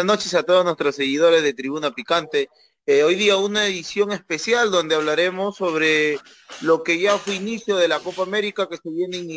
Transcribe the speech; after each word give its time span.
Buenas 0.00 0.16
noches 0.16 0.32
a 0.32 0.44
todos 0.44 0.64
nuestros 0.64 0.96
seguidores 0.96 1.42
de 1.42 1.52
Tribuna 1.52 1.90
Picante. 1.90 2.48
Eh, 2.86 3.02
hoy 3.02 3.16
día 3.16 3.36
una 3.36 3.66
edición 3.66 4.12
especial 4.12 4.70
donde 4.70 4.94
hablaremos 4.94 5.58
sobre 5.58 6.18
lo 6.62 6.82
que 6.82 6.98
ya 6.98 7.18
fue 7.18 7.34
inicio 7.34 7.76
de 7.76 7.86
la 7.86 7.98
Copa 7.98 8.22
América 8.22 8.66
que 8.66 8.78
se 8.78 8.88
vienen 8.88 9.28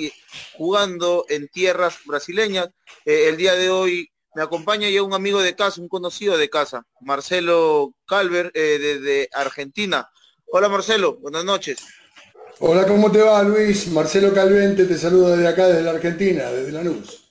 jugando 0.54 1.26
en 1.28 1.50
tierras 1.50 1.98
brasileñas. 2.06 2.70
Eh, 3.04 3.26
el 3.28 3.36
día 3.36 3.56
de 3.56 3.70
hoy 3.72 4.10
me 4.36 4.42
acompaña 4.42 4.90
ya 4.90 5.04
un 5.04 5.14
amigo 5.14 5.42
de 5.42 5.54
casa, 5.54 5.82
un 5.82 5.90
conocido 5.90 6.38
de 6.38 6.50
casa, 6.50 6.86
Marcelo 7.02 7.94
Calver, 8.08 8.50
eh, 8.54 8.80
desde 8.80 9.28
Argentina. 9.34 10.10
Hola 10.46 10.70
Marcelo, 10.70 11.18
buenas 11.18 11.44
noches. 11.44 11.80
Hola, 12.60 12.88
¿cómo 12.88 13.12
te 13.12 13.22
va 13.22 13.44
Luis? 13.44 13.90
Marcelo 13.90 14.34
Calvente 14.34 14.86
te 14.86 14.98
saluda 14.98 15.36
desde 15.36 15.48
acá, 15.50 15.68
desde 15.68 15.84
la 15.84 15.92
Argentina, 15.92 16.50
desde 16.52 16.72
Lanús. 16.72 17.23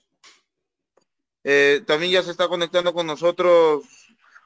Eh, 1.44 1.82
también 1.86 2.12
ya 2.12 2.22
se 2.22 2.30
está 2.30 2.48
conectando 2.48 2.92
con 2.92 3.06
nosotros 3.06 3.84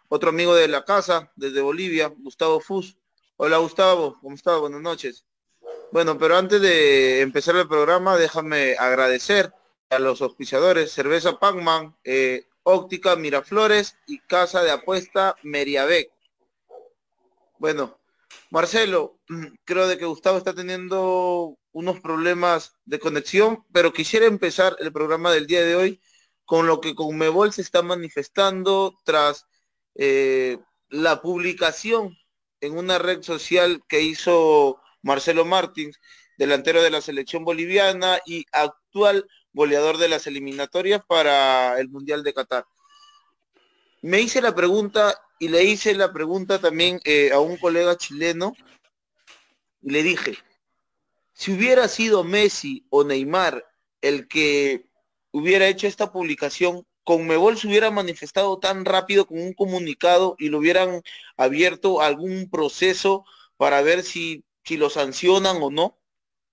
otro 0.09 0.30
amigo 0.30 0.54
de 0.54 0.68
la 0.68 0.84
casa, 0.84 1.30
desde 1.37 1.60
Bolivia, 1.60 2.09
Gustavo 2.09 2.60
Fus. 2.60 2.96
Hola 3.37 3.59
Gustavo, 3.59 4.18
¿cómo 4.20 4.34
estás? 4.34 4.59
Buenas 4.60 4.80
noches. 4.80 5.26
Bueno, 5.93 6.16
pero 6.18 6.37
antes 6.37 6.60
de 6.60 7.20
empezar 7.20 7.57
el 7.57 7.68
programa, 7.68 8.16
déjame 8.16 8.76
agradecer 8.79 9.52
a 9.90 9.98
los 9.98 10.23
auspiciadores, 10.23 10.93
Cerveza 10.93 11.38
Pacman, 11.38 11.95
eh, 12.02 12.46
Óptica 12.62 13.15
Miraflores 13.15 13.96
y 14.07 14.18
Casa 14.20 14.63
de 14.63 14.70
Apuesta 14.70 15.37
Meriabec. 15.42 16.10
Bueno, 17.59 17.98
Marcelo, 18.51 19.18
creo 19.65 19.87
de 19.87 19.98
que 19.98 20.07
Gustavo 20.07 20.38
está 20.38 20.54
teniendo 20.54 21.57
unos 21.73 22.01
problemas 22.01 22.74
de 22.85 22.98
conexión, 22.98 23.65
pero 23.73 23.92
quisiera 23.92 24.26
empezar 24.26 24.76
el 24.80 24.92
programa 24.92 25.30
del 25.30 25.46
día 25.46 25.63
de 25.63 25.76
hoy 25.76 26.01
con 26.46 26.66
lo 26.66 26.80
que 26.80 26.94
Conmebol 26.94 27.52
se 27.52 27.60
está 27.60 27.82
manifestando 27.82 28.96
tras 29.04 29.46
eh, 29.96 30.58
la 30.88 31.20
publicación 31.20 32.16
en 32.60 32.78
una 32.78 32.98
red 32.98 33.22
social 33.22 33.82
que 33.88 34.00
hizo 34.00 34.80
Marcelo 35.02 35.44
Martins, 35.44 36.00
delantero 36.38 36.82
de 36.82 36.90
la 36.90 37.00
selección 37.00 37.44
boliviana 37.44 38.20
y 38.24 38.46
actual 38.52 39.26
goleador 39.52 39.98
de 39.98 40.08
las 40.08 40.26
eliminatorias 40.26 41.02
para 41.06 41.78
el 41.80 41.88
Mundial 41.88 42.22
de 42.22 42.34
Qatar. 42.34 42.64
Me 44.02 44.20
hice 44.20 44.40
la 44.40 44.54
pregunta 44.54 45.20
y 45.38 45.48
le 45.48 45.64
hice 45.64 45.94
la 45.94 46.12
pregunta 46.12 46.60
también 46.60 47.00
eh, 47.04 47.30
a 47.32 47.40
un 47.40 47.56
colega 47.56 47.96
chileno 47.96 48.54
y 49.82 49.90
le 49.90 50.02
dije, 50.02 50.38
si 51.32 51.52
hubiera 51.52 51.88
sido 51.88 52.22
Messi 52.22 52.86
o 52.90 53.04
Neymar 53.04 53.64
el 54.00 54.28
que 54.28 54.85
hubiera 55.38 55.68
hecho 55.68 55.87
esta 55.87 56.12
publicación, 56.12 56.87
Conmebol 57.04 57.59
se 57.59 57.68
hubiera 57.68 57.90
manifestado 57.90 58.59
tan 58.59 58.84
rápido 58.84 59.26
con 59.26 59.38
un 59.38 59.52
comunicado 59.52 60.34
y 60.38 60.48
lo 60.48 60.59
hubieran 60.59 61.02
abierto 61.37 62.01
algún 62.01 62.48
proceso 62.51 63.24
para 63.57 63.82
ver 63.82 64.03
si, 64.03 64.44
si 64.64 64.76
lo 64.76 64.91
sancionan 64.91 65.62
o 65.62 65.70
no. 65.70 65.98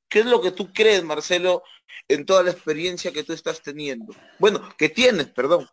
¿Qué 0.10 0.20
es 0.20 0.26
lo 0.26 0.42
que 0.42 0.52
tú 0.52 0.72
crees, 0.72 1.04
Marcelo, 1.04 1.64
en 2.08 2.26
toda 2.26 2.44
la 2.44 2.52
experiencia 2.52 3.12
que 3.12 3.24
tú 3.24 3.34
estás 3.34 3.62
teniendo? 3.62 4.14
Bueno, 4.38 4.62
que 4.78 4.90
tienes, 4.90 5.28
perdón. 5.28 5.68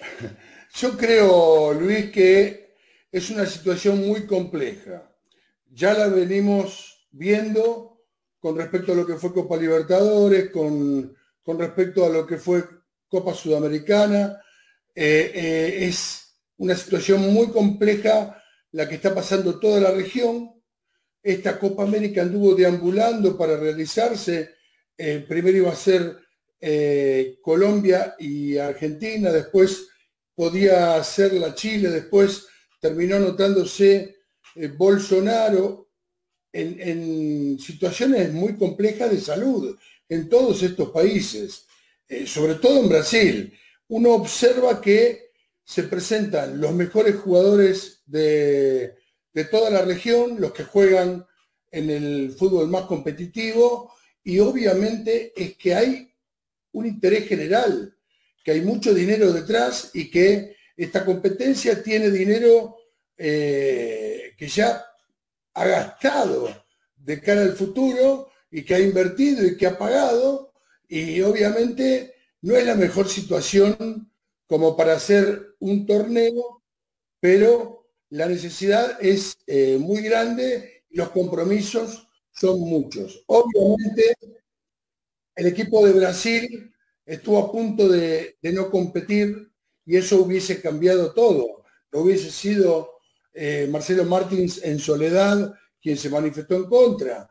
Yo 0.74 0.96
creo, 0.96 1.72
Luis, 1.74 2.10
que 2.10 2.76
es 3.12 3.30
una 3.30 3.46
situación 3.46 4.06
muy 4.06 4.26
compleja. 4.26 5.12
Ya 5.68 5.94
la 5.94 6.08
venimos 6.08 7.06
viendo 7.10 8.02
con 8.40 8.56
respecto 8.56 8.92
a 8.92 8.96
lo 8.96 9.06
que 9.06 9.16
fue 9.16 9.32
Copa 9.32 9.56
Libertadores, 9.56 10.50
con 10.50 11.14
con 11.50 11.58
respecto 11.58 12.06
a 12.06 12.08
lo 12.08 12.24
que 12.24 12.36
fue 12.36 12.62
Copa 13.08 13.34
Sudamericana. 13.34 14.40
Eh, 14.94 15.32
eh, 15.34 15.78
es 15.88 16.36
una 16.58 16.76
situación 16.76 17.34
muy 17.34 17.48
compleja 17.48 18.40
la 18.70 18.88
que 18.88 18.94
está 18.94 19.12
pasando 19.12 19.58
toda 19.58 19.80
la 19.80 19.90
región. 19.90 20.52
Esta 21.20 21.58
Copa 21.58 21.82
América 21.82 22.22
anduvo 22.22 22.54
deambulando 22.54 23.36
para 23.36 23.56
realizarse. 23.56 24.50
Eh, 24.96 25.24
primero 25.28 25.58
iba 25.58 25.72
a 25.72 25.74
ser 25.74 26.18
Colombia 27.42 28.14
y 28.16 28.56
Argentina, 28.56 29.32
después 29.32 29.88
podía 30.36 31.02
ser 31.02 31.32
la 31.32 31.52
Chile, 31.52 31.88
después 31.88 32.46
terminó 32.80 33.18
notándose 33.18 34.18
Bolsonaro 34.76 35.88
en 36.52 37.58
situaciones 37.58 38.32
muy 38.32 38.56
complejas 38.56 39.10
de 39.10 39.20
salud 39.20 39.76
en 40.10 40.28
todos 40.28 40.62
estos 40.62 40.90
países, 40.90 41.66
eh, 42.08 42.26
sobre 42.26 42.56
todo 42.56 42.82
en 42.82 42.88
Brasil. 42.88 43.58
Uno 43.88 44.10
observa 44.10 44.80
que 44.80 45.30
se 45.64 45.84
presentan 45.84 46.60
los 46.60 46.72
mejores 46.74 47.14
jugadores 47.14 48.02
de, 48.06 48.96
toda 49.50 49.70
la 49.70 49.82
región, 49.82 50.40
los 50.40 50.52
que 50.52 50.64
juegan 50.64 51.24
en 51.70 51.90
el 51.90 52.32
fútbol 52.36 52.68
más 52.68 52.86
competitivo, 52.86 53.94
y 54.24 54.40
obviamente 54.40 55.32
es 55.36 55.56
que 55.56 55.74
hay 55.74 56.12
un 56.72 56.86
interés 56.86 57.28
general, 57.28 57.96
que 58.44 58.50
hay 58.50 58.62
mucho 58.62 58.92
dinero 58.92 59.32
detrás 59.32 59.92
y 59.94 60.10
que 60.10 60.56
esta 60.76 61.04
competencia 61.04 61.82
tiene 61.82 62.10
dinero 62.10 62.76
eh, 63.16 64.34
que 64.36 64.48
ya 64.48 64.84
ha 65.54 65.66
gastado 65.66 66.48
de 66.96 67.20
cara 67.20 67.42
al 67.42 67.52
futuro 67.52 68.29
y 68.50 68.64
que 68.64 68.74
ha 68.74 68.80
invertido 68.80 69.46
y 69.46 69.56
que 69.56 69.66
ha 69.66 69.78
pagado 69.78 70.52
y 70.88 71.20
obviamente 71.20 72.14
no 72.42 72.56
es 72.56 72.66
la 72.66 72.74
mejor 72.74 73.08
situación 73.08 74.10
como 74.46 74.76
para 74.76 74.94
hacer 74.94 75.54
un 75.60 75.86
torneo, 75.86 76.62
pero 77.20 77.88
la 78.08 78.26
necesidad 78.26 78.98
es 79.00 79.38
eh, 79.46 79.78
muy 79.78 80.02
grande 80.02 80.80
los 80.90 81.10
compromisos 81.10 82.08
son 82.32 82.60
muchos. 82.60 83.22
Obviamente 83.26 84.14
el 85.36 85.46
equipo 85.46 85.86
de 85.86 85.92
Brasil 85.92 86.74
estuvo 87.06 87.38
a 87.38 87.52
punto 87.52 87.88
de, 87.88 88.36
no 88.42 88.70
competir 88.70 89.50
y 89.86 89.96
eso 89.96 90.22
hubiese 90.22 90.60
cambiado 90.60 91.12
todo. 91.12 91.64
No 91.92 92.00
hubiese 92.00 92.30
sido 92.30 92.98
eh, 93.32 93.68
Marcelo 93.70 94.04
Martins 94.04 94.62
en 94.62 94.78
soledad 94.78 95.54
quien 95.80 95.96
se 95.96 96.10
manifestó 96.10 96.56
en 96.56 96.64
contra. 96.64 97.30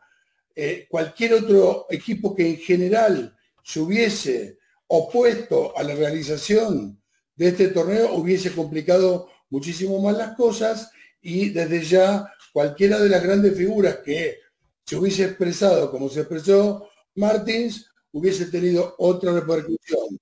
Eh, 0.62 0.86
cualquier 0.90 1.32
otro 1.32 1.86
equipo 1.88 2.34
que 2.36 2.46
en 2.46 2.58
general 2.58 3.34
se 3.62 3.80
hubiese 3.80 4.58
opuesto 4.88 5.74
a 5.74 5.82
la 5.82 5.94
realización 5.94 7.02
de 7.34 7.48
este 7.48 7.68
torneo 7.68 8.12
hubiese 8.12 8.52
complicado 8.52 9.30
muchísimo 9.48 9.98
más 10.02 10.18
las 10.18 10.36
cosas 10.36 10.90
y 11.22 11.48
desde 11.48 11.82
ya 11.82 12.30
cualquiera 12.52 12.98
de 12.98 13.08
las 13.08 13.22
grandes 13.22 13.56
figuras 13.56 14.00
que 14.04 14.36
se 14.84 14.96
hubiese 14.96 15.24
expresado 15.24 15.90
como 15.90 16.10
se 16.10 16.20
expresó 16.20 16.90
Martins 17.14 17.90
hubiese 18.12 18.44
tenido 18.44 18.96
otra 18.98 19.32
repercusión. 19.32 20.18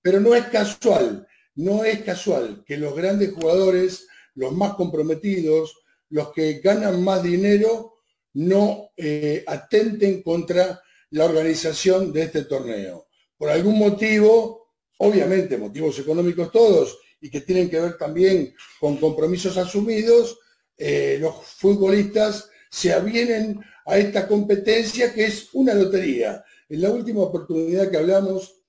Pero 0.00 0.20
no 0.20 0.36
es 0.36 0.44
casual, 0.46 1.26
no 1.56 1.82
es 1.82 2.02
casual 2.02 2.62
que 2.64 2.76
los 2.76 2.94
grandes 2.94 3.32
jugadores, 3.32 4.06
los 4.36 4.52
más 4.52 4.74
comprometidos, 4.74 5.82
los 6.10 6.32
que 6.32 6.60
ganan 6.60 7.02
más 7.02 7.24
dinero, 7.24 7.99
no 8.34 8.90
eh, 8.96 9.44
atenten 9.46 10.22
contra 10.22 10.80
la 11.10 11.24
organización 11.24 12.12
de 12.12 12.22
este 12.22 12.44
torneo. 12.44 13.08
Por 13.36 13.50
algún 13.50 13.78
motivo, 13.78 14.74
obviamente 14.98 15.56
motivos 15.56 15.98
económicos 15.98 16.52
todos, 16.52 16.98
y 17.20 17.30
que 17.30 17.40
tienen 17.40 17.68
que 17.68 17.80
ver 17.80 17.98
también 17.98 18.54
con 18.78 18.96
compromisos 18.96 19.56
asumidos, 19.56 20.38
eh, 20.76 21.18
los 21.20 21.34
futbolistas 21.44 22.48
se 22.70 22.92
avienen 22.92 23.60
a 23.84 23.98
esta 23.98 24.26
competencia 24.26 25.12
que 25.12 25.24
es 25.24 25.48
una 25.52 25.74
lotería. 25.74 26.42
En 26.68 26.80
la 26.80 26.90
última 26.90 27.20
oportunidad 27.20 27.90
que 27.90 27.96
hablamos, 27.96 28.62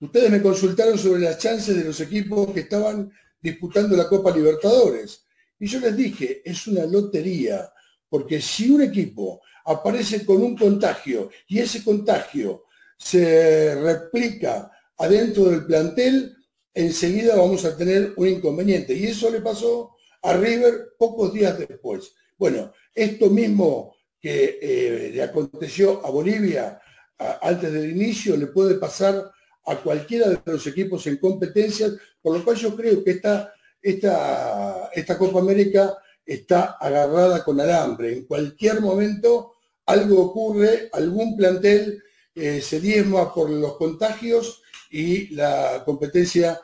ustedes 0.00 0.30
me 0.30 0.42
consultaron 0.42 0.98
sobre 0.98 1.20
las 1.20 1.38
chances 1.38 1.76
de 1.76 1.84
los 1.84 2.00
equipos 2.00 2.52
que 2.52 2.60
estaban 2.60 3.10
disputando 3.40 3.96
la 3.96 4.08
Copa 4.08 4.34
Libertadores. 4.34 5.24
Y 5.58 5.66
yo 5.66 5.80
les 5.80 5.96
dije, 5.96 6.42
es 6.44 6.66
una 6.66 6.84
lotería. 6.84 7.70
Porque 8.14 8.40
si 8.40 8.70
un 8.70 8.80
equipo 8.80 9.42
aparece 9.64 10.24
con 10.24 10.40
un 10.40 10.56
contagio 10.56 11.30
y 11.48 11.58
ese 11.58 11.82
contagio 11.82 12.66
se 12.96 13.74
replica 13.74 14.70
adentro 14.96 15.46
del 15.46 15.66
plantel, 15.66 16.32
enseguida 16.72 17.34
vamos 17.34 17.64
a 17.64 17.76
tener 17.76 18.12
un 18.16 18.28
inconveniente. 18.28 18.94
Y 18.94 19.06
eso 19.06 19.28
le 19.32 19.40
pasó 19.40 19.96
a 20.22 20.32
River 20.34 20.90
pocos 20.96 21.34
días 21.34 21.58
después. 21.58 22.14
Bueno, 22.38 22.72
esto 22.94 23.30
mismo 23.30 23.96
que 24.20 24.60
eh, 24.62 25.10
le 25.12 25.20
aconteció 25.20 26.06
a 26.06 26.10
Bolivia 26.10 26.80
antes 27.18 27.72
del 27.72 27.90
inicio 27.90 28.36
le 28.36 28.46
puede 28.46 28.76
pasar 28.76 29.28
a 29.66 29.76
cualquiera 29.78 30.28
de 30.28 30.38
los 30.44 30.64
equipos 30.68 31.04
en 31.08 31.16
competencias, 31.16 31.94
por 32.22 32.38
lo 32.38 32.44
cual 32.44 32.54
yo 32.58 32.76
creo 32.76 33.02
que 33.02 33.10
esta, 33.10 33.52
esta, 33.82 34.88
esta 34.94 35.18
Copa 35.18 35.40
América 35.40 35.98
está 36.24 36.76
agarrada 36.80 37.44
con 37.44 37.60
alambre. 37.60 38.12
En 38.12 38.24
cualquier 38.24 38.80
momento 38.80 39.54
algo 39.86 40.22
ocurre, 40.22 40.88
algún 40.92 41.36
plantel 41.36 42.02
eh, 42.34 42.60
se 42.60 42.80
diezma 42.80 43.32
por 43.32 43.50
los 43.50 43.76
contagios 43.76 44.62
y 44.90 45.34
la 45.34 45.82
competencia 45.84 46.60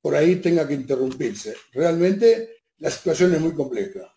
por 0.00 0.14
ahí 0.14 0.36
tenga 0.36 0.66
que 0.66 0.74
interrumpirse. 0.74 1.56
Realmente 1.72 2.62
la 2.78 2.90
situación 2.90 3.34
es 3.34 3.40
muy 3.40 3.54
compleja. 3.54 4.12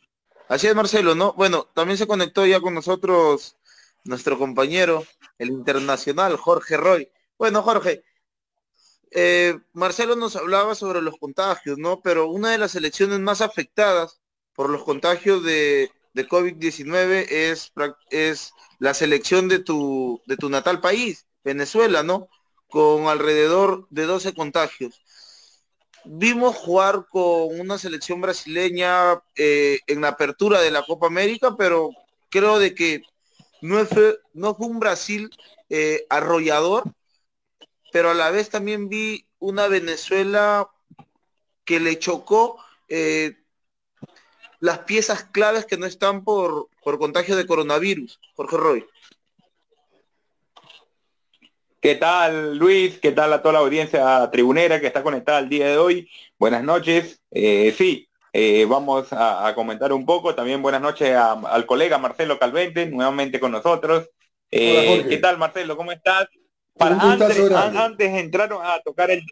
Así 0.47 0.67
es, 0.67 0.75
Marcelo, 0.75 1.13
¿no? 1.13 1.33
Bueno, 1.33 1.67
también 1.73 1.97
se 1.97 2.07
conectó 2.07 2.45
ya 2.45 2.61
con 2.61 2.73
nosotros 2.73 3.57
nuestro 4.05 4.37
compañero, 4.37 5.05
el 5.37 5.49
internacional 5.49 6.37
Jorge 6.37 6.77
Roy. 6.77 7.09
Bueno, 7.37 7.61
Jorge, 7.61 8.03
eh, 9.11 9.59
Marcelo 9.73 10.15
nos 10.15 10.35
hablaba 10.35 10.73
sobre 10.75 11.01
los 11.01 11.17
contagios, 11.17 11.77
¿no? 11.77 12.01
Pero 12.01 12.29
una 12.29 12.51
de 12.51 12.57
las 12.57 12.75
elecciones 12.75 13.19
más 13.19 13.41
afectadas 13.41 14.21
por 14.57 14.71
los 14.71 14.83
contagios 14.83 15.43
de, 15.43 15.91
de 16.15 16.27
COVID-19 16.27 17.27
es, 17.29 17.71
es 18.09 18.53
la 18.79 18.95
selección 18.95 19.47
de 19.47 19.59
tu, 19.59 20.19
de 20.25 20.35
tu 20.35 20.49
natal 20.49 20.81
país, 20.81 21.27
Venezuela, 21.43 22.01
¿no? 22.01 22.27
Con 22.67 23.07
alrededor 23.07 23.85
de 23.91 24.07
12 24.07 24.33
contagios. 24.33 24.99
Vimos 26.05 26.55
jugar 26.55 27.05
con 27.07 27.59
una 27.59 27.77
selección 27.77 28.19
brasileña 28.19 29.21
eh, 29.35 29.77
en 29.85 30.01
la 30.01 30.07
apertura 30.07 30.59
de 30.59 30.71
la 30.71 30.81
Copa 30.81 31.05
América, 31.05 31.55
pero 31.55 31.91
creo 32.31 32.57
de 32.57 32.73
que 32.73 33.03
no 33.61 33.85
fue, 33.85 34.17
no 34.33 34.55
fue 34.55 34.65
un 34.65 34.79
Brasil 34.79 35.29
eh, 35.69 36.07
arrollador, 36.09 36.83
pero 37.91 38.09
a 38.09 38.15
la 38.15 38.31
vez 38.31 38.49
también 38.49 38.89
vi 38.89 39.27
una 39.37 39.67
Venezuela 39.67 40.67
que 41.63 41.79
le 41.79 41.99
chocó 41.99 42.57
eh, 42.89 43.37
las 44.59 44.79
piezas 44.79 45.23
claves 45.23 45.65
que 45.65 45.77
no 45.77 45.85
están 45.85 46.23
por, 46.23 46.69
por 46.83 46.97
contagio 46.97 47.35
de 47.35 47.45
coronavirus. 47.45 48.19
Jorge 48.35 48.57
Roy. 48.57 48.85
¿Qué 51.79 51.95
tal, 51.95 52.57
Luis? 52.57 52.97
¿Qué 52.99 53.11
tal 53.11 53.31
a 53.33 53.41
toda 53.41 53.53
la 53.53 53.59
audiencia 53.59 54.29
tribunera 54.31 54.81
que 54.81 54.87
está 54.87 55.03
conectada 55.03 55.39
el 55.39 55.49
día 55.49 55.67
de 55.67 55.77
hoy? 55.77 56.09
Buenas 56.39 56.63
noches. 56.63 57.21
Eh, 57.31 57.73
sí, 57.77 58.09
eh, 58.33 58.65
vamos 58.65 59.07
a, 59.11 59.53
comentar 59.53 59.93
un 59.93 60.05
poco. 60.05 60.33
También 60.33 60.61
buenas 60.61 60.81
noches 60.81 61.15
al 61.15 61.65
colega 61.65 61.99
Marcelo 61.99 62.39
Calvente, 62.39 62.87
nuevamente 62.87 63.39
con 63.39 63.51
nosotros. 63.51 64.09
Eh, 64.49 65.05
¿Qué 65.07 65.17
tal, 65.17 65.37
Marcelo? 65.37 65.77
¿Cómo 65.77 65.91
estás? 65.91 66.27
Para 66.75 66.99
antes, 66.99 67.51
antes 67.51 68.13
entraron 68.15 68.59
a 68.63 68.79
tocar 68.81 69.11
el 69.11 69.23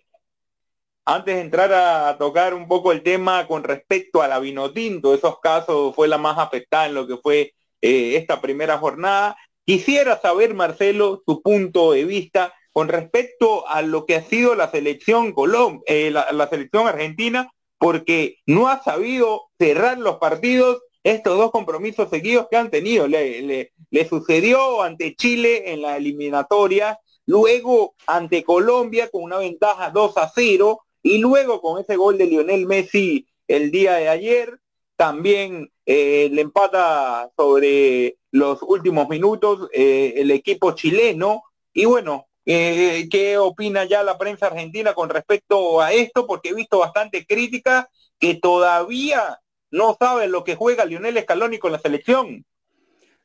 antes 1.05 1.35
de 1.35 1.41
entrar 1.41 1.71
a 1.71 2.17
tocar 2.17 2.55
un 2.55 2.67
poco 2.67 2.91
el 2.91 3.03
tema 3.03 3.47
con 3.47 3.63
respecto 3.63 4.21
a 4.21 4.27
la 4.27 4.39
Vinotinto, 4.39 5.13
esos 5.13 5.39
casos 5.39 5.93
fue 5.95 6.07
la 6.07 6.17
más 6.17 6.39
afectada 6.39 6.87
en 6.87 6.95
lo 6.95 7.07
que 7.07 7.17
fue 7.17 7.53
eh, 7.81 8.15
esta 8.15 8.41
primera 8.41 8.79
jornada. 8.79 9.37
Quisiera 9.65 10.19
saber, 10.19 10.55
Marcelo, 10.55 11.21
tu 11.25 11.43
punto 11.43 11.91
de 11.91 12.05
vista 12.05 12.53
con 12.71 12.87
respecto 12.87 13.67
a 13.69 13.83
lo 13.83 14.05
que 14.05 14.15
ha 14.15 14.23
sido 14.23 14.55
la 14.55 14.69
selección 14.69 15.31
Colom 15.31 15.81
eh, 15.85 16.09
la, 16.11 16.49
selección 16.49 16.87
argentina, 16.87 17.51
porque 17.77 18.39
no 18.47 18.67
ha 18.67 18.81
sabido 18.83 19.43
cerrar 19.59 19.99
los 19.99 20.17
partidos 20.17 20.81
estos 21.03 21.37
dos 21.37 21.51
compromisos 21.51 22.09
seguidos 22.09 22.47
que 22.49 22.57
han 22.57 22.71
tenido. 22.71 23.07
Le, 23.07 23.71
le 23.91 24.09
sucedió 24.09 24.81
ante 24.81 25.15
Chile 25.15 25.71
en 25.71 25.83
la 25.83 25.97
eliminatoria, 25.97 26.99
luego 27.27 27.93
ante 28.07 28.43
Colombia 28.43 29.09
con 29.09 29.21
una 29.21 29.37
ventaja 29.37 29.91
2 29.91 30.17
a 30.17 30.31
0, 30.33 30.81
y 31.05 31.19
luego 31.19 31.61
con 31.61 31.79
ese 31.79 31.97
gol 31.97 32.17
de 32.17 32.25
Lionel 32.25 32.65
Messi 32.65 33.27
el 33.47 33.69
día 33.69 33.93
de 33.93 34.09
ayer, 34.09 34.59
también 34.95 35.71
eh, 35.85 36.29
le 36.31 36.41
empata 36.41 37.29
sobre 37.37 38.17
los 38.31 38.63
últimos 38.63 39.07
minutos 39.07 39.69
eh, 39.71 40.15
el 40.17 40.31
equipo 40.31 40.71
chileno. 40.71 41.43
Y 41.71 41.85
bueno, 41.85 42.25
eh, 42.43 43.07
¿qué 43.11 43.37
opina 43.37 43.85
ya 43.85 44.01
la 44.01 44.17
prensa 44.17 44.47
argentina 44.47 44.95
con 44.95 45.09
respecto 45.09 45.79
a 45.79 45.93
esto? 45.93 46.25
Porque 46.25 46.49
he 46.49 46.55
visto 46.55 46.79
bastante 46.79 47.23
crítica 47.27 47.87
que 48.17 48.33
todavía 48.41 49.39
no 49.69 49.95
saben 49.99 50.31
lo 50.31 50.43
que 50.43 50.55
juega 50.55 50.85
Lionel 50.85 51.21
Scaloni 51.21 51.59
con 51.59 51.71
la 51.71 51.77
selección. 51.77 52.43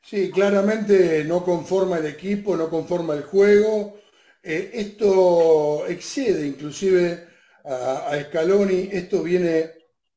Sí, 0.02 0.30
claramente 0.30 1.24
no 1.24 1.42
conforma 1.42 1.96
el 1.96 2.04
equipo, 2.04 2.58
no 2.58 2.68
conforma 2.68 3.14
el 3.14 3.22
juego. 3.22 3.96
esto 4.42 5.86
excede 5.86 6.46
inclusive 6.46 7.29
a, 7.64 8.18
Scaloni, 8.24 8.88
esto 8.92 9.22
viene 9.22 9.70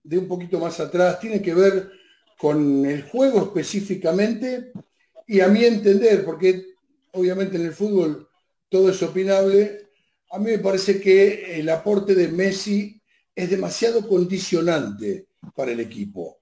de 0.03 0.17
un 0.17 0.27
poquito 0.27 0.59
más 0.59 0.79
atrás, 0.79 1.19
tiene 1.19 1.41
que 1.41 1.53
ver 1.53 1.91
con 2.37 2.85
el 2.85 3.03
juego 3.03 3.43
específicamente 3.43 4.71
y 5.27 5.39
a 5.39 5.47
mi 5.47 5.63
entender, 5.63 6.25
porque 6.25 6.65
obviamente 7.11 7.57
en 7.57 7.65
el 7.65 7.73
fútbol 7.73 8.27
todo 8.69 8.89
es 8.89 9.01
opinable, 9.01 9.87
a 10.31 10.39
mí 10.39 10.51
me 10.51 10.59
parece 10.59 10.99
que 10.99 11.59
el 11.59 11.69
aporte 11.69 12.15
de 12.15 12.27
Messi 12.27 12.99
es 13.35 13.49
demasiado 13.49 14.07
condicionante 14.07 15.27
para 15.55 15.71
el 15.71 15.79
equipo. 15.79 16.39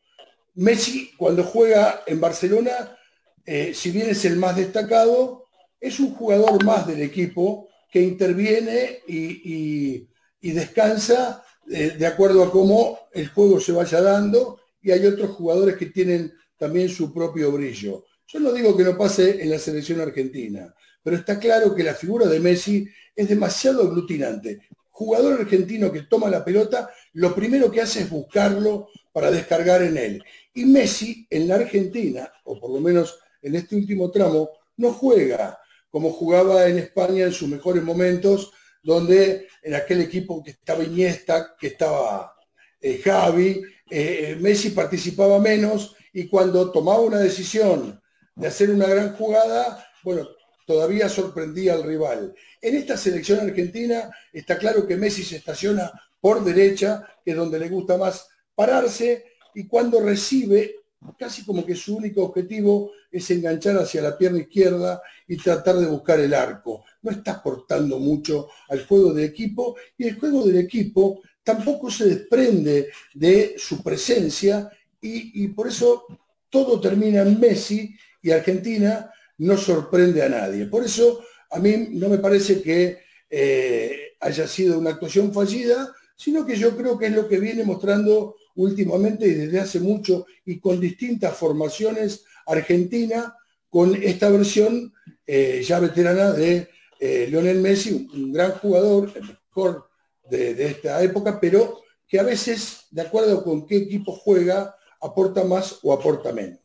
Messi 0.56 1.12
cuando 1.18 1.44
juega 1.44 2.04
en 2.08 2.20
Barcelona, 2.20 2.98
eh, 3.46 3.74
si 3.74 3.92
bien 3.92 4.10
es 4.10 4.26
el 4.26 4.38
más 4.38 4.56
destacado, 4.56 5.46
es 5.80 6.00
un 6.00 6.14
jugador 6.14 6.64
más 6.64 6.88
del 6.88 7.02
equipo 7.02 7.68
que 7.90 8.02
interviene 8.02 9.00
y, 9.08 9.54
y 9.54 10.11
descansa 10.50 11.44
eh, 11.70 11.96
de 11.98 12.08
acuerdo 12.08 12.44
a 12.44 12.52
cómo 12.52 12.98
el 13.14 13.28
juego 13.28 13.60
se 13.60 13.72
vaya 13.72 14.02
dando 14.02 14.60
y 14.82 14.90
hay 14.90 15.06
otros 15.06 15.30
jugadores 15.32 15.78
que 15.78 15.86
tienen 15.86 16.34
también 16.58 16.90
su 16.90 17.14
propio 17.14 17.52
brillo. 17.52 18.06
Yo 18.28 18.40
no 18.40 18.52
digo 18.52 18.76
que 18.76 18.84
no 18.84 18.98
pase 18.98 19.44
en 19.44 19.52
la 19.52 19.60
selección 19.60 20.02
argentina, 20.02 20.74
pero 21.04 21.16
está 21.16 21.40
claro 21.40 21.76
que 21.76 21.84
la 21.84 21.94
figura 21.94 22.26
de 22.26 22.40
Messi 22.40 22.88
es 23.16 23.30
demasiado 23.30 23.84
aglutinante. 23.84 24.62
Jugador 24.90 25.40
argentino 25.40 25.92
que 25.92 26.04
toma 26.04 26.30
la 26.30 26.44
pelota, 26.44 26.90
lo 27.14 27.34
primero 27.36 27.72
que 27.72 27.82
hace 27.82 28.02
es 28.02 28.10
buscarlo 28.10 28.90
para 29.12 29.32
descargar 29.32 29.84
en 29.84 29.98
él. 29.98 30.24
Y 30.54 30.66
Messi 30.66 31.28
en 31.30 31.48
la 31.48 31.56
Argentina, 31.56 32.32
o 32.46 32.60
por 32.60 32.72
lo 32.72 32.80
menos 32.80 33.20
en 33.42 33.56
este 33.56 33.76
último 33.76 34.10
tramo, 34.12 34.50
no 34.78 34.92
juega 34.94 35.60
como 35.92 36.12
jugaba 36.12 36.68
en 36.68 36.80
España 36.80 37.26
en 37.26 37.34
sus 37.34 37.50
mejores 37.50 37.84
momentos, 37.84 38.54
donde 38.84 39.48
en 39.62 39.76
aquel 39.76 40.02
equipo 40.02 40.44
que 40.44 40.52
estaba 40.52 40.84
Iniesta, 40.84 41.56
que 41.60 41.68
estaba 41.68 42.36
eh, 42.80 43.00
Javi, 43.04 43.62
eh, 43.90 44.38
Messi 44.40 44.72
participaba 44.72 45.40
menos 45.40 45.96
y 46.14 46.28
cuando 46.28 46.72
tomaba 46.72 47.02
una 47.02 47.20
decisión 47.20 48.02
de 48.36 48.48
hacer 48.48 48.70
una 48.72 48.88
gran 48.88 49.16
jugada, 49.16 49.86
bueno, 50.04 50.28
todavía 50.66 51.10
sorprendía 51.10 51.74
al 51.74 51.84
rival. 51.84 52.34
En 52.62 52.76
esta 52.76 52.98
selección 52.98 53.40
argentina 53.40 54.10
está 54.32 54.58
claro 54.58 54.88
que 54.88 54.98
Messi 54.98 55.24
se 55.24 55.38
estaciona 55.38 55.92
por 56.20 56.44
derecha, 56.44 57.06
que 57.24 57.32
es 57.32 57.38
donde 57.38 57.60
le 57.60 57.70
gusta 57.70 57.98
más 57.98 58.30
pararse, 58.56 59.26
y 59.54 59.68
cuando 59.68 60.00
recibe, 60.00 60.76
casi 61.18 61.44
como 61.44 61.66
que 61.66 61.76
su 61.76 61.98
único 61.98 62.24
objetivo 62.24 62.92
es 63.12 63.30
enganchar 63.32 63.78
hacia 63.78 64.02
la 64.02 64.18
pierna 64.18 64.40
izquierda 64.40 65.02
y 65.28 65.38
tratar 65.38 65.76
de 65.76 65.88
buscar 65.88 66.20
el 66.20 66.34
arco. 66.34 66.86
No 67.02 67.12
está 67.12 67.34
aportando 67.34 68.00
mucho 68.00 68.50
al 68.70 68.86
juego 68.86 69.14
de 69.14 69.26
equipo 69.26 69.76
y 69.98 70.08
el 70.08 70.20
juego 70.20 70.46
del 70.46 70.58
equipo 70.58 71.22
tampoco 71.44 71.90
se 71.90 72.06
desprende 72.06 72.90
de 73.14 73.56
su 73.58 73.82
presencia 73.82 74.70
y, 75.02 75.48
por 75.50 75.68
eso 75.68 76.06
todo 76.50 76.80
termina 76.80 77.22
en 77.24 77.40
Messi 77.40 77.96
y 78.22 78.30
Argentina 78.30 79.12
no 79.40 79.58
sorprende 79.58 80.22
a 80.22 80.30
nadie. 80.30 80.68
Por 80.68 80.84
eso 80.84 81.24
a 81.50 81.58
mí 81.58 81.88
no 81.92 82.08
me 82.08 82.20
parece 82.20 82.62
que 82.62 83.00
eh, 83.30 84.12
haya 84.20 84.48
sido 84.48 84.78
una 84.78 84.92
actuación 84.92 85.34
fallida, 85.34 85.92
sino 86.16 86.46
que 86.46 86.56
yo 86.56 86.78
creo 86.78 87.00
que 87.00 87.08
es 87.08 87.16
lo 87.16 87.28
que 87.28 87.40
viene 87.40 87.64
mostrando 87.64 88.36
últimamente 88.56 89.28
y 89.28 89.34
desde 89.34 89.60
hace 89.60 89.80
mucho 89.80 90.26
y 90.46 90.60
con 90.60 90.80
distintas 90.80 91.36
formaciones 91.36 92.26
Argentina 92.46 93.36
con 93.70 93.96
esta 93.96 94.30
versión 94.30 94.94
eh, 95.26 95.64
ya 95.66 95.80
veterana 95.80 96.32
de 96.32 96.68
eh, 97.02 97.26
Lionel 97.28 97.60
Messi, 97.60 98.08
un, 98.14 98.32
gran 98.32 98.52
jugador, 98.52 99.12
el 99.16 99.24
mejor 99.24 99.90
de, 100.30 100.66
esta 100.68 101.02
época, 101.04 101.40
pero 101.42 101.82
que 102.08 102.20
a 102.20 102.24
veces, 102.24 102.86
de 102.92 103.02
acuerdo 103.02 103.44
con 103.44 103.66
qué 103.66 103.78
equipo 103.78 104.14
juega, 104.14 104.76
aporta 105.02 105.44
más 105.44 105.80
o 105.82 105.92
aporta 105.92 106.32
menos. 106.32 106.60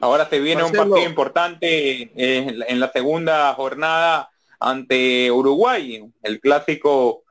Ahora 0.00 0.28
te 0.28 0.40
viene 0.40 0.64
un 0.64 0.72
partido 0.72 1.04
importante 1.04 2.10
eh, 2.16 2.58
en 2.68 2.80
la 2.80 2.90
segunda 2.90 3.52
jornada 3.54 4.30
ante 4.58 5.30
Uruguay, 5.30 6.02
el 6.22 6.40
clásico 6.40 7.24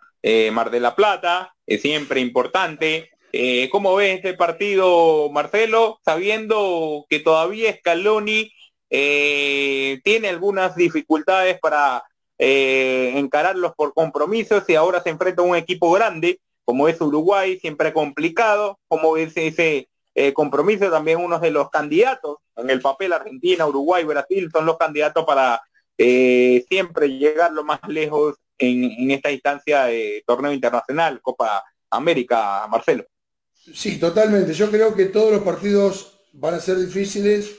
Mar 0.52 0.70
de 0.70 0.82
la 0.82 0.94
Plata, 0.94 1.56
es 1.66 1.82
siempre 1.82 2.22
importante. 2.22 3.12
Eh, 3.34 3.70
¿Cómo 3.72 3.96
ves 3.96 4.16
este 4.16 4.34
partido, 4.34 5.30
Marcelo, 5.30 6.00
sabiendo 6.04 7.06
que 7.10 7.20
todavía 7.20 7.76
Scaloni 7.76 8.52
eh, 8.90 10.00
tiene 10.04 10.30
algunas 10.30 10.76
dificultades 10.76 11.60
para 11.60 12.04
eh, 12.38 13.14
encararlos 13.16 13.74
por 13.76 13.94
compromisos 13.94 14.64
y 14.68 14.76
ahora 14.76 15.02
se 15.02 15.10
enfrenta 15.10 15.42
a 15.42 15.46
un 15.46 15.56
equipo 15.56 15.92
grande 15.92 16.40
como 16.64 16.88
es 16.88 17.00
Uruguay, 17.00 17.58
siempre 17.60 17.94
complicado, 17.94 18.80
como 18.88 19.14
ves 19.14 19.34
ese 19.38 19.90
eh, 20.16 20.34
compromiso 20.34 20.90
también 20.90 21.20
uno 21.20 21.40
de 21.40 21.52
los 21.52 21.70
candidatos 21.70 22.38
en 22.56 22.70
el 22.70 22.82
papel 22.82 23.14
Argentina, 23.14 23.66
Uruguay, 23.66 24.04
Brasil 24.04 24.50
son 24.52 24.66
los 24.66 24.78
candidatos 24.78 25.26
para 25.26 25.62
siempre 25.98 27.08
llegar 27.08 27.52
lo 27.54 27.64
más 27.64 27.80
lejos 27.88 28.36
en, 28.58 29.12
esta 29.12 29.32
instancia 29.32 29.86
de 29.86 30.24
torneo 30.26 30.52
internacional, 30.52 31.22
Copa 31.22 31.64
América, 31.90 32.68
Marcelo. 32.68 33.06
Sí, 33.54 34.00
totalmente. 34.00 34.54
Yo 34.54 34.70
creo 34.70 34.96
que 34.96 35.06
todos 35.06 35.32
los 35.32 35.42
partidos 35.42 36.20
van 36.34 36.56
a 36.56 36.60
ser 36.60 36.78
difíciles. 36.78 37.58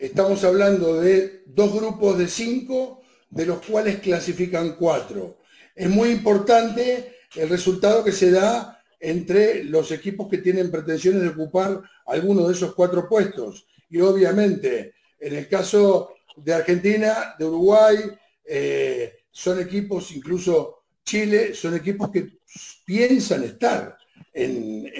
Estamos 0.00 0.44
hablando 0.44 0.98
de 0.98 1.42
dos 1.44 1.74
grupos 1.74 2.16
de 2.16 2.26
cinco, 2.26 3.02
de 3.28 3.44
los 3.44 3.58
cuales 3.66 3.98
clasifican 3.98 4.76
cuatro. 4.76 5.40
Es 5.74 5.90
muy 5.90 6.08
importante 6.08 7.16
el 7.36 7.50
resultado 7.50 8.02
que 8.02 8.10
se 8.10 8.30
da 8.30 8.82
entre 8.98 9.62
los 9.64 9.92
equipos 9.92 10.26
que 10.30 10.38
tienen 10.38 10.70
pretensiones 10.70 11.20
de 11.20 11.28
ocupar 11.28 11.82
alguno 12.06 12.48
de 12.48 12.54
esos 12.54 12.74
cuatro 12.74 13.06
puestos. 13.06 13.66
Y 13.90 14.00
obviamente, 14.00 14.94
en 15.18 15.36
el 15.36 15.46
caso 15.48 16.14
de 16.34 16.54
Argentina, 16.54 17.34
de 17.38 17.44
Uruguay, 17.44 17.98
eh, 18.42 19.24
son 19.30 19.60
equipos, 19.60 20.12
incluso 20.12 20.84
Chile, 21.04 21.52
son 21.52 21.76
equipos 21.76 22.10
que 22.10 22.38
piensan 22.86 23.44
estar 23.44 23.98
en, 24.32 24.90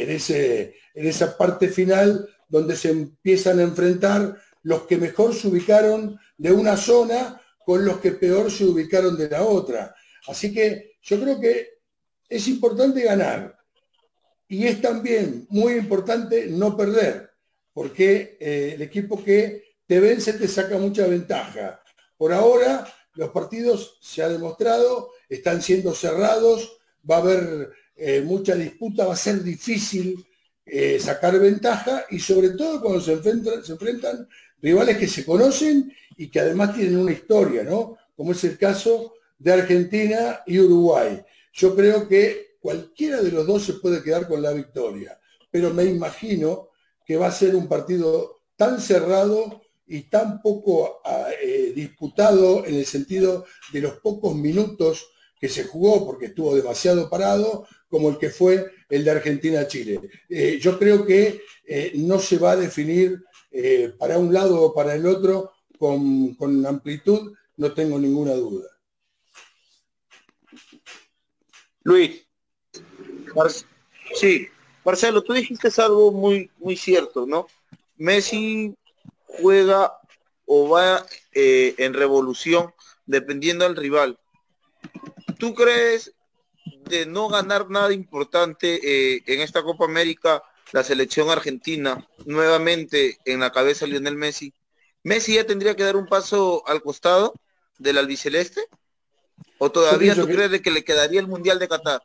esa 0.94 1.38
parte 1.38 1.68
final 1.68 2.28
donde 2.50 2.76
se 2.76 2.90
empiezan 2.90 3.60
a 3.60 3.62
enfrentar 3.62 4.36
los 4.62 4.82
que 4.82 4.96
mejor 4.96 5.34
se 5.34 5.48
ubicaron 5.48 6.18
de 6.36 6.52
una 6.52 6.76
zona 6.76 7.40
con 7.64 7.84
los 7.84 7.98
que 7.98 8.12
peor 8.12 8.50
se 8.50 8.64
ubicaron 8.64 9.16
de 9.16 9.28
la 9.28 9.42
otra. 9.42 9.94
Así 10.26 10.52
que 10.52 10.96
yo 11.02 11.20
creo 11.20 11.40
que 11.40 11.80
es 12.28 12.48
importante 12.48 13.02
ganar 13.02 13.56
y 14.48 14.66
es 14.66 14.80
también 14.80 15.46
muy 15.50 15.74
importante 15.74 16.46
no 16.46 16.76
perder, 16.76 17.30
porque 17.72 18.36
eh, 18.40 18.72
el 18.74 18.82
equipo 18.82 19.22
que 19.22 19.76
te 19.86 20.00
vence 20.00 20.32
te 20.34 20.48
saca 20.48 20.78
mucha 20.78 21.06
ventaja. 21.06 21.82
Por 22.16 22.32
ahora 22.32 22.86
los 23.14 23.30
partidos, 23.30 23.98
se 24.00 24.22
ha 24.22 24.28
demostrado, 24.28 25.10
están 25.28 25.62
siendo 25.62 25.94
cerrados, 25.94 26.78
va 27.08 27.16
a 27.16 27.20
haber 27.20 27.70
eh, 27.96 28.22
mucha 28.22 28.54
disputa, 28.54 29.06
va 29.06 29.14
a 29.14 29.16
ser 29.16 29.42
difícil 29.42 30.24
eh, 30.64 30.98
sacar 31.00 31.38
ventaja 31.38 32.04
y 32.10 32.18
sobre 32.18 32.50
todo 32.50 32.80
cuando 32.80 33.00
se 33.00 33.12
enfrentan, 33.12 33.64
se 33.64 33.72
enfrentan 33.72 34.28
rivales 34.62 34.96
que 34.98 35.08
se 35.08 35.24
conocen 35.24 35.92
y 36.16 36.28
que 36.28 36.40
además 36.40 36.74
tienen 36.74 36.98
una 36.98 37.12
historia, 37.12 37.62
¿no? 37.62 37.96
Como 38.16 38.32
es 38.32 38.44
el 38.44 38.58
caso 38.58 39.14
de 39.38 39.52
Argentina 39.52 40.40
y 40.46 40.58
Uruguay. 40.58 41.22
Yo 41.52 41.74
creo 41.74 42.06
que 42.06 42.56
cualquiera 42.60 43.22
de 43.22 43.32
los 43.32 43.46
dos 43.46 43.64
se 43.64 43.74
puede 43.74 44.02
quedar 44.02 44.28
con 44.28 44.42
la 44.42 44.52
victoria, 44.52 45.18
pero 45.50 45.72
me 45.72 45.84
imagino 45.84 46.68
que 47.06 47.16
va 47.16 47.28
a 47.28 47.32
ser 47.32 47.56
un 47.56 47.66
partido 47.66 48.42
tan 48.56 48.80
cerrado 48.80 49.62
y 49.86 50.02
tan 50.02 50.40
poco 50.40 51.00
ah, 51.04 51.28
eh, 51.42 51.72
disputado 51.74 52.64
en 52.64 52.76
el 52.76 52.86
sentido 52.86 53.46
de 53.72 53.80
los 53.80 53.94
pocos 53.94 54.36
minutos 54.36 55.08
que 55.40 55.48
se 55.48 55.64
jugó, 55.64 56.06
porque 56.06 56.26
estuvo 56.26 56.54
demasiado 56.54 57.08
parado, 57.08 57.66
como 57.88 58.10
el 58.10 58.18
que 58.18 58.28
fue 58.28 58.66
el 58.88 59.04
de 59.04 59.10
Argentina-Chile. 59.10 60.00
Eh, 60.28 60.58
yo 60.60 60.78
creo 60.78 61.04
que 61.04 61.40
eh, 61.66 61.92
no 61.96 62.18
se 62.18 62.36
va 62.36 62.52
a 62.52 62.56
definir 62.56 63.24
para 63.98 64.18
un 64.18 64.32
lado 64.32 64.62
o 64.62 64.74
para 64.74 64.94
el 64.94 65.06
otro 65.06 65.52
con, 65.78 66.34
con 66.34 66.66
amplitud, 66.66 67.34
no 67.56 67.72
tengo 67.72 67.98
ninguna 67.98 68.32
duda. 68.32 68.68
Luis. 71.82 72.26
Sí, 74.14 74.48
Marcelo, 74.84 75.22
tú 75.22 75.32
dijiste 75.32 75.68
algo 75.80 76.12
muy, 76.12 76.50
muy 76.58 76.76
cierto, 76.76 77.26
¿no? 77.26 77.46
Messi 77.96 78.74
juega 79.26 79.92
o 80.46 80.68
va 80.68 81.06
eh, 81.32 81.74
en 81.78 81.94
revolución 81.94 82.74
dependiendo 83.06 83.64
del 83.64 83.76
rival. 83.76 84.18
¿Tú 85.38 85.54
crees 85.54 86.12
de 86.84 87.06
no 87.06 87.28
ganar 87.28 87.70
nada 87.70 87.92
importante 87.92 88.80
eh, 88.82 89.22
en 89.26 89.40
esta 89.40 89.62
Copa 89.62 89.84
América 89.84 90.42
la 90.72 90.84
selección 90.84 91.30
argentina 91.30 92.06
nuevamente 92.26 93.18
en 93.24 93.40
la 93.40 93.52
cabeza 93.52 93.86
Lionel 93.86 94.16
Messi? 94.16 94.52
¿Messi 95.02 95.34
ya 95.34 95.46
tendría 95.46 95.74
que 95.74 95.84
dar 95.84 95.96
un 95.96 96.06
paso 96.06 96.62
al 96.66 96.82
costado 96.82 97.34
del 97.78 97.98
albiceleste? 97.98 98.62
¿O 99.58 99.70
todavía 99.70 100.14
tú 100.14 100.26
crees 100.26 100.50
de 100.50 100.62
que 100.62 100.70
le 100.70 100.84
quedaría 100.84 101.20
el 101.20 101.26
Mundial 101.26 101.58
de 101.58 101.68
Qatar? 101.68 102.02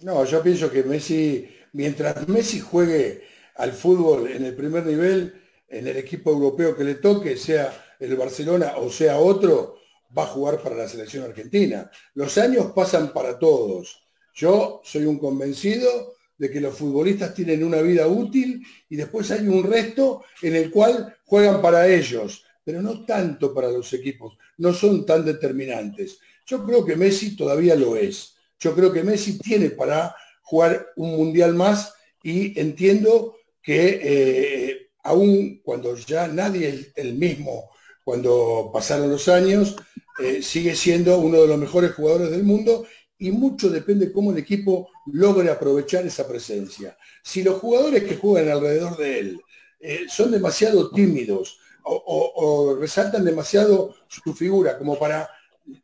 No, 0.00 0.24
yo 0.24 0.42
pienso 0.42 0.70
que 0.70 0.84
Messi, 0.84 1.48
mientras 1.72 2.28
Messi 2.28 2.60
juegue 2.60 3.24
al 3.56 3.72
fútbol 3.72 4.28
en 4.28 4.44
el 4.44 4.54
primer 4.54 4.86
nivel, 4.86 5.42
en 5.68 5.86
el 5.86 5.96
equipo 5.96 6.30
europeo 6.30 6.76
que 6.76 6.84
le 6.84 6.94
toque, 6.96 7.36
sea 7.36 7.96
el 7.98 8.16
Barcelona 8.16 8.74
o 8.76 8.90
sea 8.90 9.18
otro, 9.18 9.78
va 10.16 10.22
a 10.22 10.26
jugar 10.26 10.62
para 10.62 10.76
la 10.76 10.88
selección 10.88 11.24
argentina. 11.24 11.90
Los 12.14 12.38
años 12.38 12.72
pasan 12.74 13.12
para 13.12 13.38
todos. 13.38 14.08
Yo 14.34 14.80
soy 14.84 15.04
un 15.04 15.18
convencido 15.18 16.14
de 16.38 16.50
que 16.50 16.60
los 16.60 16.74
futbolistas 16.74 17.34
tienen 17.34 17.64
una 17.64 17.82
vida 17.82 18.06
útil 18.06 18.64
y 18.88 18.96
después 18.96 19.30
hay 19.32 19.46
un 19.48 19.64
resto 19.64 20.22
en 20.40 20.54
el 20.54 20.70
cual 20.70 21.16
juegan 21.24 21.60
para 21.60 21.88
ellos, 21.88 22.44
pero 22.64 22.80
no 22.80 23.04
tanto 23.04 23.52
para 23.52 23.68
los 23.70 23.92
equipos, 23.92 24.38
no 24.58 24.72
son 24.72 25.04
tan 25.04 25.24
determinantes. 25.24 26.18
Yo 26.46 26.64
creo 26.64 26.84
que 26.84 26.96
Messi 26.96 27.36
todavía 27.36 27.74
lo 27.74 27.96
es. 27.96 28.34
Yo 28.58 28.74
creo 28.74 28.92
que 28.92 29.02
Messi 29.02 29.38
tiene 29.38 29.70
para 29.70 30.14
jugar 30.42 30.88
un 30.96 31.16
mundial 31.16 31.54
más 31.54 31.92
y 32.22 32.58
entiendo 32.58 33.36
que 33.62 34.00
eh, 34.02 34.90
aún 35.02 35.60
cuando 35.62 35.94
ya 35.96 36.28
nadie 36.28 36.68
es 36.68 36.92
el 36.96 37.14
mismo, 37.14 37.70
cuando 38.04 38.70
pasaron 38.72 39.10
los 39.10 39.28
años, 39.28 39.76
eh, 40.18 40.42
sigue 40.42 40.74
siendo 40.74 41.18
uno 41.18 41.40
de 41.42 41.48
los 41.48 41.58
mejores 41.58 41.92
jugadores 41.92 42.30
del 42.30 42.42
mundo 42.42 42.86
y 43.18 43.32
mucho 43.32 43.68
depende 43.68 44.12
cómo 44.12 44.30
el 44.30 44.38
equipo 44.38 44.90
logre 45.06 45.50
aprovechar 45.50 46.06
esa 46.06 46.26
presencia. 46.26 46.96
Si 47.22 47.42
los 47.42 47.58
jugadores 47.58 48.04
que 48.04 48.16
juegan 48.16 48.50
alrededor 48.50 48.96
de 48.96 49.18
él 49.18 49.40
eh, 49.80 50.06
son 50.08 50.30
demasiado 50.30 50.90
tímidos 50.90 51.58
o, 51.90 52.76
resaltan 52.78 53.24
demasiado 53.24 53.94
su 54.08 54.34
figura 54.34 54.76
como 54.76 54.98
para 54.98 55.28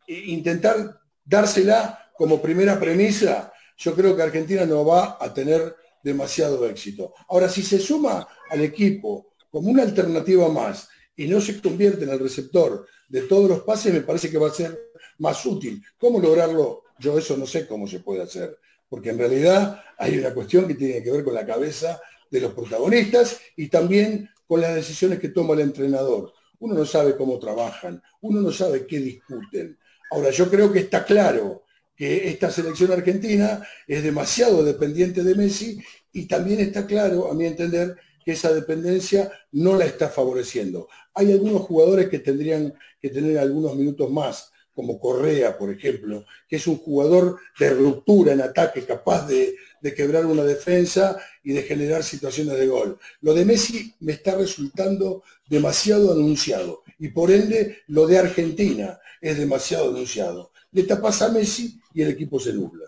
intentar 0.06 1.00
dársela 1.24 2.10
como 2.16 2.42
primera 2.42 2.78
premisa, 2.78 3.52
yo 3.78 3.94
creo 3.94 4.14
que 4.14 4.22
Argentina 4.22 4.66
no 4.66 4.84
va 4.84 5.16
a 5.18 5.32
tener 5.32 5.74
demasiado 6.02 6.66
éxito. 6.68 7.14
Ahora, 7.28 7.48
si 7.48 7.62
se 7.62 7.78
suma 7.78 8.28
al 8.50 8.60
equipo 8.60 9.34
como 9.50 9.70
una 9.70 9.82
alternativa 9.82 10.48
más 10.48 10.88
y 11.16 11.26
no 11.26 11.40
se 11.40 11.60
convierte 11.60 12.04
en 12.04 12.10
el 12.10 12.18
receptor 12.18 12.86
de 13.08 13.22
todos 13.22 13.48
los 13.48 13.62
pases, 13.62 13.94
me 13.94 14.02
parece 14.02 14.30
que 14.30 14.38
va 14.38 14.48
a 14.48 14.52
ser 14.52 14.78
más 15.18 15.44
útil. 15.46 15.82
¿Cómo 15.98 16.20
lograrlo? 16.20 16.83
Yo 16.98 17.18
eso 17.18 17.36
no 17.36 17.46
sé 17.46 17.66
cómo 17.66 17.86
se 17.86 18.00
puede 18.00 18.22
hacer, 18.22 18.58
porque 18.88 19.10
en 19.10 19.18
realidad 19.18 19.80
hay 19.98 20.18
una 20.18 20.32
cuestión 20.32 20.66
que 20.66 20.74
tiene 20.74 21.02
que 21.02 21.10
ver 21.10 21.24
con 21.24 21.34
la 21.34 21.46
cabeza 21.46 22.00
de 22.30 22.40
los 22.40 22.52
protagonistas 22.52 23.40
y 23.56 23.68
también 23.68 24.28
con 24.46 24.60
las 24.60 24.74
decisiones 24.74 25.18
que 25.18 25.28
toma 25.28 25.54
el 25.54 25.60
entrenador. 25.60 26.32
Uno 26.58 26.74
no 26.74 26.84
sabe 26.84 27.16
cómo 27.16 27.38
trabajan, 27.38 28.02
uno 28.22 28.40
no 28.40 28.52
sabe 28.52 28.86
qué 28.86 28.98
discuten. 28.98 29.78
Ahora, 30.10 30.30
yo 30.30 30.48
creo 30.50 30.72
que 30.72 30.80
está 30.80 31.04
claro 31.04 31.64
que 31.96 32.28
esta 32.28 32.50
selección 32.50 32.92
argentina 32.92 33.66
es 33.86 34.02
demasiado 34.02 34.64
dependiente 34.64 35.22
de 35.22 35.34
Messi 35.34 35.80
y 36.12 36.26
también 36.26 36.60
está 36.60 36.86
claro, 36.86 37.30
a 37.30 37.34
mi 37.34 37.46
entender, 37.46 37.96
que 38.24 38.32
esa 38.32 38.52
dependencia 38.52 39.30
no 39.52 39.76
la 39.76 39.84
está 39.84 40.08
favoreciendo. 40.08 40.88
Hay 41.14 41.32
algunos 41.32 41.62
jugadores 41.62 42.08
que 42.08 42.20
tendrían 42.20 42.74
que 43.00 43.10
tener 43.10 43.38
algunos 43.38 43.76
minutos 43.76 44.10
más, 44.10 44.50
como 44.74 44.98
Correa, 44.98 45.56
por 45.56 45.70
ejemplo, 45.70 46.24
que 46.48 46.56
es 46.56 46.66
un 46.66 46.78
jugador 46.78 47.38
de 47.58 47.70
ruptura 47.70 48.32
en 48.32 48.40
ataque, 48.40 48.84
capaz 48.84 49.26
de, 49.26 49.56
quebrar 49.94 50.24
una 50.24 50.44
defensa 50.44 51.18
y 51.42 51.52
de 51.52 51.62
generar 51.62 52.02
situaciones 52.02 52.58
de 52.58 52.66
gol. 52.66 52.98
Lo 53.20 53.34
de 53.34 53.44
Messi 53.44 53.94
me 54.00 54.12
está 54.12 54.34
resultando 54.34 55.22
demasiado 55.46 56.10
anunciado 56.10 56.84
y 56.98 57.08
por 57.08 57.30
ende 57.30 57.82
lo 57.88 58.06
de 58.06 58.18
Argentina 58.18 58.98
es 59.20 59.36
demasiado 59.36 59.90
anunciado. 59.90 60.52
Le 60.72 60.84
tapas 60.84 61.20
a 61.20 61.28
Messi 61.28 61.78
y 61.92 62.00
el 62.00 62.08
equipo 62.08 62.40
se 62.40 62.54
nubla. 62.54 62.86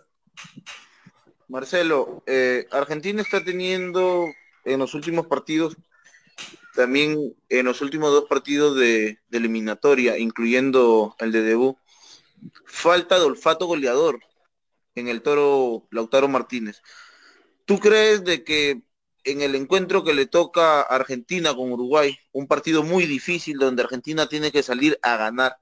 Marcelo, 1.48 2.22
eh, 2.26 2.66
Argentina 2.70 3.20
está 3.20 3.44
teniendo 3.44 4.26
en 4.64 4.78
los 4.78 4.94
últimos 4.94 5.26
partidos, 5.26 5.76
también 6.76 7.34
en 7.48 7.66
los 7.66 7.80
últimos 7.80 8.12
dos 8.12 8.26
partidos 8.26 8.76
de, 8.76 9.18
eliminatoria, 9.32 10.18
incluyendo 10.18 11.16
el 11.18 11.32
de 11.32 11.42
debut, 11.42 11.76
falta 12.64 13.18
de 13.18 13.24
olfato 13.24 13.66
goleador 13.66 14.20
en 14.94 15.08
el 15.08 15.22
toro 15.22 15.88
Lautaro 15.90 16.28
Martínez. 16.28 16.82
¿Tú 17.64 17.80
crees 17.80 18.24
de 18.24 18.44
que 18.44 18.82
en 19.24 19.40
el 19.40 19.56
encuentro 19.56 20.04
que 20.04 20.14
le 20.14 20.26
toca 20.26 20.82
a 20.82 20.82
Argentina 20.82 21.54
con 21.54 21.72
Uruguay, 21.72 22.16
un 22.30 22.46
partido 22.46 22.84
muy 22.84 23.06
difícil 23.06 23.58
donde 23.58 23.82
Argentina 23.82 24.28
tiene 24.28 24.52
que 24.52 24.62
salir 24.62 24.98
a 25.02 25.16
ganar, 25.16 25.56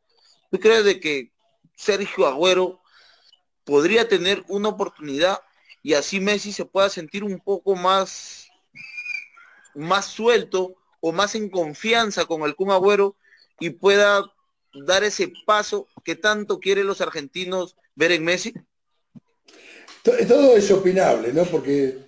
¿tú 0.50 0.60
crees 0.60 0.84
de 0.84 1.00
que 1.00 1.32
Sergio 1.74 2.26
Agüero 2.26 2.82
podría 3.64 4.08
tener 4.08 4.44
una 4.48 4.68
oportunidad 4.68 5.40
y 5.82 5.94
así 5.94 6.20
Messi 6.20 6.52
se 6.52 6.66
pueda 6.66 6.90
sentir 6.90 7.24
un 7.24 7.40
poco 7.40 7.76
más, 7.76 8.48
más 9.74 10.06
suelto 10.06 10.76
o 11.06 11.12
más 11.12 11.34
en 11.34 11.50
confianza 11.50 12.24
con 12.24 12.44
el 12.44 12.56
Kun 12.56 12.70
Agüero 12.70 13.14
y 13.60 13.68
pueda 13.68 14.24
dar 14.86 15.04
ese 15.04 15.30
paso 15.44 15.86
que 16.02 16.16
tanto 16.16 16.58
quieren 16.58 16.86
los 16.86 17.02
argentinos 17.02 17.76
ver 17.94 18.12
en 18.12 18.24
Messi? 18.24 18.54
Todo 20.02 20.56
es 20.56 20.70
opinable, 20.70 21.30
¿no? 21.34 21.44
Porque 21.44 21.98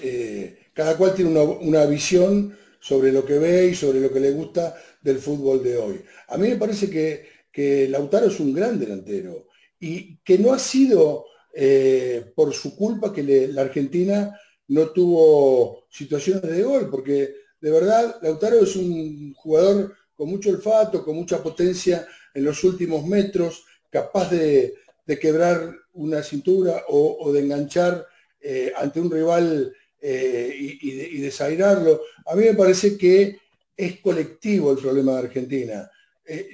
eh, 0.00 0.68
cada 0.72 0.96
cual 0.96 1.12
tiene 1.12 1.36
una, 1.40 1.86
visión 1.86 2.56
sobre 2.78 3.10
lo 3.10 3.24
que 3.24 3.40
ve 3.40 3.66
y 3.66 3.74
sobre 3.74 3.98
lo 3.98 4.12
que 4.12 4.20
le 4.20 4.30
gusta 4.30 4.76
del 5.02 5.18
fútbol 5.18 5.60
de 5.64 5.76
hoy. 5.76 6.04
A 6.28 6.38
mí 6.38 6.50
me 6.50 6.56
parece 6.56 6.88
que, 6.88 7.26
que 7.50 7.88
Lautaro 7.88 8.26
es 8.26 8.38
un 8.38 8.52
gran 8.52 8.78
delantero 8.78 9.48
y 9.80 10.18
que 10.18 10.38
no 10.38 10.52
ha 10.52 10.58
sido 10.60 11.24
eh, 11.52 12.30
por 12.36 12.54
su 12.54 12.76
culpa 12.76 13.12
que 13.12 13.48
la 13.48 13.62
Argentina 13.62 14.38
no 14.68 14.90
tuvo 14.90 15.88
situaciones 15.90 16.48
de 16.48 16.62
gol, 16.62 16.88
porque 16.88 17.39
de 17.60 17.70
verdad 17.70 18.16
Lautaro 18.22 18.62
es 18.62 18.76
un 18.76 19.34
jugador 19.34 19.94
con 20.14 20.28
mucho 20.28 20.50
olfato, 20.50 21.04
con 21.04 21.16
mucha 21.16 21.42
potencia 21.42 22.06
en 22.34 22.44
los 22.44 22.62
últimos 22.64 23.04
metros, 23.06 23.64
capaz 23.90 24.30
de, 24.30 24.74
quebrar 25.20 25.74
una 25.94 26.22
cintura 26.22 26.84
o, 26.86 27.32
de 27.32 27.40
enganchar 27.40 28.06
eh, 28.40 28.72
ante 28.76 29.00
un 29.00 29.10
rival 29.10 29.74
eh, 30.00 30.54
y, 30.80 31.18
desairarlo. 31.18 32.02
A 32.26 32.36
mí 32.36 32.44
me 32.44 32.54
parece 32.54 32.96
que 32.96 33.36
es 33.76 34.00
colectivo 34.00 34.70
el 34.70 34.78
problema 34.78 35.14
de 35.14 35.18
Argentina. 35.18 35.90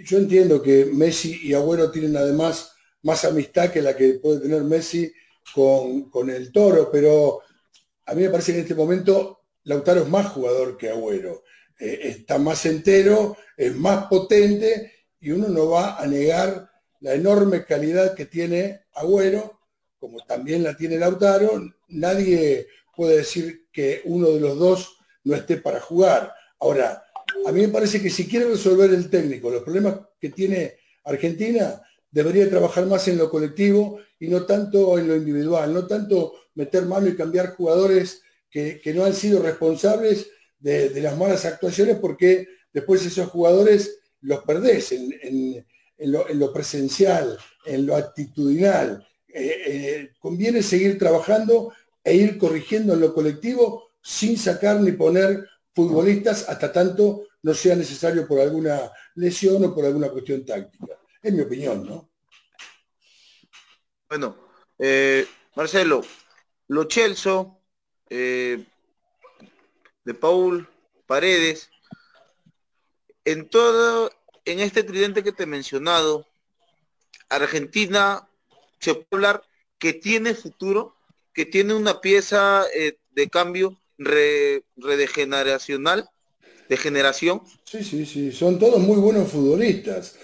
yo 0.04 0.16
entiendo 0.16 0.62
que 0.62 0.86
Messi 0.86 1.38
y 1.42 1.52
Agüero 1.52 1.90
tienen 1.90 2.16
además 2.16 2.72
más 3.02 3.24
amistad 3.24 3.70
que 3.70 3.82
la 3.82 3.94
que 3.96 4.14
puede 4.14 4.40
tener 4.40 4.62
Messi 4.64 5.12
con, 5.54 6.30
el 6.30 6.50
Toro, 6.50 6.90
pero 6.90 7.40
a 8.04 8.14
mí 8.14 8.22
me 8.22 8.30
parece 8.30 8.52
que 8.52 8.58
en 8.58 8.64
este 8.64 8.74
momento 8.74 9.45
Lautaro 9.66 10.02
es 10.02 10.08
más 10.08 10.28
jugador 10.28 10.76
que 10.76 10.88
Agüero. 10.88 11.42
Eh, 11.78 12.00
está 12.04 12.38
más 12.38 12.64
entero, 12.66 13.36
es 13.56 13.74
más 13.74 14.06
potente 14.06 14.92
y 15.20 15.32
uno 15.32 15.48
no 15.48 15.70
va 15.70 16.00
a 16.00 16.06
negar 16.06 16.70
la 17.00 17.14
enorme 17.14 17.64
calidad 17.64 18.14
que 18.14 18.26
tiene 18.26 18.86
Agüero, 18.94 19.60
como 19.98 20.24
también 20.24 20.62
la 20.62 20.76
tiene 20.76 20.98
Lautaro. 20.98 21.62
Nadie 21.88 22.68
puede 22.94 23.18
decir 23.18 23.66
que 23.72 24.02
uno 24.04 24.30
de 24.30 24.40
los 24.40 24.56
dos 24.56 24.98
no 25.24 25.34
esté 25.34 25.56
para 25.56 25.80
jugar. 25.80 26.32
Ahora, 26.60 27.04
a 27.44 27.52
mí 27.52 27.60
me 27.62 27.68
parece 27.68 28.00
que 28.00 28.08
si 28.08 28.28
quiere 28.28 28.46
resolver 28.46 28.90
el 28.90 29.10
técnico 29.10 29.50
los 29.50 29.64
problemas 29.64 29.98
que 30.20 30.30
tiene 30.30 30.78
Argentina, 31.04 31.82
debería 32.08 32.48
trabajar 32.48 32.86
más 32.86 33.08
en 33.08 33.18
lo 33.18 33.28
colectivo 33.28 33.98
y 34.20 34.28
no 34.28 34.44
tanto 34.46 34.96
en 34.96 35.08
lo 35.08 35.16
individual, 35.16 35.74
no 35.74 35.86
tanto 35.88 36.34
meter 36.54 36.86
mano 36.86 37.08
y 37.08 37.16
cambiar 37.16 37.54
jugadores 37.56 38.22
que, 38.50 38.92
no 38.94 39.04
han 39.04 39.14
sido 39.14 39.42
responsables 39.42 40.30
de, 40.58 41.00
las 41.00 41.16
malas 41.16 41.44
actuaciones 41.44 41.96
porque 41.98 42.48
después 42.72 43.04
esos 43.04 43.28
jugadores 43.28 43.98
los 44.20 44.40
perdés 44.44 44.92
en, 44.92 45.64
lo, 45.98 46.52
presencial, 46.52 47.38
en 47.64 47.86
lo 47.86 47.96
actitudinal. 47.96 49.06
Eh, 49.28 49.62
eh, 49.66 50.10
conviene 50.18 50.62
seguir 50.62 50.98
trabajando 50.98 51.72
e 52.02 52.14
ir 52.14 52.38
corrigiendo 52.38 52.94
en 52.94 53.00
lo 53.00 53.12
colectivo 53.12 53.90
sin 54.00 54.38
sacar 54.38 54.80
ni 54.80 54.92
poner 54.92 55.46
futbolistas 55.74 56.48
hasta 56.48 56.72
tanto 56.72 57.24
no 57.42 57.52
sea 57.52 57.76
necesario 57.76 58.26
por 58.26 58.40
alguna 58.40 58.90
lesión 59.16 59.64
o 59.64 59.74
por 59.74 59.84
alguna 59.84 60.08
cuestión 60.08 60.44
táctica. 60.44 60.98
Es 61.22 61.32
mi 61.32 61.42
opinión, 61.42 61.86
¿no? 61.86 62.10
Bueno, 64.08 64.36
eh, 64.78 65.26
Marcelo, 65.54 66.02
Lo 66.68 66.84
Chelso, 66.84 67.55
eh, 68.10 68.64
de 70.04 70.14
Paul, 70.14 70.68
Paredes, 71.06 71.70
en 73.24 73.48
todo, 73.48 74.10
en 74.44 74.60
este 74.60 74.82
tridente 74.82 75.22
que 75.22 75.32
te 75.32 75.44
he 75.44 75.46
mencionado, 75.46 76.26
Argentina 77.28 78.28
se 78.78 78.94
puede 78.94 79.06
hablar 79.12 79.42
que 79.78 79.92
tiene 79.92 80.34
futuro, 80.34 80.96
que 81.32 81.44
tiene 81.44 81.74
una 81.74 82.00
pieza 82.00 82.64
eh, 82.74 82.98
de 83.10 83.28
cambio 83.28 83.78
redegeneracional 83.98 86.08
de 86.68 86.76
generación. 86.76 87.42
Sí, 87.64 87.84
sí, 87.84 88.06
sí, 88.06 88.32
son 88.32 88.58
todos 88.58 88.80
muy 88.80 88.96
buenos 88.96 89.30
futbolistas. 89.30 90.16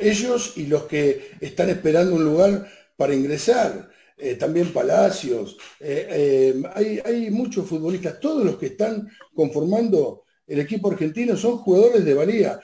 ellos 0.00 0.54
y 0.56 0.66
los 0.66 0.84
que 0.84 1.32
están 1.40 1.68
esperando 1.70 2.14
un 2.14 2.24
lugar 2.24 2.70
para 2.96 3.14
ingresar. 3.14 3.91
Eh, 4.24 4.36
también 4.36 4.72
Palacios. 4.72 5.56
Eh, 5.80 6.06
eh, 6.08 6.62
hay, 6.76 7.00
hay, 7.04 7.28
muchos 7.30 7.66
futbolistas, 7.66 8.20
todos 8.20 8.44
los 8.44 8.56
que 8.56 8.66
están 8.66 9.10
conformando 9.34 10.22
el 10.46 10.60
equipo 10.60 10.92
argentino 10.92 11.36
son 11.36 11.58
jugadores 11.58 12.04
de 12.04 12.14
valía. 12.14 12.60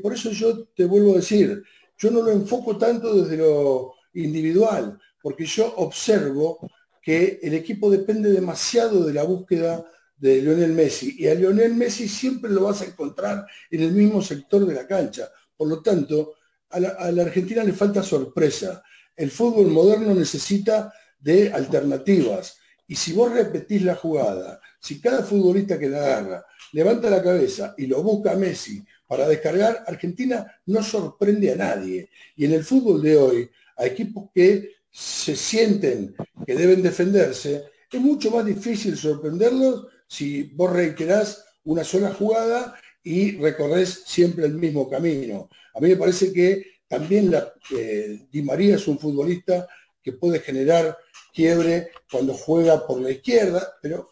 por 0.00 0.14
eso 0.14 0.30
yo 0.30 0.68
te 0.68 0.84
vuelvo 0.84 1.14
a 1.14 1.16
decir, 1.16 1.64
yo 1.98 2.10
no 2.12 2.22
lo 2.22 2.30
enfoco 2.30 2.76
tanto 2.78 3.12
desde 3.12 3.36
lo 3.36 3.94
individual, 4.12 4.96
porque 5.20 5.46
yo 5.46 5.74
observo 5.78 6.60
que 7.02 7.40
el 7.42 7.54
equipo 7.54 7.90
depende 7.90 8.30
demasiado 8.30 9.04
de 9.04 9.14
la 9.14 9.24
búsqueda 9.24 9.84
de 10.16 10.42
Lionel 10.42 10.74
Messi. 10.74 11.16
Y 11.18 11.26
a 11.26 11.34
Lionel 11.34 11.74
Messi 11.74 12.06
siempre 12.06 12.52
lo 12.52 12.62
vas 12.62 12.82
a 12.82 12.86
encontrar 12.86 13.44
en 13.68 13.82
el 13.82 13.90
mismo 13.90 14.22
sector 14.22 14.64
de 14.64 14.74
la 14.74 14.86
cancha. 14.86 15.28
Por 15.56 15.66
lo 15.66 15.82
tanto, 15.82 16.34
a 16.70 16.78
la, 16.78 17.22
Argentina 17.22 17.64
le 17.64 17.72
falta 17.72 18.00
sorpresa. 18.00 18.80
El 19.16 19.30
fútbol 19.30 19.68
moderno 19.68 20.14
necesita 20.14 20.92
de 21.18 21.52
alternativas. 21.52 22.58
Y 22.86 22.96
si 22.96 23.12
vos 23.12 23.32
repetís 23.32 23.82
la 23.82 23.94
jugada, 23.94 24.60
si 24.78 25.00
cada 25.00 25.22
futbolista 25.22 25.78
que 25.78 25.88
la 25.88 25.98
agarra 25.98 26.46
levanta 26.72 27.08
la 27.08 27.22
cabeza 27.22 27.74
y 27.78 27.86
lo 27.86 28.02
busca 28.02 28.32
a 28.32 28.36
Messi 28.36 28.84
para 29.06 29.26
descargar, 29.26 29.84
Argentina 29.86 30.46
no 30.66 30.82
sorprende 30.82 31.52
a 31.52 31.56
nadie. 31.56 32.10
Y 32.36 32.44
en 32.44 32.52
el 32.52 32.64
fútbol 32.64 33.02
de 33.02 33.16
hoy, 33.16 33.50
a 33.76 33.86
equipos 33.86 34.30
que 34.34 34.74
se 34.90 35.34
sienten 35.34 36.14
que 36.46 36.54
deben 36.54 36.82
defenderse, 36.82 37.64
es 37.90 38.00
mucho 38.00 38.30
más 38.30 38.44
difícil 38.44 38.96
sorprenderlos 38.96 39.86
si 40.06 40.42
vos 40.54 40.72
reiterás 40.72 41.44
una 41.64 41.84
sola 41.84 42.12
jugada 42.12 42.74
y 43.02 43.36
recorres 43.36 44.02
siempre 44.06 44.46
el 44.46 44.54
mismo 44.54 44.88
camino. 44.88 45.48
A 45.74 45.80
mí 45.80 45.88
me 45.88 45.96
parece 45.96 46.32
que 46.32 46.73
también 46.94 47.30
la, 47.30 47.52
eh, 47.76 48.26
Di 48.30 48.42
María 48.42 48.76
es 48.76 48.86
un 48.86 49.00
futbolista 49.00 49.66
que 50.00 50.12
puede 50.12 50.38
generar 50.38 50.96
quiebre 51.32 51.90
cuando 52.08 52.34
juega 52.34 52.86
por 52.86 53.00
la 53.00 53.10
izquierda, 53.10 53.74
pero 53.82 54.10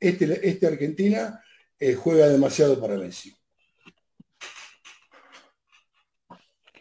este, 0.00 0.48
este 0.48 0.66
Argentina 0.66 1.44
eh, 1.78 1.94
juega 1.94 2.26
demasiado 2.26 2.80
para 2.80 2.96
Messi. 2.96 3.32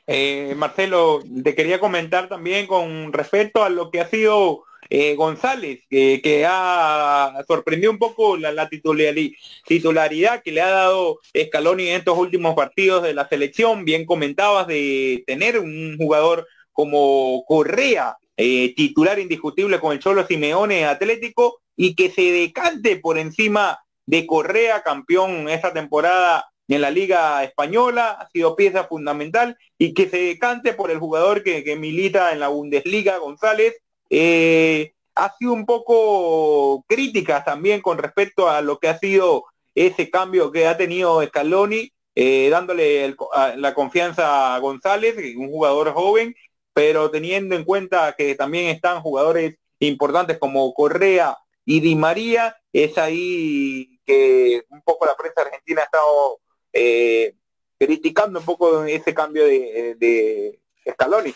Eh, 0.08 0.56
Marcelo, 0.56 1.22
te 1.44 1.54
quería 1.54 1.80
comentar 1.80 2.28
también 2.30 2.66
con 2.66 3.14
respecto 3.14 3.64
a 3.64 3.70
lo 3.70 3.92
que 3.92 4.02
ha 4.02 4.10
sido 4.10 4.64
eh, 4.90 5.16
González, 5.16 5.82
que 5.90 6.46
ha 6.48 7.44
sorprendido 7.48 7.92
un 7.92 7.98
poco 7.98 8.38
la, 8.38 8.70
titularidad 8.70 10.42
que 10.44 10.52
le 10.52 10.62
ha 10.62 10.70
dado 10.70 11.20
Scaloni 11.36 11.90
en 11.90 11.98
estos 11.98 12.18
últimos 12.18 12.56
partidos 12.56 13.04
de 13.04 13.14
la 13.14 13.28
selección. 13.28 13.86
Bien 13.86 14.06
comentabas 14.06 14.68
de 14.68 15.24
tener 15.28 15.60
un 15.60 15.96
jugador 15.98 16.48
como 16.72 17.44
Correa, 17.48 18.18
eh, 18.38 18.74
titular 18.76 19.20
indiscutible 19.20 19.80
con 19.80 19.94
el 19.94 20.00
Cholo 20.00 20.26
Simeone 20.26 20.86
Atlético, 20.86 21.60
y 21.76 21.96
que 21.96 22.10
se 22.10 22.32
decante 22.32 22.98
por 22.98 23.18
encima 23.18 23.80
de 24.06 24.26
Correa, 24.26 24.84
campeón 24.84 25.50
esta 25.50 25.74
temporada 25.74 26.46
en 26.68 26.82
la 26.82 26.92
Liga 26.92 27.44
Española, 27.44 28.18
ha 28.20 28.30
sido 28.30 28.56
pieza 28.56 28.84
fundamental, 28.86 29.58
y 29.78 29.94
que 29.94 30.10
se 30.10 30.18
decante 30.18 30.74
por 30.74 30.92
el 30.92 31.00
jugador 31.00 31.44
que, 31.44 31.64
que 31.64 31.76
milita 31.76 32.32
en 32.32 32.40
la 32.40 32.50
Bundesliga, 32.50 33.18
González, 33.18 33.76
eh, 34.10 34.94
ha 35.16 35.36
sido 35.38 35.54
un 35.54 35.66
poco 35.66 36.84
crítica 36.88 37.44
también 37.44 37.82
con 37.82 37.98
respecto 37.98 38.50
a 38.50 38.62
lo 38.62 38.78
que 38.80 38.88
ha 38.88 38.98
sido 38.98 39.46
ese 39.74 40.10
cambio 40.10 40.52
que 40.52 40.68
ha 40.68 40.78
tenido 40.78 41.24
Scaloni, 41.24 41.92
eh, 42.16 42.50
dándole 42.50 43.16
la 43.58 43.74
confianza 43.74 44.56
a 44.56 44.60
González, 44.60 45.16
un 45.36 45.50
jugador 45.50 45.92
joven, 45.94 46.36
pero 46.74 47.12
teniendo 47.12 47.56
en 47.56 47.64
cuenta 47.64 48.14
que 48.18 48.36
también 48.36 48.68
están 48.68 49.02
jugadores 49.02 49.56
importantes 49.80 50.38
como 50.38 50.74
Correa 50.74 51.38
y 51.66 51.80
Di 51.80 51.96
María, 51.96 52.56
es 52.74 52.98
ahí 52.98 54.00
que 54.06 54.64
un 54.70 54.82
poco 54.82 55.06
la 55.06 55.16
prensa 55.16 55.42
argentina 55.42 55.82
ha 55.82 55.86
estado 55.86 56.40
eh, 56.74 57.36
criticando 57.78 58.40
un 58.40 58.46
poco 58.46 58.84
ese 58.86 59.14
cambio 59.14 59.46
de, 59.46 59.96
de 59.98 60.60
Scaloni. 60.92 61.34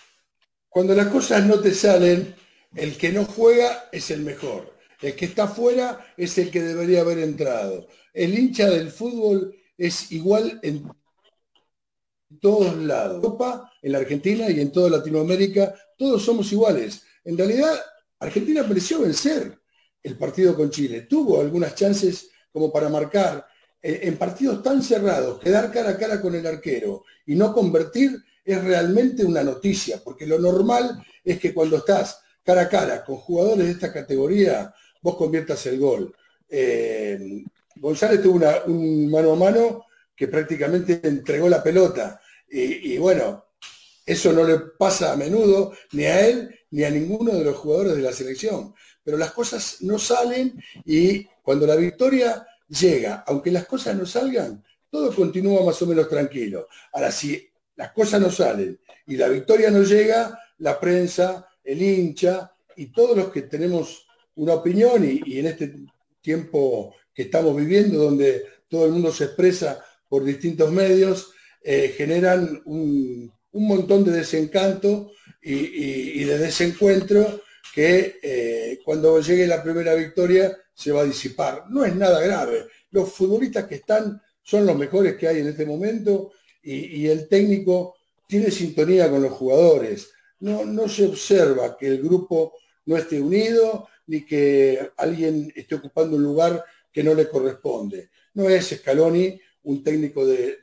Cuando 0.69 0.95
las 0.95 1.07
cosas 1.07 1.45
no 1.45 1.59
te 1.59 1.73
salen, 1.73 2.33
el 2.75 2.97
que 2.97 3.11
no 3.11 3.25
juega 3.25 3.89
es 3.91 4.11
el 4.11 4.21
mejor. 4.21 4.77
El 5.01 5.15
que 5.15 5.25
está 5.25 5.47
fuera 5.47 6.13
es 6.15 6.37
el 6.37 6.51
que 6.51 6.61
debería 6.61 7.01
haber 7.01 7.19
entrado. 7.19 7.87
El 8.13 8.37
hincha 8.37 8.69
del 8.69 8.91
fútbol 8.91 9.55
es 9.77 10.11
igual 10.11 10.59
en 10.61 10.87
todos 12.39 12.75
lados. 12.77 13.17
En 13.17 13.23
Europa, 13.23 13.71
en 13.81 13.91
la 13.91 13.97
Argentina 13.97 14.49
y 14.49 14.59
en 14.59 14.71
toda 14.71 14.89
Latinoamérica, 14.89 15.73
todos 15.97 16.23
somos 16.23 16.51
iguales. 16.51 17.03
En 17.23 17.37
realidad, 17.37 17.79
Argentina 18.19 18.63
mereció 18.63 19.01
vencer 19.01 19.57
el 20.03 20.17
partido 20.17 20.55
con 20.55 20.69
Chile. 20.69 21.01
Tuvo 21.01 21.41
algunas 21.41 21.75
chances 21.75 22.29
como 22.51 22.71
para 22.71 22.89
marcar 22.89 23.45
eh, 23.81 24.01
en 24.03 24.17
partidos 24.17 24.61
tan 24.61 24.83
cerrados, 24.83 25.39
quedar 25.39 25.71
cara 25.71 25.91
a 25.91 25.97
cara 25.97 26.21
con 26.21 26.35
el 26.35 26.45
arquero 26.45 27.03
y 27.25 27.35
no 27.35 27.53
convertir, 27.53 28.23
es 28.43 28.63
realmente 28.63 29.23
una 29.23 29.43
noticia, 29.43 30.01
porque 30.03 30.25
lo 30.25 30.39
normal 30.39 31.03
es 31.23 31.39
que 31.39 31.53
cuando 31.53 31.77
estás 31.77 32.20
cara 32.43 32.61
a 32.61 32.69
cara 32.69 33.03
con 33.03 33.17
jugadores 33.17 33.65
de 33.65 33.71
esta 33.71 33.91
categoría, 33.91 34.73
vos 35.01 35.15
conviertas 35.15 35.65
el 35.67 35.79
gol. 35.79 36.15
Eh, 36.49 37.43
González 37.75 38.21
tuvo 38.21 38.39
un 38.65 39.09
mano 39.09 39.33
a 39.33 39.35
mano 39.35 39.85
que 40.15 40.27
prácticamente 40.27 40.99
entregó 41.03 41.49
la 41.49 41.63
pelota. 41.63 42.21
Y, 42.49 42.93
y, 42.93 42.97
bueno, 42.97 43.45
eso 44.05 44.33
no 44.33 44.43
le 44.43 44.59
pasa 44.77 45.13
a 45.13 45.15
menudo 45.15 45.73
ni 45.93 46.03
a 46.05 46.27
él 46.27 46.59
ni 46.71 46.83
a 46.83 46.89
ninguno 46.89 47.33
de 47.33 47.43
los 47.43 47.55
jugadores 47.55 47.95
de 47.95 48.01
la 48.01 48.11
selección. 48.11 48.73
Pero 49.03 49.17
las 49.17 49.31
cosas 49.31 49.77
no 49.81 49.97
salen 49.97 50.61
y 50.85 51.25
cuando 51.41 51.65
la 51.65 51.75
victoria 51.75 52.45
llega, 52.67 53.23
aunque 53.27 53.51
las 53.51 53.65
cosas 53.65 53.95
no 53.95 54.05
salgan, 54.05 54.63
todo 54.89 55.13
continúa 55.15 55.65
más 55.65 55.81
o 55.81 55.87
menos 55.87 56.07
tranquilo. 56.07 56.67
Ahora, 56.93 57.11
si 57.11 57.49
las 57.75 57.91
cosas 57.91 58.21
no 58.21 58.29
salen 58.29 58.79
y 59.07 59.15
la 59.15 59.27
victoria 59.27 59.71
no 59.71 59.81
llega, 59.83 60.37
la 60.59 60.79
prensa, 60.79 61.47
el 61.63 61.81
hincha 61.81 62.51
y 62.75 62.87
todos 62.87 63.17
los 63.17 63.29
que 63.29 63.43
tenemos 63.43 64.07
una 64.35 64.53
opinión 64.53 65.03
y, 65.05 65.39
en 65.39 65.47
este 65.47 65.75
tiempo 66.21 66.95
que 67.13 67.23
estamos 67.23 67.55
viviendo, 67.55 67.97
donde 67.97 68.43
todo 68.67 68.85
el 68.85 68.91
mundo 68.91 69.11
se 69.11 69.25
expresa 69.25 69.83
por 70.07 70.23
distintos 70.23 70.71
medios, 70.71 71.31
eh, 71.63 71.93
generan 71.95 72.61
un, 72.65 73.31
montón 73.53 74.05
de 74.05 74.11
desencanto 74.11 75.11
y, 75.41 76.23
de 76.23 76.37
desencuentro 76.37 77.41
que 77.73 78.19
eh, 78.21 78.79
cuando 78.83 79.19
llegue 79.19 79.45
la 79.45 79.61
primera 79.61 79.93
victoria 79.93 80.57
se 80.73 80.91
va 80.91 81.01
a 81.01 81.05
disipar. 81.05 81.65
No 81.69 81.85
es 81.85 81.95
nada 81.95 82.21
grave. 82.21 82.67
Los 82.91 83.11
futbolistas 83.11 83.65
que 83.65 83.75
están 83.75 84.21
son 84.41 84.65
los 84.65 84.77
mejores 84.77 85.15
que 85.15 85.27
hay 85.27 85.39
en 85.39 85.47
este 85.47 85.65
momento 85.65 86.31
y, 86.63 87.07
el 87.07 87.27
técnico 87.27 87.95
tiene 88.27 88.51
sintonía 88.51 89.09
con 89.09 89.21
los 89.21 89.31
jugadores. 89.31 90.11
No, 90.41 90.65
no 90.65 90.87
se 90.87 91.05
observa 91.05 91.77
que 91.77 91.87
el 91.87 92.01
grupo 92.01 92.53
no 92.85 92.97
esté 92.97 93.21
unido 93.21 93.87
ni 94.07 94.25
que 94.25 94.91
alguien 94.97 95.51
esté 95.55 95.75
ocupando 95.75 96.17
un 96.17 96.23
lugar 96.23 96.63
que 96.91 97.03
no 97.03 97.13
le 97.13 97.29
corresponde. 97.29 98.09
No 98.33 98.49
es 98.49 98.75
Scaloni 98.77 99.39
un 99.63 99.83
técnico 99.83 100.25
de, 100.25 100.57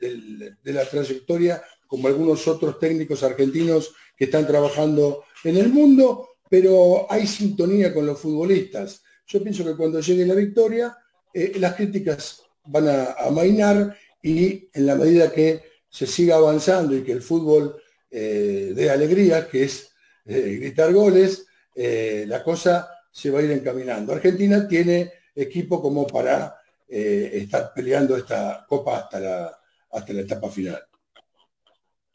de, 0.61 0.73
la 0.73 0.85
trayectoria 0.85 1.61
como 1.87 2.07
algunos 2.07 2.47
otros 2.47 2.77
técnicos 2.79 3.23
argentinos 3.23 3.93
que 4.15 4.25
están 4.25 4.45
trabajando 4.45 5.23
en 5.43 5.57
el 5.57 5.69
mundo, 5.69 6.29
pero 6.49 7.07
hay 7.09 7.25
sintonía 7.25 7.93
con 7.93 8.05
los 8.05 8.19
futbolistas. 8.19 9.01
Yo 9.25 9.41
pienso 9.41 9.63
que 9.63 9.75
cuando 9.75 9.99
llegue 10.01 10.25
la 10.25 10.35
victoria, 10.35 10.97
eh, 11.33 11.53
las 11.57 11.75
críticas 11.75 12.43
van 12.65 12.87
a 12.89 13.13
amainar 13.13 13.97
y 14.21 14.69
en 14.73 14.85
la 14.85 14.95
medida 14.95 15.31
que 15.31 15.63
se 15.89 16.05
siga 16.05 16.35
avanzando 16.35 16.95
y 16.95 17.03
que 17.03 17.13
el 17.13 17.21
fútbol 17.21 17.81
eh, 18.11 18.71
dé 18.75 18.89
alegría, 18.89 19.47
que 19.47 19.63
es 19.63 19.91
eh, 20.25 20.57
gritar 20.59 20.93
goles, 20.93 21.45
la 21.75 22.43
cosa 22.43 22.89
se 23.09 23.31
va 23.31 23.39
a 23.39 23.41
ir 23.41 23.51
encaminando. 23.51 24.11
Argentina 24.11 24.67
tiene 24.67 25.13
equipo 25.33 25.81
como 25.81 26.05
para 26.05 26.55
estar 26.89 27.71
peleando 27.73 28.17
esta 28.17 28.65
copa 28.67 28.97
hasta 28.97 29.17
la, 29.17 29.59
hasta 29.91 30.11
la 30.11 30.21
etapa 30.21 30.49
final. 30.49 30.83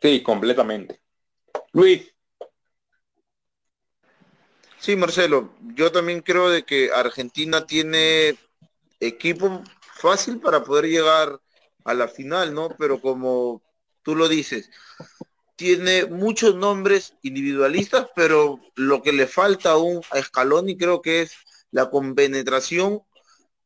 Sí, 0.02 0.22
completamente. 0.22 1.00
Luis, 1.72 2.14
Sí, 4.84 4.96
Marcelo, 4.96 5.54
yo 5.74 5.90
también 5.90 6.20
creo 6.20 6.50
de 6.50 6.66
que 6.66 6.90
Argentina 6.94 7.66
tiene 7.66 8.36
equipo 9.00 9.62
fácil 9.80 10.40
para 10.40 10.62
poder 10.62 10.84
llegar 10.84 11.40
a 11.86 11.94
la 11.94 12.06
final, 12.06 12.52
¿no? 12.52 12.68
Pero 12.78 13.00
como 13.00 13.62
tú 14.02 14.14
lo 14.14 14.28
dices, 14.28 14.68
tiene 15.56 16.06
muchos 16.06 16.54
nombres 16.56 17.14
individualistas, 17.22 18.08
pero 18.14 18.60
lo 18.74 19.02
que 19.02 19.12
le 19.12 19.26
falta 19.26 19.72
aún 19.72 20.00
a 20.10 20.22
Scaloni 20.22 20.76
creo 20.76 21.00
que 21.02 21.22
es 21.22 21.34
la 21.70 21.90
compenetración 21.90 23.02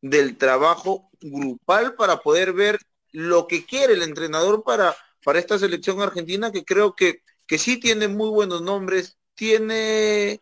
del 0.01 0.37
trabajo 0.37 1.09
grupal 1.21 1.95
para 1.95 2.17
poder 2.21 2.53
ver 2.53 2.79
lo 3.11 3.47
que 3.47 3.65
quiere 3.65 3.93
el 3.93 4.03
entrenador 4.03 4.63
para, 4.63 4.95
para 5.23 5.39
esta 5.39 5.57
selección 5.59 6.01
argentina, 6.01 6.51
que 6.51 6.63
creo 6.63 6.95
que, 6.95 7.23
que 7.47 7.57
sí 7.57 7.77
tiene 7.79 8.07
muy 8.07 8.29
buenos 8.29 8.61
nombres, 8.61 9.17
tiene 9.35 10.41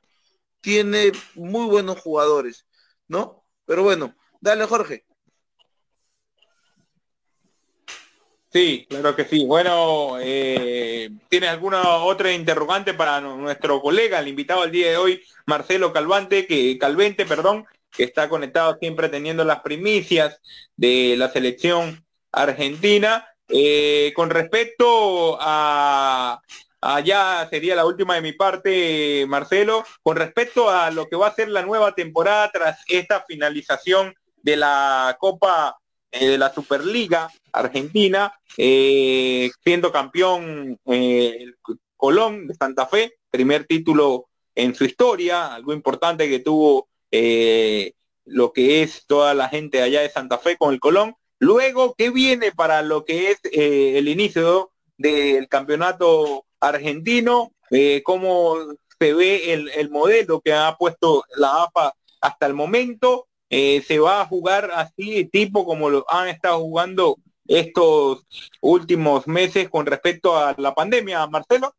tiene 0.61 1.13
muy 1.35 1.65
buenos 1.67 1.99
jugadores, 2.01 2.65
¿no? 3.07 3.45
Pero 3.65 3.83
bueno, 3.83 4.15
dale 4.41 4.65
Jorge. 4.65 5.06
Sí, 8.57 8.87
claro 8.89 9.15
que 9.15 9.23
sí. 9.25 9.45
Bueno, 9.45 10.17
eh, 10.19 11.11
¿tienes 11.29 11.51
alguna 11.51 11.97
otra 11.97 12.33
interrogante 12.33 12.95
para 12.95 13.21
nuestro 13.21 13.79
colega, 13.83 14.17
el 14.17 14.29
invitado 14.29 14.63
al 14.63 14.71
día 14.71 14.89
de 14.89 14.97
hoy, 14.97 15.21
Marcelo 15.45 15.93
Calvante, 15.93 16.47
que 16.47 16.75
Calvente, 16.79 17.27
perdón, 17.27 17.67
que 17.91 18.03
está 18.03 18.27
conectado 18.27 18.75
siempre 18.79 19.09
teniendo 19.09 19.43
las 19.43 19.59
primicias 19.59 20.41
de 20.75 21.13
la 21.19 21.29
selección 21.29 22.03
argentina? 22.31 23.27
Eh, 23.47 24.11
con 24.15 24.31
respecto 24.31 25.37
a 25.39 26.41
Allá 26.81 27.41
ah, 27.41 27.47
sería 27.51 27.75
la 27.75 27.85
última 27.85 28.15
de 28.15 28.21
mi 28.21 28.33
parte, 28.33 29.25
Marcelo. 29.27 29.83
Con 30.01 30.17
respecto 30.17 30.71
a 30.71 30.89
lo 30.89 31.07
que 31.07 31.15
va 31.15 31.27
a 31.27 31.35
ser 31.35 31.49
la 31.49 31.61
nueva 31.61 31.93
temporada 31.93 32.49
tras 32.51 32.79
esta 32.87 33.23
finalización 33.27 34.15
de 34.41 34.57
la 34.57 35.15
Copa 35.19 35.77
eh, 36.11 36.27
de 36.27 36.37
la 36.37 36.53
Superliga 36.53 37.29
Argentina, 37.51 38.33
eh, 38.57 39.49
siendo 39.63 39.91
campeón 39.91 40.79
eh, 40.85 41.37
el 41.39 41.55
Colón 41.95 42.47
de 42.47 42.53
Santa 42.55 42.85
Fe, 42.85 43.15
primer 43.29 43.65
título 43.65 44.27
en 44.55 44.75
su 44.75 44.85
historia, 44.85 45.53
algo 45.53 45.73
importante 45.73 46.29
que 46.29 46.39
tuvo 46.39 46.87
lo 48.25 48.51
que 48.51 48.83
es 48.83 49.05
toda 49.07 49.33
la 49.33 49.47
gente 49.49 49.81
allá 49.81 50.01
de 50.01 50.09
Santa 50.09 50.37
Fe 50.37 50.57
con 50.57 50.73
el 50.73 50.79
Colón. 50.79 51.15
Luego, 51.39 51.95
¿qué 51.97 52.09
viene 52.09 52.51
para 52.51 52.81
lo 52.81 53.05
que 53.05 53.31
es 53.31 53.39
el 53.51 54.07
inicio 54.07 54.71
del 54.97 55.47
campeonato 55.47 56.45
argentino, 56.59 57.51
eh, 57.71 58.01
cómo 58.03 58.55
se 58.99 59.13
ve 59.13 59.53
el, 59.53 59.89
modelo 59.89 60.41
que 60.41 60.53
ha 60.53 60.75
puesto 60.77 61.23
la 61.35 61.63
AFA 61.63 61.93
hasta 62.21 62.45
el 62.47 62.53
momento. 62.53 63.26
Eh, 63.49 63.81
se 63.87 63.99
va 63.99 64.21
a 64.21 64.25
jugar 64.25 64.69
así, 64.73 65.25
tipo 65.25 65.65
como 65.65 65.89
lo 65.89 66.05
han 66.09 66.27
estado 66.27 66.59
jugando 66.59 67.17
estos 67.47 68.25
últimos 68.61 69.27
meses 69.27 69.69
con 69.69 69.85
respecto 69.85 70.37
a 70.37 70.53
la 70.57 70.73
pandemia, 70.73 71.25
Marcelo. 71.27 71.73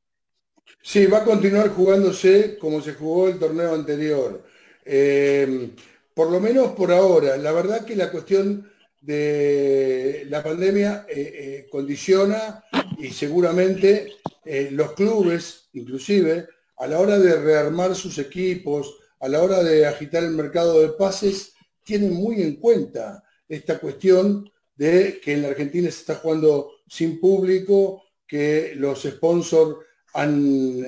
Sí, 0.82 1.06
va 1.06 1.18
a 1.18 1.24
continuar 1.24 1.68
jugándose 1.70 2.56
como 2.58 2.80
se 2.80 2.94
jugó 2.94 3.28
el 3.28 3.38
torneo 3.38 3.74
anterior. 3.74 4.42
Eh, 4.84 5.70
por 6.14 6.30
lo 6.30 6.40
menos 6.40 6.72
por 6.72 6.90
ahora. 6.90 7.36
La 7.36 7.52
verdad 7.52 7.84
que 7.84 7.96
la 7.96 8.10
cuestión 8.10 8.70
de 9.00 10.26
la 10.28 10.42
pandemia 10.42 11.06
condiciona 11.70 12.64
y 12.98 13.10
seguramente 13.10 14.18
eh, 14.50 14.70
los 14.72 14.92
clubes, 14.92 15.68
inclusive, 15.74 16.48
a 16.78 16.86
la 16.86 16.98
hora 16.98 17.18
de 17.18 17.38
rearmar 17.38 17.94
sus 17.94 18.16
equipos, 18.16 18.96
a 19.20 19.28
la 19.28 19.42
hora 19.42 19.62
de 19.62 19.86
agitar 19.86 20.24
el 20.24 20.30
mercado 20.30 20.80
de 20.80 20.88
pases, 20.88 21.52
tienen 21.88 22.12
muy 22.12 22.42
en 22.42 22.56
cuenta 22.56 23.24
esta 23.48 23.78
cuestión 23.78 24.50
de 24.76 25.18
que 25.24 25.32
en 25.32 25.40
la 25.40 25.48
Argentina 25.48 25.90
se 25.90 26.00
está 26.00 26.16
jugando 26.16 26.72
sin 26.86 27.18
público, 27.18 28.02
que 28.26 28.74
los 28.76 29.04
sponsors 29.04 29.78
han, 30.12 30.84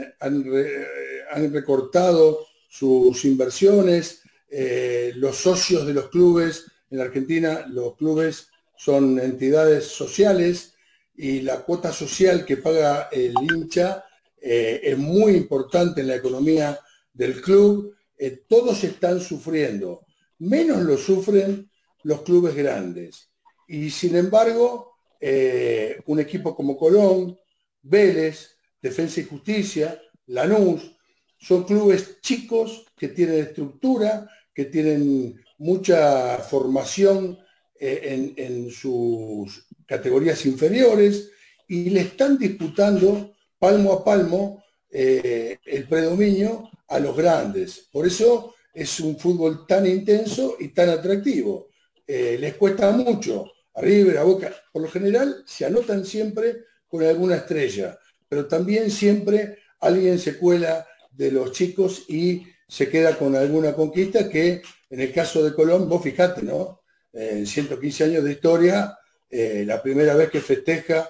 recortado 1.51 2.41
sus 2.69 3.25
inversiones, 3.25 4.21
eh, 4.51 5.13
los 5.17 5.37
socios 5.37 5.87
de 5.87 5.95
los 5.95 6.11
clubes, 6.11 6.67
en 6.91 6.99
la 6.99 7.05
Argentina 7.05 7.67
los 7.67 7.97
clubes 7.97 8.49
son 8.77 9.19
entidades 9.19 9.87
sociales 9.87 10.75
y 11.17 11.41
la 11.41 11.63
cuota 11.63 11.95
social 11.95 12.45
que 12.45 12.59
paga 12.59 13.09
el 13.11 13.33
hincha 13.41 14.05
eh, 14.39 14.83
es 14.83 14.99
muy 14.99 15.33
importante 15.33 16.03
en 16.03 16.09
la 16.09 16.17
economía 16.17 16.79
del 17.15 17.41
club. 17.41 17.95
Eh, 18.19 18.45
todos 18.47 18.85
están 18.85 19.19
sufriendo, 19.19 20.05
menos 20.41 20.83
lo 20.83 20.97
sufren 20.97 21.71
los 22.03 22.23
clubes 22.23 22.55
grandes. 22.55 23.31
Y 23.69 23.91
sin 23.91 24.17
embargo, 24.17 24.95
eh, 25.21 26.01
un 26.07 26.21
equipo 26.21 26.55
como 26.55 26.77
Colón, 26.77 27.39
Vélez, 27.83 28.57
Defensa 28.83 29.21
y 29.21 29.25
Justicia, 29.25 30.01
Lanús, 30.27 30.97
son 31.39 31.65
clubes 31.65 32.21
chicos 32.21 32.87
que 32.97 33.09
tienen 33.09 33.41
estructura, 33.41 34.29
que 34.53 34.67
tienen 34.67 35.41
mucha 35.59 36.39
formación 36.39 37.39
en, 37.79 38.35
en 38.37 38.71
sus 38.71 39.67
categorías 39.87 40.45
inferiores 40.45 41.31
y 41.67 41.89
le 41.91 42.01
están 42.01 42.37
disputando 42.37 43.35
palmo 43.59 43.93
a 43.93 44.05
palmo 44.05 44.65
eh, 44.91 45.59
el 45.65 45.87
predominio 45.87 46.69
a 46.89 46.99
los 46.99 47.17
grandes. 47.17 47.89
Por 47.93 48.07
eso 48.07 48.55
es 48.73 49.01
un 49.01 49.19
fútbol 49.19 49.67
tan 49.67 49.87
intenso 49.87 50.57
y 50.59 50.69
tan 50.69 50.89
atractivo. 50.91 51.69
Eh, 52.07 52.37
les 52.39 52.55
cuesta 52.55 52.91
mucho. 52.93 53.51
A 53.75 53.81
River, 53.83 54.19
a 54.19 54.25
Boca, 54.25 54.53
por 54.73 54.83
lo 54.83 54.89
general 54.89 55.45
se 55.47 55.65
anotan 55.65 56.05
siempre 56.05 56.65
con 56.89 57.05
alguna 57.05 57.37
estrella, 57.37 57.97
pero 58.29 58.47
también 58.47 58.91
siempre 58.91 59.59
alguien 59.79 60.19
se 60.19 60.37
cuela 60.37 60.87
de 61.13 61.31
los 61.31 61.53
chicos 61.53 62.05
y 62.09 62.43
se 62.67 62.89
queda 62.89 63.17
con 63.17 63.37
alguna 63.37 63.73
conquista 63.73 64.29
que 64.29 64.61
en 64.91 65.01
el 65.01 65.13
caso 65.13 65.45
de 65.45 65.55
Colón, 65.55 65.89
vos 65.89 66.03
fijate, 66.03 66.43
¿no? 66.43 66.83
En 67.13 67.47
115 67.47 68.05
años 68.05 68.25
de 68.25 68.33
historia, 68.33 68.99
eh, 69.29 69.63
la 69.65 69.81
primera 69.81 70.17
vez 70.17 70.31
que 70.31 70.41
festeja 70.41 71.09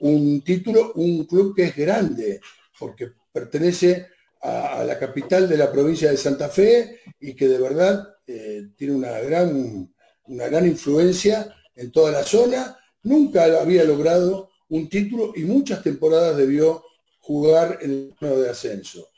un 0.00 0.42
título, 0.44 0.92
un 0.96 1.24
club 1.24 1.56
que 1.56 1.64
es 1.64 1.76
grande, 1.76 2.40
porque 2.78 3.12
pertenece 3.32 4.08
a, 4.42 4.84
la 4.84 4.98
capital 4.98 5.48
de 5.48 5.56
la 5.56 5.70
provincia 5.70 6.10
de 6.10 6.16
Santa 6.16 6.48
Fe 6.48 7.00
y 7.20 7.34
que 7.34 7.48
de 7.48 7.58
verdad 7.58 8.16
eh, 8.26 8.68
tiene 8.76 8.94
una 8.94 9.18
gran, 9.20 9.92
una 10.24 10.48
gran 10.48 10.66
influencia 10.66 11.54
en 11.74 11.92
toda 11.92 12.10
la 12.10 12.24
zona. 12.24 12.76
Nunca 13.04 13.44
había 13.44 13.84
logrado 13.84 14.50
un 14.68 14.88
título 14.88 15.32
y 15.36 15.44
muchas 15.44 15.82
temporadas 15.82 16.36
debió 16.36 16.84
jugar 17.20 17.78
en 17.82 17.90
el 17.90 18.14
torneo 18.18 18.40
de 18.40 18.50
ascenso. 18.50 19.08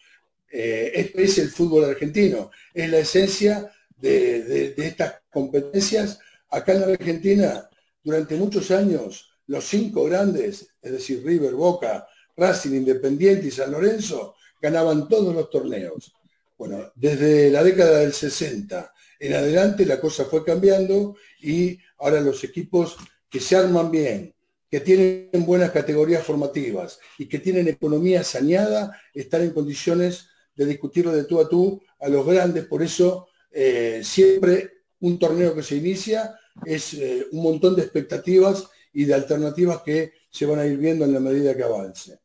Eh, 0.51 0.93
este 0.95 1.25
es 1.25 1.39
el 1.39 1.51
fútbol 1.51 1.85
argentino, 1.85 2.51
es 2.73 2.91
la 2.91 2.99
esencia 2.99 3.73
de, 3.97 4.75
estas 4.77 5.15
competencias. 5.31 6.19
Acá 6.51 6.73
en 6.73 6.81
la 6.81 6.87
Argentina, 6.87 7.69
durante 8.03 8.37
muchos 8.37 8.71
años, 8.71 9.31
los 9.47 9.65
cinco 9.65 10.05
grandes, 10.05 10.69
es 10.81 10.93
decir, 10.93 11.25
River, 11.25 11.55
Boca, 11.55 12.07
Racing, 12.37 12.73
Independiente 12.73 13.49
y 13.49 13.51
San 13.51 13.73
Lorenzo, 13.73 14.34
ganaban 14.65 15.11
todos 15.11 15.35
los 15.35 15.51
torneos. 15.51 16.15
Bueno, 16.57 16.91
desde 16.95 17.51
la 17.51 17.63
década 17.63 17.99
del 17.99 18.15
60 18.15 18.95
en 19.21 19.35
adelante 19.35 19.85
la 19.85 20.01
cosa 20.01 20.25
fue 20.25 20.43
cambiando 20.43 21.17
y 21.43 21.79
ahora 21.99 22.23
los 22.23 22.43
equipos 22.45 22.97
que 23.29 23.41
se 23.41 23.57
arman 23.57 23.91
bien, 23.91 24.35
que 24.71 24.81
tienen 24.81 25.45
buenas 25.45 25.71
categorías 25.71 26.25
formativas 26.25 26.99
y 27.19 27.27
que 27.27 27.41
tienen 27.41 27.69
economía 27.69 28.25
saneada, 28.25 28.99
están 29.13 29.43
en 29.43 29.51
condiciones 29.51 30.29
de 30.57 30.65
discutirlo 30.65 31.13
de 31.13 31.25
tú 31.25 31.41
a 31.41 31.49
tú 31.49 31.83
a 32.01 32.09
los 32.09 32.27
grandes. 32.27 32.65
Por 32.65 32.83
eso 32.83 33.29
eh, 33.51 34.01
siempre 34.03 34.85
un 35.01 35.19
torneo 35.19 35.55
que 35.55 35.63
se 35.63 35.77
inicia 35.77 36.39
es 36.65 36.95
eh, 36.95 37.27
un 37.33 37.43
montón 37.43 37.77
de 37.77 37.83
expectativas 37.83 38.67
y 38.95 39.05
de 39.05 39.13
alternativas 39.13 39.83
que 39.83 40.13
se 40.31 40.47
van 40.47 40.59
a 40.59 40.67
ir 40.67 40.79
viendo 40.79 41.05
en 41.05 41.13
la 41.13 41.21
medida 41.21 41.55
que 41.55 41.65
avance. 41.65 42.24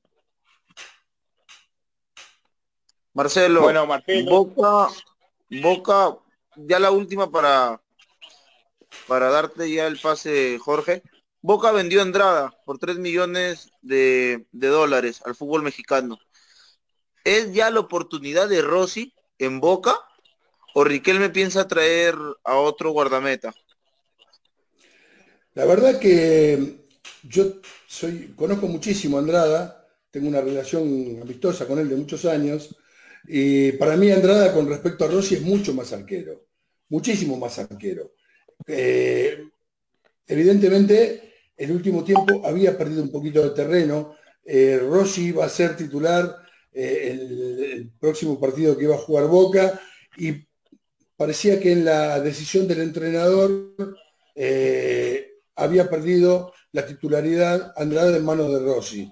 Marcelo, 3.19 3.63
bueno, 3.63 3.85
Boca, 4.23 4.87
Boca, 5.61 6.17
ya 6.55 6.79
la 6.79 6.89
última 6.89 7.29
para, 7.29 7.81
para 9.09 9.29
darte 9.29 9.69
ya 9.69 9.87
el 9.87 9.99
pase, 9.99 10.57
Jorge. 10.57 11.03
Boca 11.41 11.73
vendió 11.73 12.01
entrada 12.01 12.57
por 12.63 12.79
3 12.79 12.97
millones 12.97 13.71
de, 13.81 14.45
dólares 14.53 15.21
al 15.25 15.35
fútbol 15.35 15.63
mexicano. 15.63 16.17
¿Es 17.25 17.51
ya 17.51 17.69
la 17.71 17.81
oportunidad 17.81 18.47
de 18.47 18.61
Rossi 18.61 19.13
en 19.37 19.59
Boca 19.59 19.99
o 20.73 20.85
Riquelme 20.85 21.29
piensa 21.29 21.67
traer 21.67 22.15
a 22.45 22.55
otro 22.55 22.91
guardameta? 22.91 23.53
La 25.55 25.65
verdad 25.65 25.99
que 25.99 26.85
yo 27.23 27.55
soy, 27.85 28.33
conozco 28.37 28.67
muchísimo 28.67 29.17
a 29.17 29.19
Andrada, 29.19 29.89
tengo 30.09 30.29
una 30.29 30.39
relación 30.39 31.19
amistosa 31.21 31.67
con 31.67 31.79
él 31.79 31.89
de 31.89 31.97
muchos 31.97 32.23
años, 32.23 32.77
y 33.27 33.73
para 33.73 33.97
mí 33.97 34.11
Andrada 34.11 34.53
con 34.53 34.67
respecto 34.67 35.05
a 35.05 35.07
Rossi 35.07 35.35
es 35.35 35.41
mucho 35.41 35.73
más 35.73 35.93
arquero, 35.93 36.47
muchísimo 36.89 37.37
más 37.37 37.59
arquero. 37.59 38.13
Eh, 38.67 39.43
evidentemente 40.27 41.29
el 41.59 41.71
último 41.73 42.05
tiempo 42.05 42.41
había 42.45 42.77
perdido 42.77 43.03
un 43.03 43.11
poquito 43.11 43.43
de 43.43 43.49
terreno. 43.49 44.15
Eh, 44.45 44.79
Rossi 44.81 45.25
iba 45.25 45.43
a 45.45 45.49
ser 45.49 45.75
titular 45.75 46.37
eh, 46.71 47.09
el, 47.11 47.91
próximo 47.99 48.39
partido 48.39 48.77
que 48.77 48.85
iba 48.85 48.95
a 48.95 48.99
jugar 48.99 49.27
Boca 49.27 49.79
y 50.17 50.47
parecía 51.17 51.59
que 51.59 51.73
en 51.73 51.83
la 51.83 52.21
decisión 52.21 52.65
del 52.65 52.79
entrenador 52.81 53.75
eh, 54.35 55.33
había 55.57 55.89
perdido 55.89 56.53
la 56.71 56.85
titularidad 56.85 57.73
Andrade 57.75 58.17
en 58.17 58.25
manos 58.25 58.53
de 58.53 58.59
Rossi. 58.59 59.11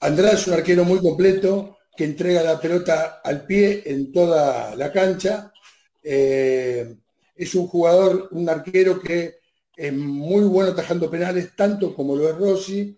Andrade 0.00 0.34
es 0.34 0.46
un 0.48 0.54
arquero 0.54 0.84
muy 0.84 0.98
completo 0.98 1.77
que 1.98 2.04
entrega 2.04 2.44
la 2.44 2.60
pelota 2.60 3.20
al 3.24 3.44
pie 3.44 3.82
en 3.84 4.12
toda 4.12 4.76
la 4.76 4.92
cancha. 4.92 5.52
es 6.00 7.54
un 7.56 7.66
jugador, 7.66 8.28
un 8.30 8.48
arquero 8.48 9.00
que 9.00 9.40
es 9.76 9.92
muy 9.92 10.44
bueno 10.44 10.70
atajando 10.70 11.10
penales, 11.10 11.56
tanto 11.56 11.92
como 11.96 12.14
lo 12.14 12.28
es 12.28 12.36
Rossi, 12.36 12.96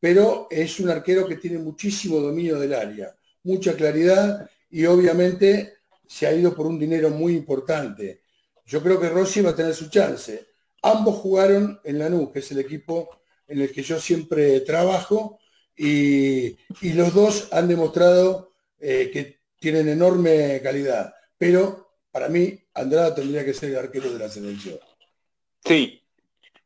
pero 0.00 0.48
es 0.50 0.80
un 0.80 0.90
arquero 0.90 1.28
que 1.28 1.36
tiene 1.36 1.58
muchísimo 1.58 2.18
dominio 2.18 2.58
del 2.58 2.74
área, 2.74 3.14
mucha 3.44 3.74
claridad 3.74 4.50
y 4.68 4.84
obviamente 4.84 5.74
se 6.08 6.26
ha 6.26 6.34
ido 6.34 6.52
por 6.52 6.66
un 6.66 6.76
dinero 6.76 7.10
muy 7.10 7.36
importante. 7.36 8.22
Yo 8.66 8.82
creo 8.82 8.98
que 8.98 9.10
Rossi 9.10 9.42
va 9.42 9.50
a 9.50 9.56
tener 9.56 9.74
su 9.74 9.88
chance. 9.90 10.44
Ambos 10.82 11.16
jugaron 11.18 11.78
en 11.84 12.00
Lanús, 12.00 12.30
que 12.32 12.40
es 12.40 12.50
el 12.50 12.58
equipo 12.58 13.10
en 13.46 13.60
el 13.60 13.70
que 13.70 13.84
yo 13.84 14.00
siempre 14.00 14.58
trabajo, 14.60 15.38
y, 15.82 16.58
los 16.92 17.14
dos 17.14 17.48
han 17.52 17.66
demostrado 17.66 18.52
eh, 18.78 19.10
que 19.10 19.40
tienen 19.58 19.88
enorme 19.88 20.60
calidad. 20.62 21.14
Pero 21.38 21.94
para 22.10 22.28
mí, 22.28 22.58
Andrada 22.74 23.14
tendría 23.14 23.46
que 23.46 23.54
ser 23.54 23.70
el 23.70 23.78
arquero 23.78 24.12
de 24.12 24.18
la 24.18 24.28
selección. 24.28 24.78
Sí, 25.64 26.02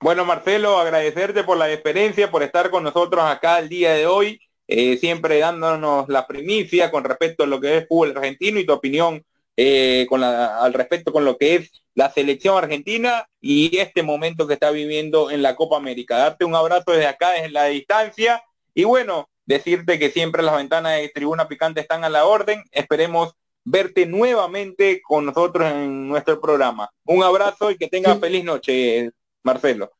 bueno, 0.00 0.24
Marcelo, 0.24 0.78
agradecerte 0.78 1.44
por 1.44 1.56
la 1.56 1.72
experiencia, 1.72 2.30
por 2.30 2.42
estar 2.42 2.70
con 2.70 2.82
nosotros 2.82 3.22
acá 3.24 3.60
el 3.60 3.68
día 3.68 3.92
de 3.92 4.06
hoy, 4.06 4.40
eh, 4.66 4.96
siempre 4.96 5.38
dándonos 5.38 6.08
la 6.08 6.26
primicia 6.26 6.90
con 6.90 7.04
respecto 7.04 7.44
a 7.44 7.46
lo 7.46 7.60
que 7.60 7.78
es 7.78 7.88
fútbol 7.88 8.16
argentino 8.16 8.58
y 8.58 8.66
tu 8.66 8.72
opinión 8.72 9.24
eh, 9.56 10.08
al 10.10 10.72
respecto 10.72 11.12
con 11.12 11.24
lo 11.24 11.36
que 11.38 11.54
es 11.54 11.70
la 11.94 12.10
selección 12.10 12.58
argentina 12.58 13.28
y 13.40 13.78
este 13.78 14.02
momento 14.02 14.48
que 14.48 14.54
está 14.54 14.72
viviendo 14.72 15.30
en 15.30 15.42
la 15.42 15.54
Copa 15.54 15.76
América. 15.76 16.16
Darte 16.16 16.44
un 16.44 16.56
abrazo 16.56 16.90
desde 16.90 17.06
acá, 17.06 17.30
desde 17.30 17.50
la 17.50 17.66
distancia 17.66 18.42
y 18.74 18.84
bueno, 18.84 19.30
decirte 19.46 19.98
que 19.98 20.10
siempre 20.10 20.42
las 20.42 20.56
ventanas 20.56 21.00
de 21.00 21.08
Tribuna 21.08 21.48
Picante 21.48 21.80
están 21.80 22.04
a 22.04 22.08
la 22.08 22.26
orden. 22.26 22.62
Esperemos 22.72 23.34
verte 23.64 24.06
nuevamente 24.06 25.00
con 25.02 25.26
nosotros 25.26 25.70
en 25.70 26.08
nuestro 26.08 26.40
programa. 26.40 26.90
Un 27.04 27.22
abrazo 27.22 27.70
y 27.70 27.76
que 27.76 27.88
tengas 27.88 28.18
feliz 28.18 28.44
noche. 28.44 29.10
Marcelo. 29.42 29.92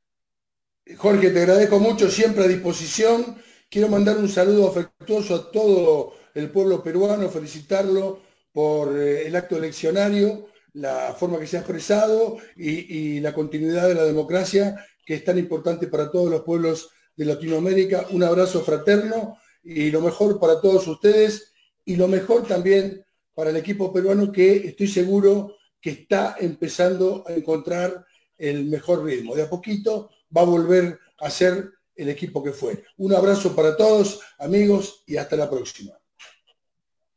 Jorge, 0.97 1.31
te 1.31 1.41
agradezco 1.41 1.79
mucho, 1.79 2.11
siempre 2.11 2.45
a 2.45 2.49
disposición. 2.49 3.37
Quiero 3.71 3.89
mandar 3.89 4.17
un 4.19 4.29
saludo 4.29 4.69
afectuoso 4.69 5.35
a 5.35 5.51
todo 5.51 6.15
el 6.35 6.51
pueblo 6.51 6.83
peruano, 6.83 7.29
felicitarlo 7.29 8.21
por 8.53 8.99
eh, 8.99 9.27
el 9.27 9.37
acto 9.37 9.57
eleccionario, 9.57 10.47
la 10.75 11.15
forma 11.19 11.39
que 11.39 11.47
se 11.47 11.57
ha 11.57 11.61
expresado 11.61 12.39
y, 12.57 13.21
la 13.21 13.33
continuidad 13.33 13.89
de 13.89 13.95
la 13.95 14.05
democracia, 14.05 14.77
que 15.05 15.15
es 15.15 15.25
tan 15.25 15.39
importante 15.39 15.87
para 15.87 16.11
todos 16.11 16.31
los 16.31 16.43
pueblos 16.43 16.91
de 17.17 17.25
Latinoamérica. 17.25 18.07
Un 18.11 18.23
abrazo 18.23 18.63
fraterno 18.63 19.39
y 19.63 19.91
lo 19.91 20.01
mejor 20.01 20.39
para 20.39 20.61
todos 20.61 20.87
ustedes 20.87 21.53
y 21.85 21.97
lo 21.97 22.09
mejor 22.09 22.47
también 22.47 23.05
para 23.35 23.51
el 23.51 23.57
equipo 23.57 23.93
peruano 23.93 24.31
que 24.31 24.57
estoy 24.69 24.89
seguro 24.89 25.57
que 25.81 25.91
está 25.91 26.37
empezando 26.41 27.25
a 27.27 27.33
encontrar 27.33 28.07
el 28.39 28.65
mejor 28.65 29.05
ritmo. 29.05 29.35
De 29.35 29.43
a 29.43 29.51
poquito 29.51 30.11
va 30.35 30.43
a 30.43 30.47
volver 30.47 30.99
a 31.19 31.31
ser 31.31 31.71
el 31.95 32.09
equipo 32.09 32.43
que 32.43 32.53
fue. 32.53 32.85
Un 32.97 33.15
abrazo 33.15 33.55
para 33.55 33.77
todos, 33.77 34.21
amigos, 34.39 35.03
y 35.07 35.17
hasta 35.17 35.37
la 35.37 35.49
próxima. 35.49 35.93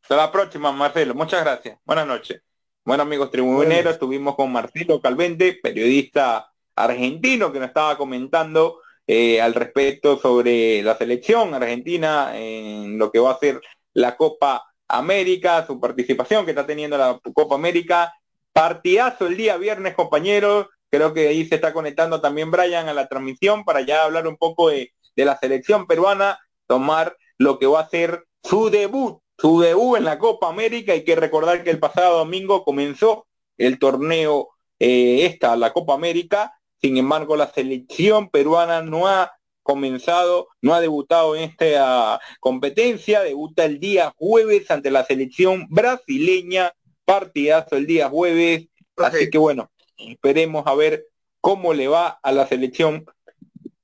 Hasta 0.01 0.15
la 0.15 0.31
próxima, 0.31 0.71
Marcelo. 0.71 1.15
Muchas 1.15 1.41
gracias. 1.41 1.79
Buenas 1.85 2.07
noches. 2.07 2.41
Bueno, 2.85 3.03
amigos 3.03 3.31
tribuneros, 3.31 3.93
estuvimos 3.93 4.35
con 4.35 4.51
Marcelo 4.51 5.01
Calvente, 5.01 5.59
periodista 5.61 6.53
argentino, 6.75 7.51
que 7.51 7.59
nos 7.59 7.69
estaba 7.69 7.97
comentando 7.97 8.79
eh, 9.07 9.41
al 9.41 9.53
respecto 9.53 10.19
sobre 10.19 10.83
la 10.83 10.97
selección 10.97 11.53
argentina 11.53 12.37
en 12.37 12.97
lo 12.97 13.09
que 13.09 13.19
va 13.19 13.31
a 13.31 13.39
ser 13.39 13.61
la 13.93 14.17
Copa 14.17 14.65
América, 14.87 15.65
su 15.65 15.79
participación 15.79 16.45
que 16.45 16.51
está 16.51 16.65
teniendo 16.65 16.97
la 16.97 17.19
Copa 17.33 17.55
América. 17.55 18.13
Partidazo 18.51 19.27
el 19.27 19.37
día 19.37 19.57
viernes, 19.57 19.95
compañeros. 19.95 20.67
Creo 20.89 21.13
que 21.13 21.27
ahí 21.27 21.45
se 21.45 21.55
está 21.55 21.73
conectando 21.73 22.21
también 22.21 22.51
Brian 22.51 22.87
a 22.87 22.93
la 22.93 23.07
transmisión 23.07 23.63
para 23.65 23.81
ya 23.81 24.03
hablar 24.03 24.27
un 24.27 24.37
poco 24.37 24.69
de, 24.69 24.93
la 25.15 25.37
selección 25.37 25.87
peruana, 25.87 26.39
tomar 26.67 27.15
lo 27.37 27.59
que 27.59 27.65
va 27.65 27.81
a 27.81 27.89
ser 27.89 28.25
su 28.43 28.69
debut, 28.69 29.19
su 29.37 29.59
debut 29.61 29.97
en 29.97 30.03
la 30.03 30.19
Copa 30.19 30.49
América. 30.49 30.93
Hay 30.93 31.03
que 31.03 31.15
recordar 31.15 31.63
que 31.63 31.71
el 31.71 31.79
pasado 31.79 32.19
domingo 32.19 32.63
comenzó 32.63 33.25
el 33.57 33.79
torneo 33.79 34.49
eh, 34.79 35.25
esta, 35.25 35.55
la 35.55 35.73
Copa 35.73 35.93
América. 35.93 36.56
Sin 36.81 36.97
embargo, 36.97 37.35
la 37.35 37.51
selección 37.51 38.29
peruana 38.29 38.81
no 38.81 39.07
ha 39.07 39.31
comenzado, 39.63 40.47
no 40.61 40.73
ha 40.73 40.79
debutado 40.79 41.35
en 41.35 41.43
esta 41.43 42.19
competencia, 42.39 43.21
debuta 43.21 43.65
el 43.65 43.79
día 43.79 44.13
jueves 44.17 44.71
ante 44.71 44.91
la 44.91 45.03
selección 45.05 45.67
brasileña, 45.69 46.71
partidazo 47.03 47.75
el 47.75 47.85
día 47.85 48.09
jueves, 48.09 48.67
así 48.95 49.29
que 49.29 49.37
bueno, 49.37 49.69
Esperemos 49.97 50.67
a 50.67 50.75
ver 50.75 51.07
cómo 51.41 51.73
le 51.73 51.87
va 51.87 52.19
a 52.21 52.31
la 52.31 52.47
selección 52.47 53.05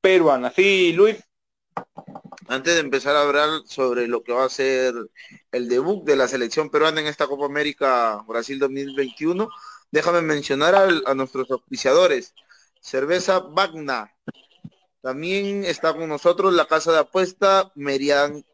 peruana. 0.01 0.51
Sí, 0.51 0.93
Luis. 0.93 1.17
antes 2.47 2.75
de 2.75 2.81
empezar 2.81 3.15
a 3.15 3.21
hablar 3.21 3.49
sobre 3.65 4.07
lo 4.07 4.21
que 4.21 4.33
va 4.33 4.45
a 4.45 4.49
ser 4.49 4.93
el 5.51 5.69
debut 5.69 6.03
de 6.03 6.15
la 6.15 6.27
selección 6.27 6.69
peruana 6.69 7.01
en 7.01 7.07
esta 7.07 7.25
Copa 7.25 7.45
América 7.45 8.23
Brasil 8.27 8.59
2021, 8.59 9.49
déjame 9.91 10.21
mencionar 10.21 10.75
a 10.75 11.15
nuestros 11.15 11.49
auspiciadores. 11.49 12.33
Cerveza 12.83 13.39
Bagna. 13.39 14.13
También 15.01 15.63
está 15.63 15.93
con 15.93 16.09
nosotros 16.09 16.53
la 16.53 16.65
casa 16.65 16.91
de 16.91 16.99
apuesta 16.99 17.71
Merian, 17.75 18.45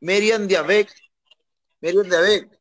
Merian 0.00 0.48
Diabec. 0.48 0.90
Merian 1.80 2.08
Diabec. 2.08 2.58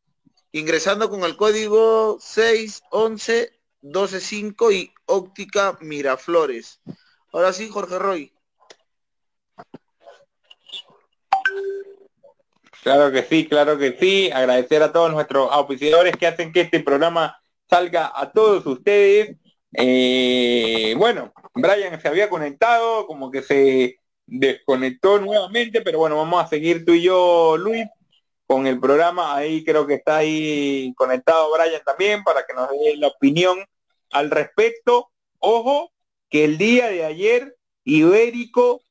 Ingresando 0.52 1.10
con 1.10 1.24
el 1.24 1.38
código 1.38 2.18
611 2.20 3.56
125 3.82 4.72
y 4.72 4.94
óptica 5.06 5.78
Miraflores. 5.80 6.82
Ahora 7.32 7.54
sí, 7.54 7.70
Jorge 7.70 8.00
Roy. 8.00 8.34
Claro 12.84 13.12
que 13.12 13.24
sí, 13.24 13.48
claro 13.48 13.78
que 13.78 13.98
sí. 13.98 14.32
Agradecer 14.32 14.84
a 14.84 14.92
todos 14.92 15.12
nuestros 15.12 15.50
auspiciadores 15.52 16.18
que 16.18 16.28
hacen 16.28 16.52
que 16.52 16.62
este 16.62 16.82
programa 16.82 17.40
salga 17.70 18.12
a 18.14 18.32
todos 18.32 18.66
ustedes. 18.66 19.38
Eh, 19.78 20.96
bueno, 20.98 21.34
Brian 21.54 22.00
se 22.02 22.08
había 22.08 22.30
conectado, 22.30 23.06
como 23.08 23.30
que 23.30 23.42
se 23.42 24.00
desconectó 24.26 25.20
nuevamente, 25.20 25.82
pero 25.82 26.00
bueno, 26.00 26.18
vamos 26.18 26.44
a 26.44 26.48
seguir 26.48 26.86
tú 26.86 26.94
y 26.94 27.04
yo, 27.04 27.58
Luis, 27.58 27.86
con 28.48 28.68
el 28.68 28.80
programa. 28.80 29.36
Ahí 29.36 29.64
creo 29.66 29.86
que 29.86 29.96
está 29.96 30.18
ahí 30.18 30.94
conectado 30.96 31.52
Brian 31.52 31.82
también 31.86 32.24
para 32.24 32.46
que 32.46 32.54
nos 32.54 32.70
dé 32.70 32.96
la 32.98 33.08
opinión 33.08 33.60
al 34.12 34.32
respecto. 34.32 35.10
Ojo, 35.40 35.92
que 36.30 36.46
el 36.46 36.58
día 36.58 36.88
de 36.88 37.04
ayer 37.06 37.56
Ibérico 37.84 38.82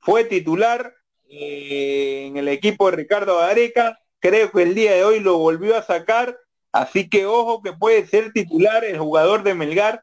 fue 0.00 0.24
titular 0.24 0.94
eh, 1.28 2.24
en 2.26 2.36
el 2.36 2.48
equipo 2.48 2.90
de 2.90 2.96
Ricardo 2.96 3.38
Areca. 3.38 3.98
Creo 4.18 4.50
que 4.50 4.62
el 4.62 4.74
día 4.74 4.92
de 4.92 5.04
hoy 5.04 5.20
lo 5.20 5.38
volvió 5.38 5.76
a 5.76 5.82
sacar. 5.82 6.36
Así 6.72 7.08
que 7.08 7.26
ojo 7.26 7.62
que 7.62 7.72
puede 7.72 8.06
ser 8.06 8.32
titular 8.32 8.84
el 8.84 8.98
jugador 8.98 9.42
de 9.42 9.54
Melgar 9.54 10.02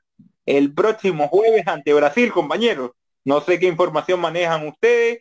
el 0.49 0.73
próximo 0.73 1.27
jueves 1.27 1.67
ante 1.67 1.93
Brasil, 1.93 2.31
compañeros. 2.31 2.91
No 3.23 3.39
sé 3.39 3.59
qué 3.59 3.67
información 3.67 4.19
manejan 4.19 4.67
ustedes. 4.67 5.19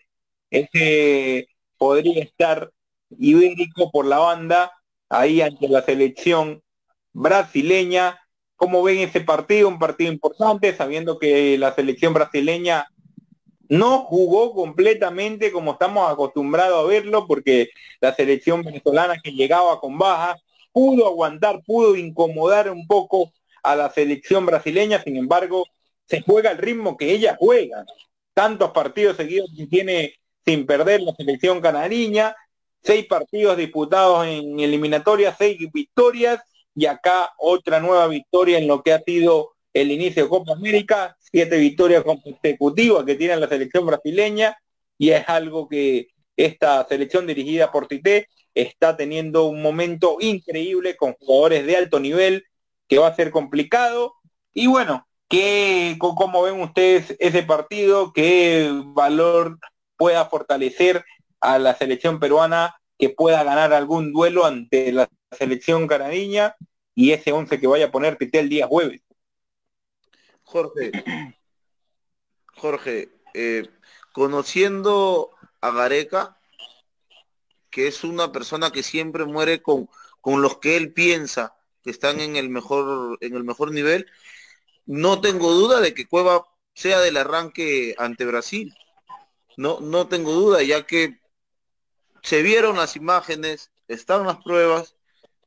Ese 0.51 1.49
podría 1.77 2.23
estar 2.23 2.71
ibérico 3.11 3.91
por 3.91 4.07
la 4.07 4.19
banda 4.19 4.73
ahí 5.11 5.43
ante 5.43 5.69
la 5.69 5.83
selección 5.83 6.63
brasileña. 7.13 8.19
¿Cómo 8.57 8.83
ven 8.83 9.01
ese 9.01 9.21
partido? 9.21 9.69
Un 9.69 9.79
partido 9.79 10.11
importante, 10.11 10.75
sabiendo 10.75 11.19
que 11.19 11.59
la 11.59 11.75
selección 11.75 12.15
brasileña 12.15 12.87
no 13.69 14.05
jugó 14.05 14.55
completamente 14.55 15.53
como 15.53 15.73
estamos 15.73 16.11
acostumbrados 16.11 16.83
a 16.83 16.89
verlo, 16.89 17.27
porque 17.27 17.69
la 18.01 18.15
selección 18.15 18.63
venezolana 18.63 19.21
que 19.23 19.33
llegaba 19.33 19.79
con 19.79 19.99
baja 19.99 20.39
pudo 20.73 21.07
aguantar, 21.07 21.61
pudo 21.67 21.97
incomodar 21.97 22.71
un 22.71 22.87
poco 22.87 23.31
a 23.63 23.77
la 23.77 23.91
selección 23.91 24.47
brasileña, 24.47 25.03
sin 25.03 25.17
embargo, 25.17 25.67
se 26.07 26.23
juega 26.23 26.51
el 26.51 26.59
ritmo 26.59 26.97
que 26.97 27.13
ella 27.13 27.37
juega. 27.39 27.85
Tantos 28.35 28.71
partidos 28.71 29.17
seguidos 29.17 29.51
que 29.57 29.67
tiene 29.67 30.15
sin 30.45 30.67
perder 30.67 31.03
la 31.03 31.15
selección 31.15 31.61
canariña, 31.61 32.35
seis 32.83 33.07
partidos 33.07 33.57
disputados 33.57 34.27
en 34.27 34.59
eliminatoria, 34.61 35.35
seis 35.37 35.59
victorias, 35.73 36.41
y 36.75 36.87
acá 36.87 37.33
otra 37.39 37.81
nueva 37.81 38.07
victoria 38.07 38.57
en 38.59 38.69
lo 38.69 38.83
que 38.83 38.93
ha 38.93 39.01
sido 39.01 39.51
el 39.75 39.91
inicio 39.91 40.23
de 40.23 40.29
Copa 40.29 40.53
América, 40.53 41.17
siete 41.19 41.59
victorias 41.59 42.05
consecutivas 42.05 43.05
que 43.05 43.17
tiene 43.17 43.37
la 43.37 43.49
selección 43.49 43.85
brasileña 43.85 44.57
y 44.97 45.11
es 45.11 45.29
algo 45.29 45.69
que 45.69 46.09
esta 46.37 46.87
selección 46.89 47.27
dirigida 47.27 47.73
por 47.73 47.89
Tite 47.89 48.29
está 48.55 48.97
teniendo 48.97 49.47
un 49.47 49.61
momento 49.61 50.19
increíble 50.21 50.97
con 50.97 51.15
jugadores 51.15 51.67
de 51.67 51.77
alto 51.77 51.99
nivel 51.99 52.45
que 52.89 52.99
va 52.99 53.09
a 53.09 53.15
ser 53.15 53.31
complicado 53.31 54.15
y 54.53 54.67
bueno, 54.67 55.07
que 55.29 55.97
cómo 55.99 56.43
ven 56.43 56.61
ustedes 56.61 57.15
ese 57.21 57.43
partido, 57.43 58.13
qué 58.13 58.71
valor 58.87 59.59
pueda 59.97 60.25
fortalecer 60.25 61.05
a 61.41 61.59
la 61.59 61.77
selección 61.77 62.19
peruana 62.19 62.81
que 62.99 63.11
pueda 63.11 63.45
ganar 63.45 63.73
algún 63.73 64.13
duelo 64.13 64.47
ante 64.47 64.91
la 64.93 65.09
selección 65.31 65.87
canadiña 65.87 66.57
y 66.95 67.13
ese 67.13 67.31
11 67.31 67.61
que 67.61 67.67
vaya 67.67 67.87
a 67.87 67.91
poner 67.91 68.17
Tite 68.17 68.41
el 68.41 68.49
día 68.49 68.67
jueves. 68.67 69.03
Jorge, 70.43 70.91
Jorge, 72.57 73.11
eh, 73.35 73.69
conociendo 74.13 75.31
a 75.61 75.71
Gareca, 75.71 76.39
que 77.71 77.87
es 77.87 78.03
una 78.03 78.33
persona 78.33 78.71
que 78.71 78.83
siempre 78.83 79.27
muere 79.27 79.61
con, 79.61 79.89
con 80.23 80.41
los 80.41 80.57
que 80.59 80.77
él 80.77 80.93
piensa 80.95 81.58
que 81.83 81.91
están 81.91 82.21
en 82.21 82.37
el 82.37 82.49
mejor, 82.49 83.19
en 83.21 83.35
el 83.35 83.45
mejor 83.45 83.73
nivel, 83.73 84.07
no 84.87 85.21
tengo 85.21 85.53
duda 85.53 85.81
de 85.81 85.95
que 85.95 86.07
Cueva 86.07 86.47
sea 86.75 87.01
del 87.01 87.17
arranque 87.17 87.95
ante 87.99 88.25
Brasil. 88.25 88.75
No, 89.57 89.81
no 89.81 90.09
tengo 90.09 90.33
duda, 90.33 90.63
ya 90.63 90.87
que 90.87 91.19
se 92.23 92.43
vieron 92.43 92.77
las 92.77 92.97
imágenes, 92.97 93.71
están 93.89 94.27
las 94.27 94.43
pruebas, 94.43 94.97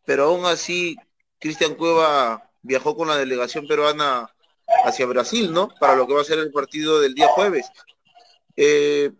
pero 0.05 0.25
aún 0.25 0.45
así 0.45 0.95
Cristian 1.39 1.75
Cueva 1.75 2.49
viajó 2.61 2.95
con 2.95 3.07
la 3.07 3.17
delegación 3.17 3.67
peruana 3.67 4.29
hacia 4.85 5.05
Brasil, 5.05 5.51
¿no? 5.51 5.69
Para 5.79 5.95
lo 5.95 6.07
que 6.07 6.13
va 6.13 6.21
a 6.21 6.25
ser 6.25 6.39
el 6.39 6.51
partido 6.51 6.99
del 6.99 7.15
día 7.15 7.27
jueves. 7.29 7.69
Eh, 8.55 9.11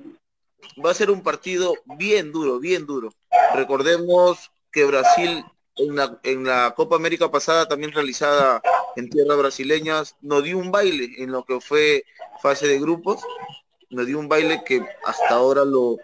va 0.84 0.92
a 0.92 0.96
ser 0.96 1.12
un 1.12 1.24
partido 1.24 1.74
bien 1.98 2.32
duro, 2.32 2.60
bien 2.60 2.86
duro. 2.86 3.10
Recordemos 3.54 4.52
que 4.72 4.86
Brasil 4.86 5.44
en 6.24 6.46
la, 6.46 6.74
Copa 6.76 6.96
América 6.96 7.30
pasada, 7.32 7.68
también 7.68 7.92
realizada 7.92 8.62
en 8.96 9.10
tierras 9.10 9.38
brasileñas, 9.38 10.16
nos 10.22 10.44
dio 10.44 10.58
un 10.58 10.72
baile 10.72 11.10
en 11.18 11.32
lo 11.32 11.44
que 11.44 11.60
fue 11.60 12.06
fase 12.42 12.68
de 12.68 12.80
grupos, 12.80 13.22
nos 13.90 14.06
dio 14.06 14.20
un 14.20 14.30
baile 14.30 14.64
que 14.66 14.84
hasta 15.06 15.30
ahora 15.30 15.66
lo, 15.66 15.98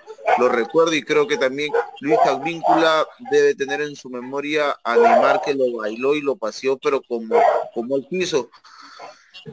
recuerdo 0.49 0.93
y 0.93 1.03
creo 1.03 1.27
que 1.27 1.37
también 1.37 1.71
Luis 2.01 2.19
Advíncula 2.25 3.07
debe 3.31 3.55
tener 3.55 3.81
en 3.81 3.95
su 3.95 4.09
memoria 4.09 4.77
a 4.83 4.95
Neymar 4.95 5.41
que 5.41 5.53
lo 5.53 5.77
bailó 5.77 6.15
y 6.15 6.21
lo 6.21 6.35
paseó, 6.35 6.77
pero 6.77 7.01
como, 7.01 7.41
como 7.73 7.95
el 7.95 8.05
piso. 8.07 8.49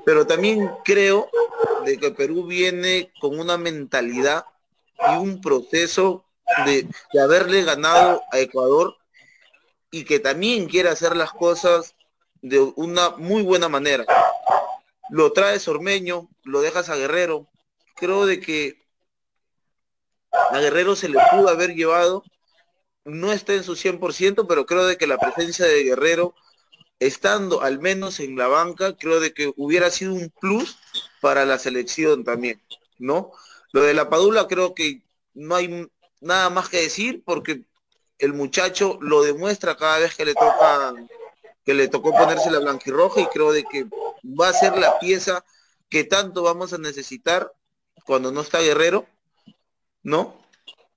Pero 0.05 0.27
también 0.27 0.71
creo 0.85 1.29
de 1.85 1.97
que 1.99 2.11
Perú 2.11 2.47
viene 2.47 3.13
con 3.21 3.39
una 3.39 3.57
mentalidad 3.57 4.45
y 5.13 5.17
un 5.17 5.41
proceso 5.41 6.25
de, 6.67 6.89
haberle 7.21 7.63
ganado 7.63 8.23
a 8.31 8.39
Ecuador 8.39 8.97
y 9.95 10.05
que 10.05 10.19
también 10.19 10.67
quiere 10.67 10.89
hacer 10.89 11.15
las 11.15 11.31
cosas 11.31 11.95
de 12.43 12.59
una 12.59 13.11
muy 13.11 13.43
buena 13.43 13.69
manera. 13.69 14.05
Lo 15.09 15.33
trae 15.33 15.61
Sormeño, 15.61 16.29
lo 16.43 16.63
dejas 16.63 16.89
a 16.89 16.97
Guerrero. 16.97 17.47
Creo 17.95 18.27
de 18.27 18.41
que 18.41 18.83
a 20.33 20.59
Guerrero 20.59 20.97
se 20.97 21.09
le 21.09 21.21
pudo 21.31 21.49
haber 21.49 21.77
llevado, 21.77 22.25
no 23.05 23.31
está 23.31 23.55
en 23.55 23.63
su 23.63 23.77
100%, 23.77 24.47
pero 24.49 24.67
creo 24.67 24.85
de 24.85 24.99
que 24.99 25.07
la 25.07 25.17
presencia 25.17 25.65
de 25.65 25.85
Guerrero 25.85 26.35
estando 26.99 27.63
al 27.63 27.79
menos 27.79 28.19
en 28.19 28.37
la 28.37 28.49
banca, 28.49 28.97
creo 28.97 29.21
de 29.21 29.33
que 29.33 29.53
hubiera 29.57 29.91
sido 29.91 30.13
un 30.13 30.33
plus 30.41 30.77
para 31.21 31.45
la 31.45 31.57
selección 31.57 32.25
también, 32.25 32.61
¿no? 32.99 33.31
Lo 33.71 33.83
de 33.83 33.95
la 33.95 34.11
Padula 34.11 34.49
creo 34.49 34.75
que 34.75 35.03
no 35.35 35.55
hay 35.55 35.89
nada 36.21 36.51
más 36.51 36.69
que 36.69 36.81
decir 36.81 37.23
porque 37.25 37.63
el 38.19 38.33
muchacho 38.33 38.99
lo 39.01 39.23
demuestra 39.23 39.77
cada 39.77 39.99
vez 39.99 40.15
que 40.15 40.25
le 40.25 40.35
toca 40.35 40.95
que 41.65 41.75
le 41.75 41.89
tocó 41.89 42.13
ponerse 42.13 42.51
la 42.51 42.59
blanquirroja 42.59 43.23
y 43.23 43.27
creo 43.27 43.51
de 43.53 43.65
que 43.65 43.87
va 44.25 44.49
a 44.49 44.53
ser 44.53 44.77
la 44.77 44.99
pieza 44.99 45.45
que 45.89 46.05
tanto 46.05 46.43
vamos 46.43 46.73
a 46.73 46.79
necesitar 46.79 47.51
cuando 48.05 48.31
no 48.31 48.43
está 48.43 48.61
Guerrero, 48.61 49.07
¿no? 50.03 50.39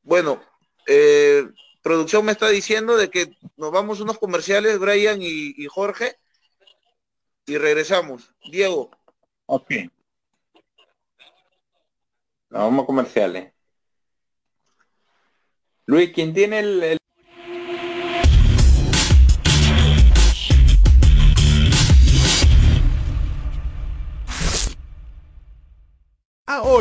Bueno, 0.04 0.42
eh, 0.88 1.48
producción 1.82 2.26
me 2.26 2.34
está 2.34 2.50
diciendo 2.50 2.98
de 2.98 3.10
que 3.10 3.38
nos 3.56 3.72
vamos 3.72 4.02
unos 4.02 4.20
comerciales, 4.20 4.78
Brian 4.78 5.20
y, 5.22 5.66
Jorge, 5.68 6.18
y 7.46 7.58
regresamos. 7.58 8.34
Diego. 8.52 8.92
Ok. 9.46 9.72
vamos 12.50 12.84
a 12.84 12.86
comerciales. 12.86 13.54
Luis, 15.86 16.12
¿quién 16.14 16.34
tiene 16.34 16.60
el, 16.60 16.98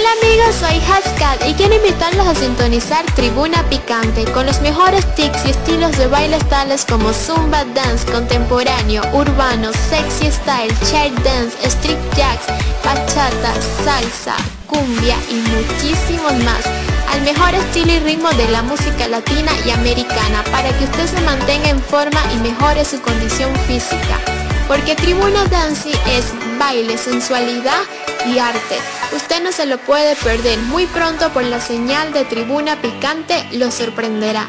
Hola 0.00 0.12
amigos, 0.22 0.54
soy 0.54 0.80
Hascat 0.80 1.46
y 1.46 1.52
quiero 1.52 1.74
invitarlos 1.74 2.26
a 2.26 2.34
sintonizar 2.34 3.04
Tribuna 3.14 3.62
Picante 3.68 4.24
con 4.32 4.46
los 4.46 4.62
mejores 4.62 5.04
tics 5.14 5.44
y 5.44 5.50
estilos 5.50 5.98
de 5.98 6.06
bailes 6.06 6.42
tales 6.48 6.86
como 6.88 7.12
Zumba 7.12 7.66
Dance, 7.74 8.10
contemporáneo, 8.10 9.02
urbano, 9.12 9.70
sexy 9.90 10.30
style, 10.32 10.74
chair 10.90 11.12
dance, 11.22 11.54
street 11.68 11.98
jacks, 12.16 12.46
bachata, 12.82 13.52
salsa, 13.84 14.36
cumbia 14.66 15.16
y 15.28 15.34
muchísimos 15.34 16.32
más. 16.44 16.64
Al 17.12 17.20
mejor 17.20 17.52
estilo 17.52 17.92
y 17.92 17.98
ritmo 17.98 18.30
de 18.30 18.48
la 18.48 18.62
música 18.62 19.06
latina 19.06 19.52
y 19.66 19.70
americana 19.70 20.42
para 20.50 20.70
que 20.78 20.84
usted 20.84 21.08
se 21.08 21.20
mantenga 21.20 21.68
en 21.68 21.82
forma 21.82 22.22
y 22.32 22.38
mejore 22.38 22.86
su 22.86 23.02
condición 23.02 23.54
física. 23.66 24.18
Porque 24.66 24.94
Tribuna 24.94 25.44
Dance 25.48 25.90
es 25.90 26.32
baile, 26.58 26.96
sensualidad 26.96 27.82
y 28.26 28.38
arte. 28.38 28.76
Usted 29.14 29.42
no 29.42 29.52
se 29.52 29.66
lo 29.66 29.78
puede 29.78 30.14
perder 30.16 30.58
muy 30.58 30.86
pronto 30.86 31.30
por 31.30 31.44
la 31.44 31.60
señal 31.60 32.12
de 32.12 32.24
Tribuna 32.24 32.80
Picante, 32.80 33.44
lo 33.52 33.70
sorprenderá. 33.70 34.46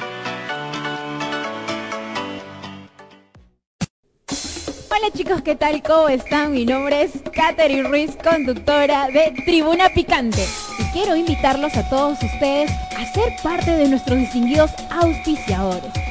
Hola 4.89 5.11
chicos, 5.15 5.41
¿qué 5.41 5.55
tal? 5.55 5.81
¿Cómo 5.81 6.09
están? 6.09 6.51
Mi 6.51 6.65
nombre 6.65 7.03
es 7.03 7.11
Katherine 7.33 7.87
Ruiz, 7.87 8.11
conductora 8.23 9.07
de 9.07 9.33
Tribuna 9.45 9.89
Picante. 9.89 10.45
Y 10.77 10.83
quiero 10.91 11.15
invitarlos 11.15 11.75
a 11.75 11.89
todos 11.89 12.21
ustedes 12.21 12.69
a 12.71 13.13
ser 13.13 13.33
parte 13.41 13.71
de 13.71 13.87
nuestros 13.87 14.19
distinguidos 14.19 14.71
auspiciadores. 14.91 16.10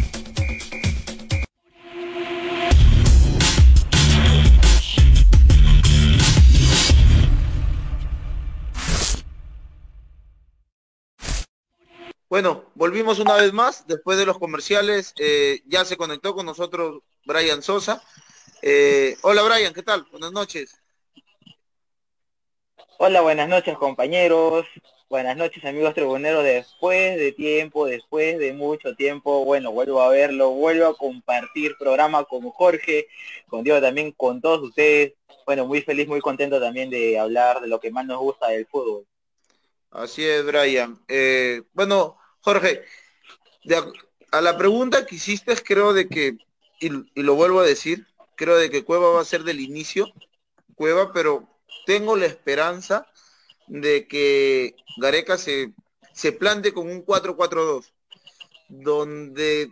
Bueno, 12.31 12.63
volvimos 12.75 13.19
una 13.19 13.35
vez 13.35 13.51
más 13.51 13.85
después 13.87 14.17
de 14.17 14.25
los 14.25 14.39
comerciales. 14.39 15.13
eh, 15.19 15.59
ya 15.65 15.83
se 15.83 15.97
conectó 15.97 16.33
con 16.33 16.45
nosotros 16.45 17.01
Brian 17.25 17.61
Sosa. 17.61 18.01
Eh, 18.61 19.17
hola 19.23 19.43
Brian, 19.43 19.73
¿qué 19.73 19.83
tal? 19.83 20.07
Buenas 20.11 20.31
noches. 20.31 20.79
Hola, 22.99 23.19
buenas 23.19 23.49
noches 23.49 23.77
compañeros, 23.77 24.65
buenas 25.09 25.35
noches 25.35 25.65
amigos 25.65 25.93
tribuneros, 25.93 26.45
después 26.45 27.17
de 27.17 27.33
tiempo, 27.33 27.85
después 27.85 28.39
de 28.39 28.53
mucho 28.53 28.95
tiempo, 28.95 29.43
bueno, 29.43 29.73
vuelvo 29.73 30.01
a 30.01 30.07
verlo, 30.07 30.51
vuelvo 30.51 30.87
a 30.87 30.97
compartir 30.97 31.75
programa 31.77 32.23
con 32.23 32.49
Jorge, 32.51 33.07
con 33.49 33.65
Diego 33.65 33.81
también, 33.81 34.13
con 34.13 34.39
todos 34.39 34.61
ustedes, 34.69 35.15
bueno, 35.45 35.65
muy 35.65 35.81
feliz, 35.81 36.07
muy 36.07 36.21
contento 36.21 36.61
también 36.61 36.89
de 36.89 37.19
hablar 37.19 37.59
de 37.59 37.67
lo 37.67 37.81
que 37.81 37.91
más 37.91 38.05
nos 38.05 38.19
gusta 38.19 38.47
del 38.47 38.67
fútbol. 38.67 39.05
Así 39.89 40.25
es, 40.25 40.45
Brian. 40.45 40.97
Eh, 41.09 41.63
bueno, 41.73 42.20
Jorge, 42.41 42.83
a 44.31 44.41
la 44.41 44.57
pregunta 44.57 45.05
que 45.05 45.15
hiciste, 45.15 45.55
creo 45.57 45.93
de 45.93 46.07
que, 46.07 46.37
y, 46.79 46.89
y 47.19 47.23
lo 47.23 47.35
vuelvo 47.35 47.59
a 47.59 47.65
decir, 47.65 48.07
creo 48.35 48.57
de 48.57 48.69
que 48.69 48.83
Cueva 48.83 49.11
va 49.11 49.21
a 49.21 49.25
ser 49.25 49.43
del 49.43 49.59
inicio, 49.59 50.11
Cueva, 50.75 51.13
pero 51.13 51.47
tengo 51.85 52.15
la 52.15 52.25
esperanza 52.25 53.07
de 53.67 54.07
que 54.07 54.75
Gareca 54.97 55.37
se, 55.37 55.73
se 56.13 56.31
plante 56.31 56.73
con 56.73 56.89
un 56.89 57.05
4-4-2, 57.05 57.93
donde 58.69 59.71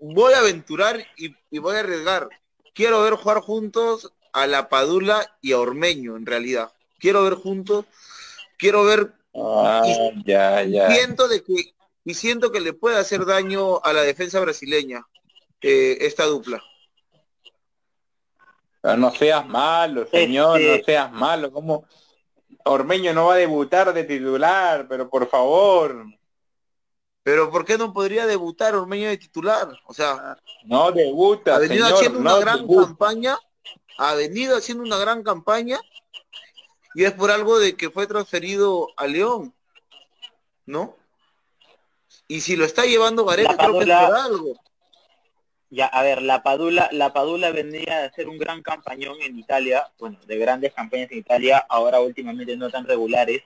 voy 0.00 0.34
a 0.34 0.40
aventurar 0.40 1.06
y, 1.16 1.34
y 1.50 1.58
voy 1.58 1.76
a 1.76 1.80
arriesgar. 1.80 2.28
Quiero 2.74 3.02
ver 3.02 3.14
jugar 3.14 3.40
juntos 3.40 4.12
a 4.32 4.46
la 4.46 4.68
Padula 4.68 5.36
y 5.40 5.52
a 5.52 5.58
Ormeño, 5.58 6.16
en 6.16 6.26
realidad. 6.26 6.72
Quiero 6.98 7.24
ver 7.24 7.34
juntos, 7.34 7.86
quiero 8.58 8.84
ver 8.84 9.14
Ah, 9.38 9.82
ya, 10.24 10.62
ya. 10.64 10.90
siento 10.90 11.28
de 11.28 11.42
que 11.42 11.74
y 12.04 12.14
siento 12.14 12.52
que 12.52 12.60
le 12.60 12.72
puede 12.72 12.96
hacer 12.98 13.24
daño 13.26 13.80
a 13.82 13.92
la 13.92 14.02
defensa 14.02 14.38
brasileña 14.40 15.04
eh, 15.60 15.98
esta 16.02 16.24
dupla. 16.24 16.62
Pero 18.80 18.96
no 18.96 19.10
seas 19.12 19.46
malo, 19.46 20.06
señor, 20.06 20.60
Este- 20.60 20.78
no 20.78 20.84
seas 20.84 21.12
malo. 21.12 21.50
¿Cómo 21.52 21.84
Ormeño 22.64 23.12
no 23.12 23.26
va 23.26 23.34
a 23.34 23.38
debutar 23.38 23.92
de 23.92 24.04
titular? 24.04 24.86
Pero 24.88 25.08
por 25.10 25.28
favor, 25.28 26.04
Pero 27.24 27.50
¿por 27.50 27.64
qué 27.64 27.76
no 27.76 27.92
podría 27.92 28.24
debutar 28.24 28.76
Ormeño 28.76 29.08
de 29.08 29.16
titular? 29.18 29.68
O 29.86 29.92
sea, 29.92 30.36
no 30.64 30.92
debuta, 30.92 31.56
ha 31.56 31.58
venido 31.58 31.84
señor, 31.86 31.98
haciendo 31.98 32.18
una 32.20 32.30
no 32.30 32.38
gran 32.40 32.58
debuta. 32.60 32.86
campaña, 32.86 33.38
ha 33.98 34.14
venido 34.14 34.56
haciendo 34.56 34.84
una 34.84 34.96
gran 34.98 35.24
campaña 35.24 35.80
y 36.96 37.04
es 37.04 37.12
por 37.12 37.30
algo 37.30 37.58
de 37.58 37.76
que 37.76 37.90
fue 37.90 38.06
transferido 38.06 38.88
a 38.96 39.06
León, 39.06 39.52
¿no? 40.64 40.96
Y 42.26 42.40
si 42.40 42.56
lo 42.56 42.64
está 42.64 42.86
llevando 42.86 43.26
Gareca, 43.26 43.52
La 43.52 43.56
creo 43.58 43.72
que 43.74 43.80
es 43.80 43.98
por 43.98 44.16
algo. 44.16 44.60
Ya, 45.68 45.84
a 45.84 46.02
ver, 46.02 46.22
la 46.22 46.42
Padula, 46.42 46.88
la 46.92 47.12
Padula 47.12 47.50
vendría 47.50 47.98
a 48.00 48.04
hacer 48.06 48.30
un 48.30 48.38
gran 48.38 48.62
campañón 48.62 49.18
en 49.20 49.38
Italia, 49.38 49.86
bueno, 49.98 50.18
de 50.26 50.38
grandes 50.38 50.72
campañas 50.72 51.12
en 51.12 51.18
Italia, 51.18 51.66
ahora 51.68 52.00
últimamente 52.00 52.56
no 52.56 52.70
tan 52.70 52.86
regulares. 52.86 53.42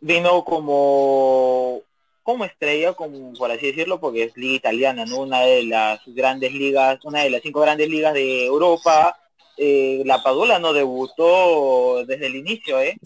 Vino 0.00 0.42
como, 0.42 1.82
como 2.22 2.46
estrella, 2.46 2.94
como 2.94 3.34
por 3.34 3.50
así 3.50 3.66
decirlo, 3.66 4.00
porque 4.00 4.24
es 4.24 4.36
liga 4.38 4.54
italiana, 4.54 5.04
¿no? 5.04 5.18
Una 5.18 5.40
de 5.40 5.64
las 5.64 6.00
grandes 6.06 6.54
ligas, 6.54 7.04
una 7.04 7.20
de 7.20 7.28
las 7.28 7.42
cinco 7.42 7.60
grandes 7.60 7.90
ligas 7.90 8.14
de 8.14 8.46
Europa. 8.46 9.21
Eh, 9.56 10.02
la 10.04 10.22
Padula 10.22 10.58
no 10.58 10.72
debutó 10.72 12.04
desde 12.06 12.26
el 12.26 12.36
inicio, 12.36 12.80
¿eh? 12.80 12.96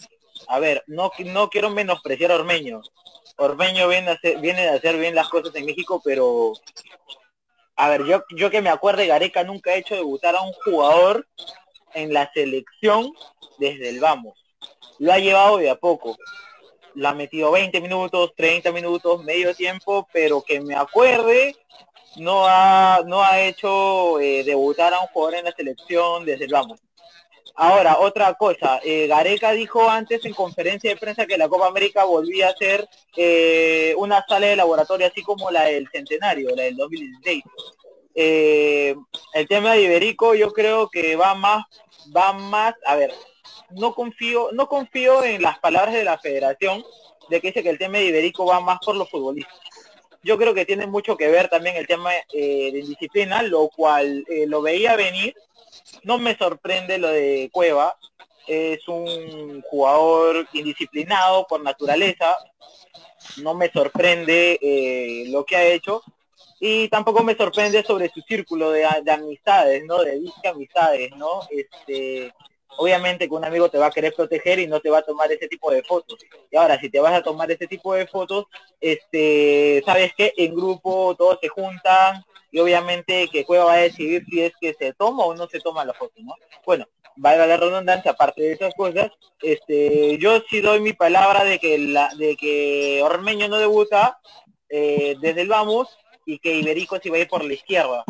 A 0.47 0.59
ver, 0.59 0.83
no, 0.87 1.11
no 1.25 1.49
quiero 1.49 1.69
menospreciar 1.69 2.31
a 2.31 2.35
Ormeño. 2.35 2.81
Ormeño 3.37 3.87
viene 3.87 4.09
a 4.09 4.13
hacer, 4.13 4.39
viene 4.39 4.67
a 4.67 4.75
hacer 4.75 4.97
bien 4.97 5.13
las 5.13 5.29
cosas 5.29 5.53
en 5.55 5.65
México, 5.65 6.01
pero 6.03 6.53
a 7.75 7.89
ver, 7.89 8.05
yo, 8.05 8.23
yo 8.35 8.49
que 8.49 8.61
me 8.61 8.71
acuerde, 8.71 9.05
Gareca 9.05 9.43
nunca 9.43 9.69
ha 9.71 9.75
hecho 9.75 9.95
debutar 9.95 10.35
a 10.35 10.41
un 10.41 10.51
jugador 10.65 11.27
en 11.93 12.11
la 12.11 12.31
selección 12.33 13.13
desde 13.59 13.89
el 13.89 13.99
vamos. 13.99 14.33
Lo 14.97 15.13
ha 15.13 15.19
llevado 15.19 15.57
de 15.57 15.69
a 15.69 15.75
poco. 15.75 16.17
Lo 16.95 17.07
ha 17.07 17.13
metido 17.13 17.51
20 17.51 17.79
minutos, 17.81 18.33
30 18.35 18.71
minutos, 18.71 19.23
medio 19.23 19.53
tiempo, 19.53 20.07
pero 20.11 20.41
que 20.41 20.59
me 20.59 20.75
acuerde, 20.75 21.55
no 22.17 22.45
ha, 22.47 23.01
no 23.05 23.23
ha 23.23 23.41
hecho 23.41 24.19
eh, 24.19 24.43
debutar 24.43 24.93
a 24.93 24.99
un 24.99 25.07
jugador 25.07 25.35
en 25.35 25.45
la 25.45 25.51
selección 25.51 26.25
desde 26.25 26.45
el 26.45 26.51
vamos. 26.51 26.79
Ahora, 27.59 27.97
otra 27.99 28.35
cosa, 28.35 28.79
eh, 28.83 29.07
Gareca 29.07 29.51
dijo 29.51 29.89
antes 29.89 30.23
en 30.25 30.33
conferencia 30.35 30.91
de 30.91 30.95
prensa 30.95 31.25
que 31.25 31.39
la 31.39 31.49
Copa 31.49 31.65
América 31.65 32.03
volvía 32.03 32.49
a 32.49 32.55
ser 32.55 32.87
eh, 33.15 33.95
una 33.97 34.23
sala 34.29 34.45
de 34.45 34.55
laboratorio 34.55 35.07
así 35.07 35.23
como 35.23 35.49
la 35.49 35.63
del 35.63 35.89
Centenario, 35.91 36.55
la 36.55 36.63
del 36.63 36.75
2016. 36.75 37.43
Eh, 38.13 38.95
el 39.33 39.47
tema 39.47 39.73
de 39.73 39.81
Iberico 39.81 40.35
yo 40.35 40.53
creo 40.53 40.87
que 40.89 41.15
va 41.15 41.33
más, 41.33 41.65
va 42.15 42.31
más, 42.31 42.75
a 42.85 42.95
ver, 42.95 43.11
no 43.71 43.95
confío, 43.95 44.49
no 44.53 44.67
confío 44.67 45.23
en 45.23 45.41
las 45.41 45.57
palabras 45.57 45.95
de 45.95 46.03
la 46.03 46.19
federación 46.19 46.83
de 47.27 47.41
que 47.41 47.47
dice 47.47 47.63
que 47.63 47.71
el 47.71 47.79
tema 47.79 47.97
de 47.97 48.05
Iberico 48.05 48.45
va 48.45 48.59
más 48.59 48.77
por 48.85 48.95
los 48.95 49.09
futbolistas. 49.09 49.57
Yo 50.27 50.37
creo 50.37 50.53
que 50.53 50.65
tiene 50.65 50.85
mucho 50.85 51.17
que 51.17 51.29
ver 51.29 51.49
también 51.49 51.75
el 51.77 51.87
tema 51.87 52.11
de 52.31 52.69
indisciplina, 52.69 53.41
lo 53.41 53.69
cual 53.69 54.25
lo 54.47 54.61
veía 54.61 54.95
venir 54.95 55.33
no 56.03 56.17
me 56.17 56.37
sorprende 56.37 56.97
lo 56.97 57.09
de 57.09 57.49
Cueva, 57.51 57.95
es 58.47 58.87
un 58.87 59.61
jugador 59.61 60.47
indisciplinado 60.53 61.45
por 61.47 61.61
naturaleza, 61.61 62.35
no 63.37 63.53
me 63.53 63.69
sorprende 63.69 64.57
eh, 64.61 65.25
lo 65.27 65.45
que 65.45 65.55
ha 65.55 65.65
hecho 65.65 66.01
y 66.59 66.87
tampoco 66.87 67.23
me 67.23 67.35
sorprende 67.35 67.83
sobre 67.83 68.09
su 68.09 68.21
círculo 68.21 68.71
de, 68.71 68.85
amistades, 68.85 69.83
¿no? 69.85 70.01
De 70.01 70.19
disque 70.19 70.47
amistades, 70.47 71.11
¿no? 71.15 71.41
Este, 71.49 72.33
obviamente 72.77 73.27
que 73.27 73.33
un 73.33 73.45
amigo 73.45 73.69
te 73.69 73.77
va 73.77 73.87
a 73.87 73.91
querer 73.91 74.13
proteger 74.13 74.59
y 74.59 74.67
no 74.67 74.79
te 74.79 74.89
va 74.89 74.99
a 74.99 75.05
tomar 75.05 75.31
ese 75.31 75.47
tipo 75.47 75.71
de 75.71 75.83
fotos. 75.83 76.19
Y 76.51 76.57
ahora, 76.57 76.79
si 76.79 76.89
te 76.89 76.99
vas 76.99 77.13
a 77.13 77.23
tomar 77.23 77.49
ese 77.51 77.67
tipo 77.67 77.93
de 77.93 78.07
fotos, 78.07 78.45
este, 78.81 79.81
sabes 79.85 80.13
que 80.15 80.33
en 80.37 80.53
grupo 80.53 81.15
todos 81.15 81.39
se 81.41 81.47
juntan, 81.47 82.23
y 82.51 82.59
obviamente 82.59 83.27
que 83.31 83.45
Cueva 83.45 83.65
va 83.65 83.73
a 83.73 83.77
decidir 83.77 84.25
si 84.29 84.41
es 84.41 84.53
que 84.59 84.73
se 84.73 84.93
toma 84.93 85.23
o 85.25 85.35
no 85.35 85.47
se 85.47 85.59
toma 85.59 85.85
la 85.85 85.93
foto, 85.93 86.13
¿no? 86.19 86.33
Bueno, 86.65 86.87
valga 87.15 87.45
la 87.45 87.57
redundancia, 87.57 88.11
aparte 88.11 88.41
de 88.41 88.53
esas 88.53 88.73
cosas, 88.75 89.11
este, 89.41 90.17
yo 90.17 90.41
sí 90.49 90.61
doy 90.61 90.79
mi 90.79 90.93
palabra 90.93 91.43
de 91.43 91.59
que 91.59 91.77
la, 91.77 92.09
de 92.17 92.35
que 92.37 93.01
Ormeño 93.03 93.47
no 93.47 93.57
debuta 93.57 94.19
eh, 94.69 95.15
desde 95.19 95.41
el 95.41 95.49
vamos 95.49 95.97
y 96.25 96.39
que 96.39 96.55
Iberico 96.55 96.99
sí 97.01 97.09
va 97.09 97.17
a 97.17 97.21
ir 97.21 97.27
por 97.27 97.43
la 97.43 97.53
izquierda. 97.53 98.03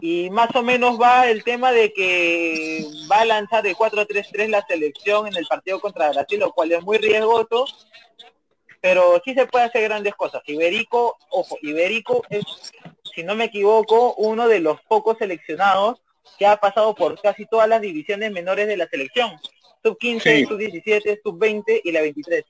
Y 0.00 0.30
más 0.30 0.54
o 0.54 0.62
menos 0.62 1.00
va 1.00 1.28
el 1.28 1.44
tema 1.44 1.72
de 1.72 1.92
que 1.92 2.84
va 3.10 3.20
a 3.20 3.24
lanzar 3.24 3.62
de 3.62 3.74
4-3-3 3.74 4.48
la 4.48 4.64
selección 4.66 5.26
en 5.26 5.36
el 5.36 5.46
partido 5.46 5.80
contra 5.80 6.10
Brasil, 6.10 6.40
lo 6.40 6.52
cual 6.52 6.72
es 6.72 6.82
muy 6.82 6.98
riesgoso, 6.98 7.66
pero 8.80 9.20
sí 9.24 9.34
se 9.34 9.46
puede 9.46 9.66
hacer 9.66 9.82
grandes 9.82 10.14
cosas. 10.14 10.42
Iberico, 10.46 11.18
ojo, 11.30 11.58
Iberico 11.60 12.22
es 12.30 12.44
si 13.14 13.22
no 13.24 13.34
me 13.34 13.44
equivoco, 13.44 14.14
uno 14.14 14.48
de 14.48 14.60
los 14.60 14.80
pocos 14.82 15.18
seleccionados 15.18 16.00
que 16.38 16.46
ha 16.46 16.56
pasado 16.56 16.94
por 16.94 17.20
casi 17.20 17.46
todas 17.46 17.68
las 17.68 17.80
divisiones 17.80 18.32
menores 18.32 18.66
de 18.66 18.76
la 18.76 18.88
selección. 18.88 19.32
Sub 19.82 19.98
15, 19.98 20.46
sub 20.46 20.58
17, 20.58 21.20
sub 21.22 21.38
20 21.38 21.80
y 21.84 21.92
la 21.92 22.02
23. 22.02 22.44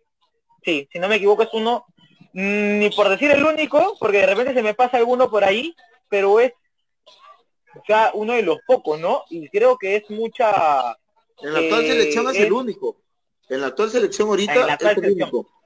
Sí, 0.65 0.89
si 0.93 0.99
no 0.99 1.09
me 1.09 1.17
equivoco 1.17 1.43
es 1.43 1.49
uno, 1.53 1.87
mm, 2.33 2.79
ni 2.79 2.91
por 2.91 3.09
decir 3.09 3.31
el 3.31 3.45
único, 3.45 3.97
porque 3.99 4.19
de 4.19 4.27
repente 4.27 4.55
se 4.55 4.63
me 4.63 4.75
pasa 4.75 4.99
alguno 4.99 5.31
por 5.31 5.45
ahí, 5.45 5.75
pero 6.09 6.41
es 6.41 6.53
ya 7.89 8.11
uno 8.15 8.35
de 8.35 8.43
los 8.43 8.59
pocos, 8.67 8.99
¿no? 9.01 9.25
Y 9.31 9.49
creo 9.49 9.77
que 9.79 9.97
es 9.97 10.11
mucha... 10.11 10.97
En 11.43 11.53
la 11.53 11.59
actual 11.61 11.87
selección 11.87 12.29
es, 12.29 12.37
el 12.37 12.53
único. 12.53 12.97
En 13.49 13.61
la 13.61 13.69
actual 13.69 13.91
selección 13.91 14.29
ahorita 14.29 14.75
es 14.75 14.97
el 14.97 14.99
único 14.99 15.61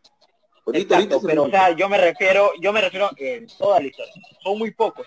pero 1.26 1.44
o 1.44 1.50
sea, 1.50 1.70
yo 1.72 1.88
me 1.88 1.98
refiero, 1.98 2.50
yo 2.60 2.72
me 2.72 2.80
refiero 2.80 3.10
en 3.16 3.46
toda 3.46 3.80
la 3.80 3.86
historia. 3.86 4.12
Son 4.42 4.58
muy 4.58 4.70
pocos. 4.70 5.06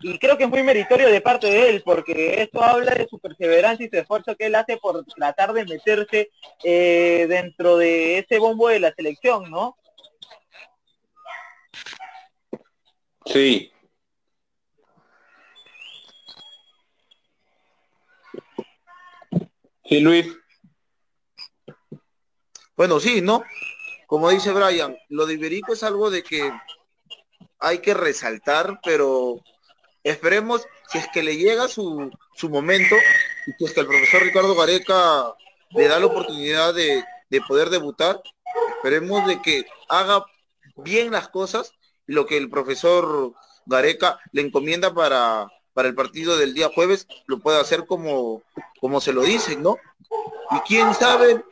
Y 0.00 0.18
creo 0.18 0.38
que 0.38 0.44
es 0.44 0.50
muy 0.50 0.62
meritorio 0.62 1.08
de 1.08 1.20
parte 1.20 1.48
de 1.48 1.70
él, 1.70 1.82
porque 1.84 2.40
esto 2.40 2.62
habla 2.62 2.94
de 2.94 3.08
su 3.08 3.18
perseverancia 3.18 3.84
y 3.84 3.90
su 3.90 3.96
esfuerzo 3.96 4.36
que 4.36 4.46
él 4.46 4.54
hace 4.54 4.76
por 4.76 5.04
tratar 5.04 5.52
de 5.52 5.64
meterse 5.64 6.30
eh, 6.62 7.26
dentro 7.28 7.76
de 7.76 8.18
ese 8.18 8.38
bombo 8.38 8.68
de 8.68 8.80
la 8.80 8.94
selección, 8.94 9.50
¿no? 9.50 9.76
Sí. 13.26 13.72
Sí, 19.88 20.00
Luis. 20.00 20.26
Bueno, 22.76 23.00
sí, 23.00 23.20
¿no? 23.20 23.42
como 24.08 24.30
dice 24.30 24.52
Brian, 24.52 24.96
lo 25.10 25.26
de 25.26 25.34
Iberico 25.34 25.74
es 25.74 25.82
algo 25.82 26.10
de 26.10 26.22
que 26.22 26.50
hay 27.58 27.80
que 27.80 27.92
resaltar, 27.92 28.80
pero 28.82 29.44
esperemos 30.02 30.66
si 30.90 30.96
es 30.96 31.06
que 31.12 31.22
le 31.22 31.36
llega 31.36 31.68
su, 31.68 32.10
momento 32.44 32.96
y 33.46 33.52
si 33.52 33.64
es 33.66 33.74
que 33.74 33.80
el 33.80 33.86
profesor 33.86 34.22
Ricardo 34.22 34.54
Gareca 34.54 35.34
le 35.72 35.88
da 35.88 36.00
la 36.00 36.06
oportunidad 36.06 36.72
de, 36.72 37.04
poder 37.46 37.68
debutar, 37.68 38.22
esperemos 38.76 39.26
de 39.26 39.42
que 39.42 39.66
haga 39.90 40.24
bien 40.76 41.10
las 41.10 41.28
cosas 41.28 41.74
lo 42.06 42.24
que 42.24 42.38
el 42.38 42.48
profesor 42.48 43.34
Gareca 43.66 44.18
le 44.32 44.40
encomienda 44.40 44.94
para, 44.94 45.48
para 45.78 45.90
el 45.90 45.94
partido 45.94 46.36
del 46.36 46.54
día 46.54 46.72
jueves 46.74 47.06
lo 47.26 47.38
pueda 47.38 47.60
hacer 47.60 47.86
como, 47.86 48.42
como 48.80 49.00
se 49.00 49.12
lo 49.12 49.22
dicen, 49.22 49.62
¿no? 49.62 49.76
Y 50.50 50.58
quién 50.66 50.92
sabe, 50.92 51.44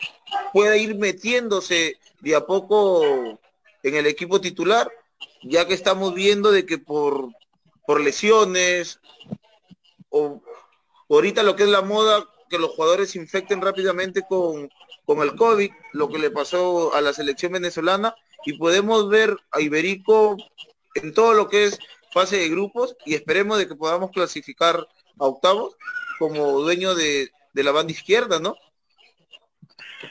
pueda 0.52 0.76
ir 0.76 0.96
metiéndose 0.96 1.96
de 2.22 2.34
a 2.34 2.44
poco 2.44 3.04
en 3.84 3.94
el 3.94 4.04
equipo 4.04 4.40
titular, 4.40 4.90
ya 5.44 5.68
que 5.68 5.74
estamos 5.74 6.12
viendo 6.12 6.50
de 6.50 6.66
que 6.66 6.76
por, 6.76 7.28
por 7.86 8.00
lesiones 8.00 8.98
o 10.10 10.42
ahorita 11.08 11.44
lo 11.44 11.54
que 11.54 11.62
es 11.62 11.68
la 11.68 11.82
moda, 11.82 12.28
que 12.50 12.58
los 12.58 12.72
jugadores 12.72 13.12
se 13.12 13.20
infecten 13.20 13.62
rápidamente 13.62 14.22
con, 14.28 14.68
con 15.04 15.22
el 15.22 15.36
COVID, 15.36 15.70
lo 15.92 16.08
que 16.08 16.18
le 16.18 16.32
pasó 16.32 16.92
a 16.96 17.00
la 17.00 17.12
selección 17.12 17.52
venezolana, 17.52 18.16
y 18.44 18.54
podemos 18.54 19.08
ver 19.08 19.36
a 19.52 19.60
Iberico 19.60 20.36
en 20.96 21.14
todo 21.14 21.32
lo 21.32 21.48
que 21.48 21.66
es 21.66 21.78
fase 22.10 22.36
de 22.36 22.48
grupos 22.48 22.96
y 23.04 23.14
esperemos 23.14 23.58
de 23.58 23.68
que 23.68 23.74
podamos 23.74 24.10
clasificar 24.10 24.76
a 24.76 25.24
octavos 25.24 25.76
como 26.18 26.60
dueño 26.60 26.94
de, 26.94 27.30
de 27.52 27.62
la 27.64 27.72
banda 27.72 27.92
izquierda, 27.92 28.38
¿no? 28.38 28.56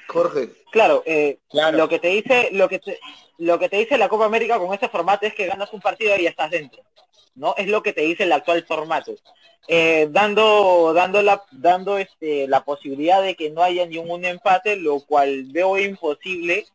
Jorge. 0.07 0.49
Claro, 0.71 1.03
eh, 1.05 1.39
lo 1.51 1.87
que 1.87 1.99
te 1.99 2.09
dice, 2.09 2.49
lo 2.51 2.67
que 2.67 2.79
te, 2.79 2.99
lo 3.37 3.59
que 3.59 3.69
te 3.69 3.77
dice 3.77 3.97
la 3.97 4.09
Copa 4.09 4.25
América 4.25 4.57
con 4.57 4.73
este 4.73 4.89
formato 4.89 5.25
es 5.25 5.33
que 5.33 5.45
ganas 5.45 5.71
un 5.73 5.81
partido 5.81 6.15
y 6.17 6.23
ya 6.23 6.29
estás 6.29 6.51
dentro. 6.51 6.81
¿No? 7.35 7.53
Es 7.57 7.67
lo 7.67 7.83
que 7.83 7.91
te 7.91 8.01
dice 8.01 8.23
el 8.23 8.31
actual 8.31 8.65
formato. 8.65 9.13
Eh, 9.67 10.07
dando, 10.11 10.93
dando 10.93 11.21
la, 11.21 11.43
dando 11.51 11.97
este, 11.97 12.47
la 12.47 12.63
posibilidad 12.63 13.21
de 13.21 13.35
que 13.35 13.49
no 13.49 13.61
haya 13.61 13.85
ni 13.85 13.97
un 13.97 14.23
empate, 14.23 14.77
lo 14.77 15.01
cual 15.01 15.45
veo 15.49 15.77
imposible 15.77 16.65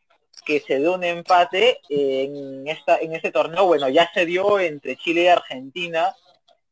que 0.51 0.59
se 0.59 0.81
dé 0.81 0.89
un 0.89 1.05
empate 1.05 1.79
en 1.89 2.67
esta, 2.67 2.97
en 2.97 3.15
este 3.15 3.31
torneo. 3.31 3.67
Bueno, 3.67 3.89
ya 3.89 4.11
se 4.13 4.27
dio 4.27 4.59
entre 4.59 4.97
Chile 4.97 5.23
y 5.23 5.29
Argentina, 5.29 6.13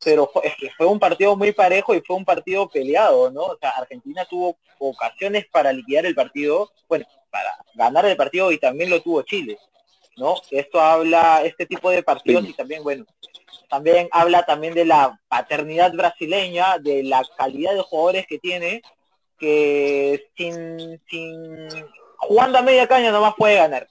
pero 0.03 0.29
es 0.43 0.53
que 0.57 0.69
fue 0.71 0.85
un 0.85 0.99
partido 0.99 1.37
muy 1.37 1.53
parejo 1.53 1.95
y 1.95 2.01
fue 2.01 2.17
un 2.17 2.25
partido 2.25 2.67
peleado, 2.67 3.31
¿no? 3.31 3.43
O 3.43 3.57
sea, 3.57 3.69
Argentina 3.69 4.25
tuvo 4.25 4.57
ocasiones 4.79 5.45
para 5.49 5.71
liquidar 5.71 6.05
el 6.05 6.13
partido, 6.13 6.73
bueno, 6.89 7.05
para 7.31 7.55
ganar 7.73 8.05
el 8.05 8.17
partido 8.17 8.51
y 8.51 8.57
también 8.57 8.89
lo 8.89 9.01
tuvo 9.01 9.21
Chile, 9.21 9.57
¿no? 10.17 10.35
Esto 10.51 10.81
habla, 10.81 11.43
este 11.45 11.65
tipo 11.65 11.89
de 11.89 12.03
partidos 12.03 12.49
y 12.49 12.53
también, 12.53 12.83
bueno, 12.83 13.05
también 13.69 14.09
habla 14.11 14.43
también 14.43 14.73
de 14.73 14.83
la 14.83 15.17
paternidad 15.29 15.93
brasileña, 15.93 16.79
de 16.79 17.01
la 17.03 17.23
calidad 17.37 17.75
de 17.75 17.81
jugadores 17.81 18.27
que 18.27 18.39
tiene, 18.39 18.81
que 19.37 20.27
sin, 20.35 20.99
sin 21.09 21.69
jugando 22.19 22.57
a 22.57 22.61
media 22.61 22.87
caña 22.87 23.11
nomás 23.11 23.33
puede 23.37 23.55
ganar. 23.55 23.87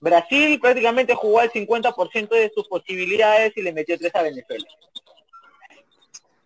Brasil 0.00 0.60
prácticamente 0.60 1.14
jugó 1.14 1.40
al 1.40 1.50
50% 1.50 2.28
de 2.28 2.52
sus 2.54 2.68
posibilidades 2.68 3.56
y 3.56 3.62
le 3.62 3.72
metió 3.72 3.96
tres 3.98 4.14
a 4.14 4.22
Venezuela 4.22 4.66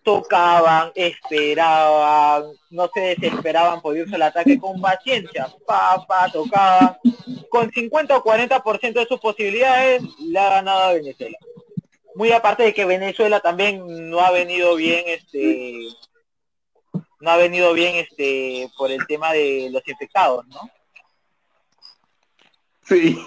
tocaban, 0.09 0.90
esperaban, 0.94 2.44
no 2.70 2.88
se 2.94 3.14
desesperaban 3.14 3.82
por 3.82 3.94
irse 3.94 4.14
al 4.14 4.22
ataque 4.22 4.59
con 4.59 4.80
paciencia, 4.80 5.54
pa, 5.66 6.02
pa, 6.06 6.32
tocaban. 6.32 6.96
Con 7.50 7.70
50 7.70 8.16
o 8.16 8.24
40% 8.24 8.92
de 8.94 9.04
sus 9.04 9.20
posibilidades 9.20 10.02
le 10.18 10.38
ha 10.38 10.48
ganado 10.48 10.80
a 10.80 10.92
Venezuela. 10.94 11.36
Muy 12.14 12.32
aparte 12.32 12.62
de 12.62 12.72
que 12.72 12.86
Venezuela 12.86 13.40
también 13.40 14.09
no 14.09 14.20
ha 14.20 14.30
venido 14.30 14.76
bien, 14.76 15.04
este, 15.09 15.88
no 17.20 17.30
ha 17.30 17.36
venido 17.36 17.74
bien, 17.74 17.96
este, 17.96 18.70
por 18.78 18.90
el 18.90 19.06
tema 19.06 19.34
de 19.34 19.68
los 19.70 19.86
infectados, 19.86 20.46
¿no? 20.48 20.70
Sí, 22.89 23.18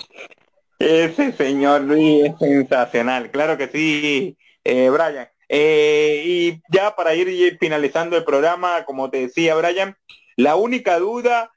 ese 0.79 1.33
señor 1.33 1.81
Luis 1.81 2.25
es 2.25 2.39
sensacional, 2.39 3.29
claro 3.29 3.57
que 3.57 3.67
sí 3.67 4.37
eh, 4.63 4.89
Brian. 4.89 5.29
Eh, 5.49 6.23
y 6.25 6.61
ya 6.75 6.95
para 6.95 7.13
ir 7.13 7.57
finalizando 7.59 8.17
el 8.17 8.23
programa, 8.23 8.85
como 8.85 9.11
te 9.11 9.19
decía 9.19 9.55
Brian, 9.55 9.95
la 10.35 10.55
única 10.55 10.97
duda, 10.97 11.51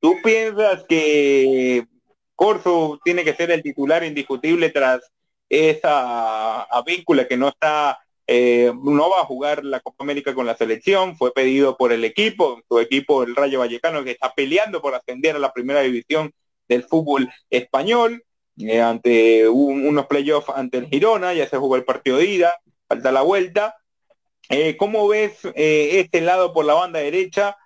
¿tú 0.00 0.16
piensas 0.22 0.84
que 0.88 1.86
Corso 2.34 3.00
tiene 3.04 3.24
que 3.24 3.34
ser 3.34 3.50
el 3.50 3.62
titular 3.62 4.04
indiscutible 4.04 4.70
tras 4.70 5.00
esa 5.48 6.66
vínculo 6.84 7.26
que 7.26 7.36
no 7.36 7.48
está 7.48 7.98
eh, 8.26 8.72
no 8.82 9.10
va 9.10 9.22
a 9.22 9.24
jugar 9.24 9.64
la 9.64 9.80
Copa 9.80 10.04
América 10.04 10.34
con 10.34 10.46
la 10.46 10.56
selección, 10.56 11.16
fue 11.16 11.32
pedido 11.32 11.76
por 11.76 11.92
el 11.92 12.04
equipo, 12.04 12.62
su 12.68 12.78
equipo, 12.78 13.24
el 13.24 13.34
Rayo 13.34 13.58
Vallecano, 13.58 14.04
que 14.04 14.12
está 14.12 14.32
peleando 14.34 14.80
por 14.80 14.94
ascender 14.94 15.34
a 15.34 15.40
la 15.40 15.52
primera 15.52 15.80
división 15.80 16.32
del 16.70 16.84
fútbol 16.84 17.28
español, 17.50 18.24
eh, 18.56 18.80
ante 18.80 19.48
unos 19.48 20.06
playoffs 20.06 20.48
ante 20.54 20.78
el 20.78 20.86
Girona, 20.86 21.34
ya 21.34 21.48
se 21.48 21.58
jugó 21.58 21.76
el 21.76 21.84
partido 21.84 22.18
de 22.18 22.26
ida, 22.26 22.54
falta 22.88 23.12
la 23.12 23.22
vuelta. 23.22 23.76
Eh, 24.48 24.76
¿Cómo 24.76 25.06
ves 25.08 25.40
este 25.54 26.20
lado 26.20 26.52
por 26.52 26.64
la 26.64 26.74
banda 26.74 27.00
derecha? 27.00 27.56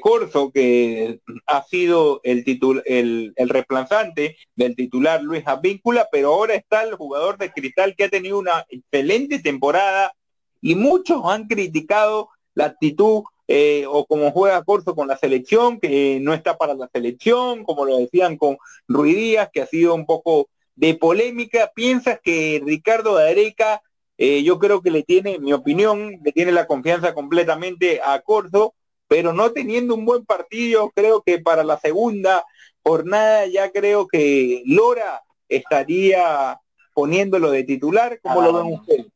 Corso, 0.00 0.52
que 0.52 1.18
ha 1.46 1.64
sido 1.64 2.20
el, 2.22 2.44
el, 2.84 3.32
el 3.34 3.48
reemplazante 3.48 4.36
del 4.54 4.76
titular 4.76 5.20
Luis 5.20 5.42
Avíncula, 5.46 6.06
pero 6.12 6.28
ahora 6.28 6.54
está 6.54 6.84
el 6.84 6.94
jugador 6.94 7.38
de 7.38 7.50
Cristal 7.50 7.96
que 7.96 8.04
ha 8.04 8.08
tenido 8.08 8.38
una 8.38 8.64
excelente 8.68 9.40
temporada 9.40 10.14
y 10.60 10.76
muchos 10.76 11.22
han 11.24 11.48
criticado 11.48 12.28
la 12.54 12.66
actitud 12.66 13.24
eh, 13.46 13.84
o 13.88 14.06
como 14.06 14.30
juega 14.30 14.64
Corso 14.64 14.94
con 14.94 15.08
la 15.08 15.16
selección, 15.16 15.78
que 15.80 16.18
no 16.20 16.32
está 16.32 16.56
para 16.56 16.74
la 16.74 16.88
selección, 16.92 17.64
como 17.64 17.84
lo 17.84 17.98
decían 17.98 18.36
con 18.36 18.56
Ruidías, 18.88 19.50
que 19.52 19.62
ha 19.62 19.66
sido 19.66 19.94
un 19.94 20.06
poco 20.06 20.48
de 20.76 20.94
polémica. 20.94 21.70
¿Piensas 21.74 22.18
que 22.22 22.62
Ricardo 22.64 23.14
Gareca, 23.14 23.82
eh, 24.16 24.42
yo 24.42 24.58
creo 24.58 24.80
que 24.80 24.90
le 24.90 25.02
tiene, 25.02 25.38
mi 25.38 25.52
opinión, 25.52 26.20
le 26.24 26.32
tiene 26.32 26.52
la 26.52 26.66
confianza 26.66 27.14
completamente 27.14 28.00
a 28.04 28.20
Corso, 28.20 28.74
pero 29.08 29.32
no 29.32 29.52
teniendo 29.52 29.94
un 29.94 30.06
buen 30.06 30.24
partido, 30.24 30.90
creo 30.94 31.22
que 31.22 31.38
para 31.38 31.64
la 31.64 31.78
segunda 31.78 32.44
jornada 32.82 33.46
ya 33.46 33.70
creo 33.70 34.06
que 34.06 34.62
Lora 34.66 35.22
estaría 35.48 36.58
poniéndolo 36.94 37.50
de 37.50 37.64
titular, 37.64 38.18
como 38.20 38.40
lo 38.40 38.52
ven 38.52 38.72
ustedes? 38.72 39.06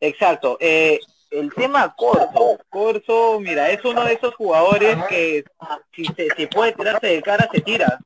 Exacto. 0.00 0.56
Eh, 0.60 0.98
el 1.34 1.52
tema 1.52 1.94
Corso, 1.96 2.58
Corso, 2.70 3.40
mira, 3.40 3.70
es 3.70 3.84
uno 3.84 4.04
de 4.04 4.14
esos 4.14 4.34
jugadores 4.34 4.96
que 5.08 5.44
si, 5.92 6.04
se, 6.04 6.28
si 6.36 6.46
puede 6.46 6.72
tirarse 6.72 7.08
de 7.08 7.22
cara, 7.22 7.48
se 7.52 7.60
tira. 7.60 7.98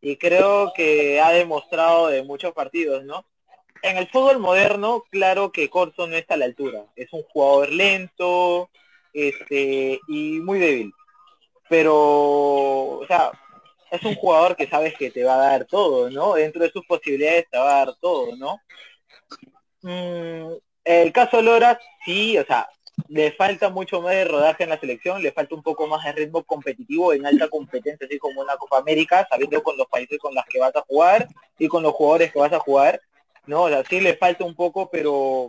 Y 0.00 0.16
creo 0.16 0.72
que 0.74 1.20
ha 1.20 1.30
demostrado 1.30 2.08
de 2.08 2.22
muchos 2.22 2.52
partidos, 2.52 3.04
¿no? 3.04 3.26
En 3.82 3.96
el 3.96 4.08
fútbol 4.08 4.38
moderno, 4.38 5.04
claro 5.10 5.50
que 5.50 5.68
Corso 5.68 6.06
no 6.06 6.16
está 6.16 6.34
a 6.34 6.36
la 6.38 6.44
altura. 6.44 6.84
Es 6.94 7.12
un 7.12 7.22
jugador 7.24 7.72
lento, 7.72 8.70
este, 9.12 10.00
y 10.08 10.38
muy 10.40 10.58
débil. 10.58 10.92
Pero, 11.68 11.94
o 11.94 13.04
sea, 13.06 13.32
es 13.90 14.02
un 14.04 14.14
jugador 14.14 14.56
que 14.56 14.68
sabes 14.68 14.94
que 14.94 15.10
te 15.10 15.24
va 15.24 15.34
a 15.34 15.50
dar 15.50 15.64
todo, 15.64 16.10
¿no? 16.10 16.34
Dentro 16.34 16.62
de 16.62 16.70
sus 16.70 16.86
posibilidades 16.86 17.46
te 17.50 17.58
va 17.58 17.64
a 17.64 17.84
dar 17.86 17.96
todo, 18.00 18.36
¿no? 18.36 18.60
Mm, 19.82 20.54
el 20.86 21.12
caso 21.12 21.42
Lora, 21.42 21.78
sí, 22.04 22.38
o 22.38 22.44
sea, 22.46 22.68
le 23.08 23.32
falta 23.32 23.68
mucho 23.68 24.00
más 24.00 24.12
de 24.14 24.24
rodaje 24.24 24.64
en 24.64 24.70
la 24.70 24.80
selección, 24.80 25.22
le 25.22 25.32
falta 25.32 25.54
un 25.54 25.62
poco 25.62 25.86
más 25.86 26.04
de 26.04 26.12
ritmo 26.12 26.42
competitivo 26.44 27.12
en 27.12 27.26
alta 27.26 27.48
competencia, 27.48 28.06
así 28.06 28.18
como 28.18 28.40
una 28.40 28.56
Copa 28.56 28.78
América, 28.78 29.26
sabiendo 29.28 29.62
con 29.62 29.76
los 29.76 29.86
países 29.88 30.18
con 30.18 30.34
los 30.34 30.44
que 30.46 30.58
vas 30.58 30.74
a 30.74 30.82
jugar 30.82 31.28
y 31.58 31.68
con 31.68 31.82
los 31.82 31.92
jugadores 31.92 32.32
que 32.32 32.38
vas 32.38 32.52
a 32.52 32.60
jugar, 32.60 33.00
¿no? 33.46 33.64
O 33.64 33.68
sea, 33.68 33.84
sí 33.84 34.00
le 34.00 34.16
falta 34.16 34.44
un 34.44 34.54
poco, 34.54 34.88
pero 34.90 35.48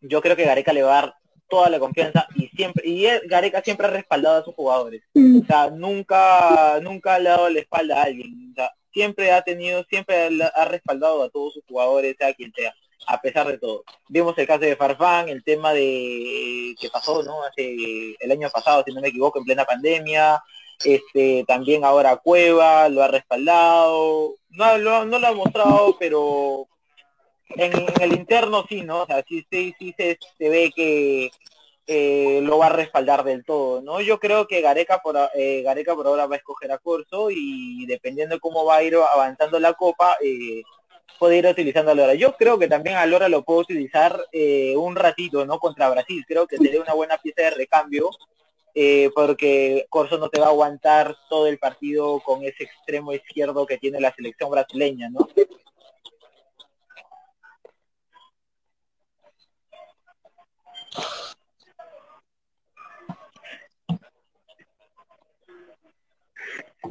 yo 0.00 0.20
creo 0.20 0.36
que 0.36 0.44
Gareca 0.44 0.72
le 0.72 0.82
va 0.82 0.98
a 0.98 1.02
dar 1.02 1.14
toda 1.48 1.68
la 1.68 1.78
confianza 1.78 2.26
y 2.34 2.48
siempre 2.48 2.88
y 2.88 3.06
Gareca 3.26 3.60
siempre 3.62 3.86
ha 3.86 3.90
respaldado 3.90 4.40
a 4.40 4.44
sus 4.44 4.54
jugadores. 4.54 5.02
O 5.14 5.44
sea 5.46 5.70
nunca 5.70 6.80
nunca 6.82 7.18
le 7.18 7.28
ha 7.28 7.32
dado 7.32 7.50
la 7.50 7.60
espalda 7.60 8.00
a 8.00 8.04
alguien. 8.04 8.52
O 8.52 8.54
sea, 8.54 8.70
siempre 8.92 9.30
ha 9.32 9.42
tenido 9.42 9.84
siempre 9.84 10.30
ha 10.54 10.64
respaldado 10.64 11.22
a 11.22 11.28
todos 11.28 11.54
sus 11.54 11.64
jugadores 11.66 12.16
sea 12.18 12.32
quien 12.32 12.52
sea 12.54 12.74
a 13.06 13.20
pesar 13.20 13.46
de 13.48 13.58
todo 13.58 13.84
vimos 14.08 14.36
el 14.38 14.46
caso 14.46 14.60
de 14.60 14.76
Farfán 14.76 15.28
el 15.28 15.42
tema 15.44 15.72
de 15.72 16.74
que 16.80 16.90
pasó 16.90 17.22
no 17.22 17.42
hace 17.44 18.16
el 18.18 18.32
año 18.32 18.48
pasado 18.50 18.82
si 18.86 18.92
no 18.92 19.00
me 19.00 19.08
equivoco 19.08 19.38
en 19.38 19.44
plena 19.44 19.64
pandemia 19.64 20.42
este 20.84 21.44
también 21.46 21.84
ahora 21.84 22.16
Cueva 22.16 22.88
lo 22.88 23.02
ha 23.02 23.08
respaldado 23.08 24.34
no, 24.50 24.78
no 24.78 25.18
lo 25.18 25.26
ha 25.26 25.32
mostrado 25.32 25.96
pero 25.98 26.68
en, 27.56 27.72
el 28.00 28.12
interno 28.14 28.64
sí, 28.68 28.82
¿no? 28.82 29.02
O 29.02 29.06
sea, 29.06 29.22
sí, 29.28 29.46
sí, 29.50 29.74
sí 29.78 29.94
se, 29.96 30.18
se 30.38 30.48
ve 30.48 30.72
que 30.74 31.30
eh, 31.86 32.40
lo 32.42 32.58
va 32.58 32.66
a 32.66 32.70
respaldar 32.70 33.24
del 33.24 33.44
todo, 33.44 33.82
¿no? 33.82 34.00
Yo 34.00 34.18
creo 34.18 34.46
que 34.46 34.60
Gareca 34.60 35.00
por, 35.02 35.16
eh, 35.34 35.62
Gareca 35.62 35.94
por 35.94 36.06
ahora 36.06 36.26
va 36.26 36.36
a 36.36 36.38
escoger 36.38 36.72
a 36.72 36.78
Corso 36.78 37.30
y 37.30 37.86
dependiendo 37.86 38.36
de 38.36 38.40
cómo 38.40 38.64
va 38.64 38.76
a 38.76 38.82
ir 38.82 38.96
avanzando 38.96 39.58
la 39.58 39.74
copa, 39.74 40.16
eh, 40.22 40.62
puede 41.18 41.38
ir 41.38 41.46
utilizando 41.46 41.90
a 41.90 41.94
Lora. 41.94 42.14
Yo 42.14 42.36
creo 42.36 42.58
que 42.58 42.68
también 42.68 42.96
a 42.96 43.06
Lora 43.06 43.28
lo 43.28 43.42
puedo 43.42 43.60
utilizar 43.60 44.24
eh, 44.32 44.74
un 44.76 44.96
ratito, 44.96 45.44
¿no? 45.46 45.58
Contra 45.58 45.90
Brasil, 45.90 46.24
creo 46.26 46.46
que 46.46 46.56
sería 46.58 46.80
una 46.80 46.94
buena 46.94 47.18
pieza 47.18 47.42
de 47.42 47.50
recambio. 47.50 48.10
porque 49.14 49.86
Corso 49.90 50.18
no 50.18 50.28
te 50.30 50.40
va 50.40 50.46
a 50.46 50.50
aguantar 50.50 51.14
todo 51.28 51.46
el 51.46 51.58
partido 51.58 52.20
con 52.20 52.42
ese 52.42 52.64
extremo 52.64 53.12
izquierdo 53.12 53.66
que 53.66 53.78
tiene 53.78 54.00
la 54.00 54.14
selección 54.14 54.50
brasileña, 54.50 55.10
¿no? 55.10 55.28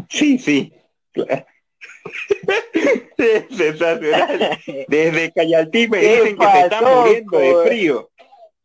Sí, 0.10 0.38
sí. 0.38 0.74
Sensacional. 3.58 4.60
Desde 4.88 5.32
Cayaltí 5.32 5.88
me 5.88 6.00
dicen 6.00 6.38
que 6.38 6.46
se 6.46 6.62
están 6.62 6.84
muriendo 6.84 7.38
de 7.38 7.56
frío. 7.66 8.10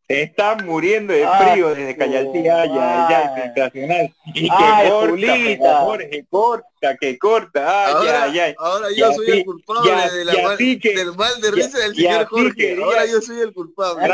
Se 0.09 0.23
están 0.23 0.65
muriendo 0.65 1.13
de 1.13 1.27
frío 1.27 1.75
desde 1.75 1.97
Cayaltí. 1.97 2.39
Ay, 2.49 2.71
ay, 2.71 3.15
ay, 3.15 3.43
sensacional. 3.43 4.15
Y 4.35 4.49
que 4.49 4.89
corta, 4.89 5.81
Jorge, 5.81 6.27
corta, 6.31 6.97
que 7.01 7.19
corta. 7.19 7.87
Ay, 7.87 8.55
ahora, 8.59 8.89
yo 8.97 9.13
soy 9.13 9.31
el 9.31 9.45
culpable 9.45 10.11
de 10.13 10.25
la 10.25 10.43
mal, 10.43 10.57
que, 10.57 10.95
del 10.95 11.13
mal 11.17 11.41
de 11.41 11.51
risa 11.51 11.79
del 11.79 11.97
señor 11.97 12.27
Jorge. 12.27 12.79
Ahora 12.81 13.05
yo 13.07 13.21
soy 13.21 13.41
el 13.41 13.53
culpable. 13.53 14.09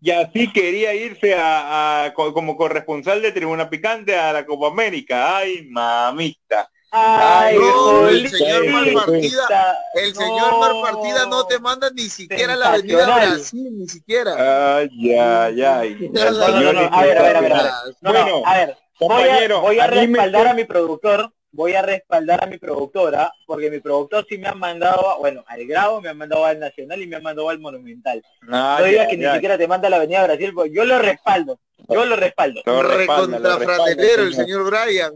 Y 0.00 0.10
así 0.12 0.50
quería 0.52 0.94
irse 0.94 1.34
a, 1.34 2.04
a, 2.04 2.14
como 2.14 2.56
corresponsal 2.56 3.20
de 3.20 3.32
Tribuna 3.32 3.68
Picante 3.68 4.16
a 4.16 4.32
la 4.32 4.46
Copa 4.46 4.68
América. 4.68 5.36
Ay, 5.36 5.66
mamita. 5.68 6.70
Ay, 6.90 7.58
no, 7.58 8.08
el 8.08 8.30
señor 8.30 8.66
Marpartida, 8.68 9.78
el 9.94 10.14
no. 10.14 10.20
señor 10.20 10.58
Marpartida 10.58 11.26
no 11.26 11.46
te 11.46 11.58
manda 11.58 11.90
ni 11.90 12.08
siquiera 12.08 12.56
la 12.56 12.72
avenida 12.72 13.04
Brasil, 13.04 13.78
ni 13.78 13.88
siquiera. 13.88 14.76
Ay, 14.78 14.88
ay, 15.14 15.62
ay. 15.62 16.10
No, 16.12 16.30
no, 16.30 16.72
no, 16.72 16.80
a 16.92 17.02
ver, 17.02 17.18
a 17.18 17.22
ver, 17.22 17.36
a 17.36 17.40
ver. 17.40 17.96
Bueno, 18.00 18.42
a 18.44 18.56
ver, 18.56 18.76
voy 19.00 19.28
a, 19.28 19.60
voy 19.60 19.78
a 19.80 19.86
respaldar 19.86 20.48
a 20.48 20.54
mi 20.54 20.64
productor 20.64 21.30
voy 21.50 21.74
a 21.74 21.82
respaldar 21.82 22.44
a 22.44 22.46
mi 22.46 22.58
productora, 22.58 23.32
porque 23.46 23.70
mi 23.70 23.80
productor 23.80 24.26
sí 24.28 24.38
me 24.38 24.48
ha 24.48 24.54
mandado, 24.54 25.18
bueno, 25.18 25.44
al 25.46 25.66
grado 25.66 26.00
me 26.00 26.08
ha 26.08 26.14
mandado 26.14 26.44
al 26.44 26.58
Nacional 26.58 27.02
y 27.02 27.06
me 27.06 27.16
ha 27.16 27.20
mandado 27.20 27.48
al 27.48 27.58
Monumental. 27.58 28.22
no 28.42 28.82
digas 28.84 29.08
que 29.08 29.16
ni 29.16 29.26
siquiera 29.26 29.58
te 29.58 29.66
manda 29.66 29.90
la 29.90 29.96
Avenida 29.96 30.24
Brasil, 30.24 30.52
porque 30.54 30.72
yo 30.72 30.84
lo 30.84 30.98
respaldo, 30.98 31.58
yo 31.88 32.04
lo 32.04 32.16
respaldo. 32.16 32.62
Recontrafranelero 32.64 34.22
el 34.24 34.34
señor 34.34 34.70
Brian. 34.70 35.14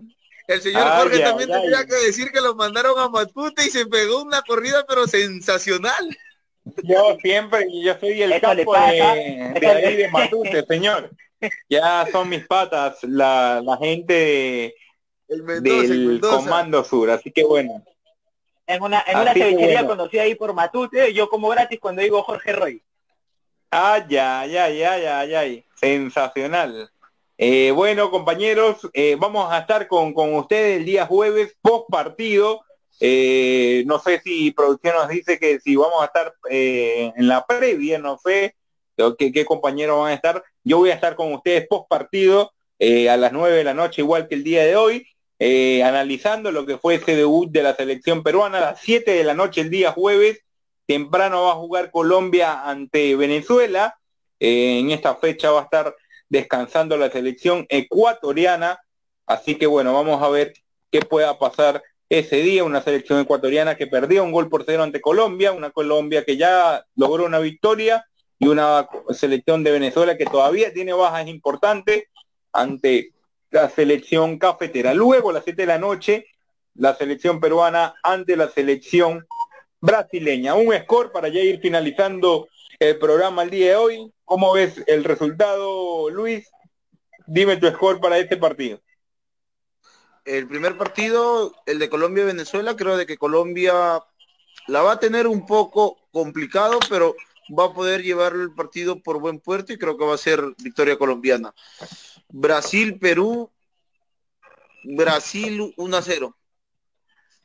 El 0.53 0.62
señor 0.62 0.88
Jorge 0.88 1.20
también 1.20 1.50
tendría 1.50 1.86
que 1.86 1.94
decir 2.07 2.30
que 2.30 2.40
lo 2.40 2.55
mandaron 2.55 2.98
a 2.98 3.09
Matute 3.09 3.64
y 3.64 3.70
se 3.70 3.86
pegó 3.86 4.22
una 4.22 4.42
corrida 4.42 4.84
pero 4.86 5.07
sensacional. 5.07 6.16
Yo 6.84 7.16
siempre, 7.22 7.66
yo 7.82 7.98
soy 7.98 8.22
el 8.22 8.40
campo 8.40 8.74
de, 8.74 9.59
de 9.61 9.66
ahí 9.66 9.96
de 9.96 10.09
Matute, 10.11 10.64
señor. 10.66 11.11
Ya 11.68 12.07
son 12.12 12.28
mis 12.28 12.46
patas, 12.46 13.03
la, 13.03 13.61
la 13.64 13.76
gente 13.76 14.74
el 15.28 15.42
Mendoza, 15.42 15.82
del 15.82 16.11
el 16.11 16.20
Comando 16.20 16.84
Sur, 16.84 17.11
así 17.11 17.32
que 17.32 17.42
bueno. 17.42 17.82
En 18.66 18.82
una, 18.82 19.03
en 19.07 19.18
una 19.18 19.32
cevichería 19.32 19.82
bueno. 19.82 19.88
conocida 19.88 20.22
ahí 20.22 20.36
por 20.36 20.55
Matute, 20.55 21.12
yo 21.12 21.28
como 21.28 21.48
gratis 21.48 21.80
cuando 21.80 22.03
digo 22.03 22.22
Jorge 22.22 22.53
Roy. 22.53 22.82
Ah, 23.72 24.07
ya, 24.09 24.46
ya, 24.46 24.68
ya, 24.68 24.98
ya, 24.98 25.24
ya, 25.24 25.62
sensacional. 25.74 26.91
Eh, 27.45 27.72
bueno, 27.72 28.09
compañeros, 28.12 28.88
eh, 28.93 29.16
vamos 29.18 29.53
a 29.53 29.59
estar 29.59 29.88
con, 29.88 30.14
con 30.14 30.32
ustedes 30.32 30.78
el 30.78 30.84
día 30.84 31.07
jueves, 31.07 31.57
post 31.61 31.86
partido. 31.90 32.61
Eh, 33.01 33.82
no 33.84 33.99
sé 33.99 34.20
si 34.20 34.53
producción 34.53 34.95
nos 34.95 35.09
dice 35.09 35.40
que 35.40 35.59
si 35.59 35.74
vamos 35.74 36.01
a 36.01 36.05
estar 36.05 36.32
en 36.49 37.26
la 37.26 37.45
previa, 37.45 37.99
no 37.99 38.16
sé 38.24 38.55
qué, 39.18 39.32
qué 39.32 39.45
compañeros 39.45 39.99
van 39.99 40.12
a 40.12 40.14
estar. 40.14 40.45
Yo 40.62 40.78
voy 40.78 40.90
a 40.90 40.95
estar 40.95 41.16
con 41.16 41.32
ustedes 41.32 41.66
post 41.66 41.88
partido 41.88 42.53
a 42.78 43.16
las 43.16 43.32
nueve 43.32 43.57
de 43.57 43.64
la 43.64 43.74
noche, 43.74 44.03
igual 44.03 44.28
que 44.28 44.36
el 44.36 44.45
día 44.45 44.64
de 44.64 44.76
hoy 44.76 45.05
analizando 45.84 46.53
lo 46.53 46.64
que 46.64 46.78
fue 46.78 46.95
ese 46.95 47.16
debut 47.16 47.51
de 47.51 47.64
la 47.64 47.74
selección 47.74 48.22
peruana 48.22 48.59
a 48.59 48.72
las 48.72 48.80
7 48.82 49.11
de 49.11 49.24
la 49.24 49.34
noche 49.34 49.62
el 49.62 49.70
día 49.70 49.90
jueves. 49.90 50.45
temprano 50.86 51.43
va 51.43 51.51
a 51.51 51.57
jugar 51.57 51.90
Colombia 51.90 52.62
ante 52.62 53.16
Venezuela. 53.16 53.99
En 54.38 54.93
esta 54.93 55.16
fecha 55.16 55.51
va 55.51 55.62
a 55.62 55.64
estar 55.64 55.97
descansando 56.33 56.97
la 56.97 57.11
selección 57.11 57.66
ecuatoriana. 57.68 58.80
Así 59.26 59.57
que 59.57 59.66
bueno, 59.66 59.93
vamos 59.93 60.22
a 60.22 60.30
ver 60.30 60.55
qué 60.91 61.03
pueda 61.03 61.39
pasar 61.39 61.83
ese 62.09 62.37
día. 62.37 62.64
Una 62.64 62.80
selección 62.80 63.20
ecuatoriana 63.20 63.76
que 63.76 63.87
perdió 63.87 64.24
un 64.24 64.33
gol 64.33 64.49
por 64.49 64.64
cero 64.64 64.83
ante 64.83 65.03
Colombia, 65.03 65.53
una 65.53 65.70
Colombia 65.70 66.24
que 66.24 66.39
ya 66.39 66.87
logró 66.97 67.26
una 67.26 67.39
victoria 67.39 68.07
y 68.39 68.49
una 68.49 68.89
selección 69.11 69.62
de 69.62 69.72
Venezuela 69.72 70.16
que 70.16 70.24
todavía 70.24 70.72
tiene 70.72 70.95
bajas 70.95 71.28
importantes 71.28 72.05
ante 72.51 73.12
la 73.51 73.68
selección 73.68 74.39
cafetera. 74.39 74.95
Luego 74.95 75.28
a 75.28 75.35
las 75.35 75.45
7 75.45 75.61
de 75.61 75.66
la 75.66 75.78
noche, 75.78 76.24
la 76.76 76.95
selección 76.95 77.41
peruana 77.41 77.95
ante 78.03 78.37
la 78.37 78.49
selección 78.49 79.26
brasileña. 79.83 80.55
Un 80.55 80.74
score 80.78 81.12
para 81.12 81.28
ya 81.28 81.41
ir 81.41 81.61
finalizando 81.61 82.49
el 82.78 82.99
programa 82.99 83.43
el 83.43 83.51
día 83.51 83.68
de 83.68 83.76
hoy. 83.76 84.12
¿Cómo 84.33 84.55
ves 84.55 84.83
el 84.87 85.05
resultado, 85.05 86.09
Luis? 86.09 86.49
Dime 87.26 87.59
tu 87.59 87.68
score 87.68 88.01
para 88.01 88.16
este 88.16 88.39
partido. 88.39 88.80
El 90.24 90.49
primer 90.49 90.78
partido, 90.78 91.55
el 91.66 91.78
de 91.78 91.91
Colombia-Venezuela, 91.91 92.74
creo 92.74 92.97
de 92.97 93.05
que 93.05 93.18
Colombia 93.18 94.03
la 94.68 94.80
va 94.80 94.93
a 94.93 94.99
tener 94.99 95.26
un 95.26 95.45
poco 95.45 95.99
complicado, 96.12 96.78
pero 96.89 97.14
va 97.51 97.66
a 97.66 97.74
poder 97.74 98.03
llevar 98.03 98.33
el 98.33 98.55
partido 98.55 99.03
por 99.03 99.20
buen 99.20 99.39
puerto 99.39 99.74
y 99.74 99.78
creo 99.78 99.99
que 99.99 100.07
va 100.07 100.14
a 100.14 100.16
ser 100.18 100.41
victoria 100.62 100.97
colombiana. 100.97 101.53
Brasil, 102.30 102.99
Perú, 102.99 103.51
Brasil 104.83 105.74
1 105.76 105.95
a 105.95 106.01
0. 106.01 106.37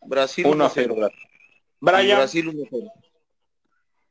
Brasil 0.05 0.45
1 0.47 0.63
a 0.65 0.69
0. 0.69 0.95
Brian. 1.81 2.17
Brasil 2.17 2.47
1 2.47 2.63
a 2.63 2.67
0. 2.71 2.91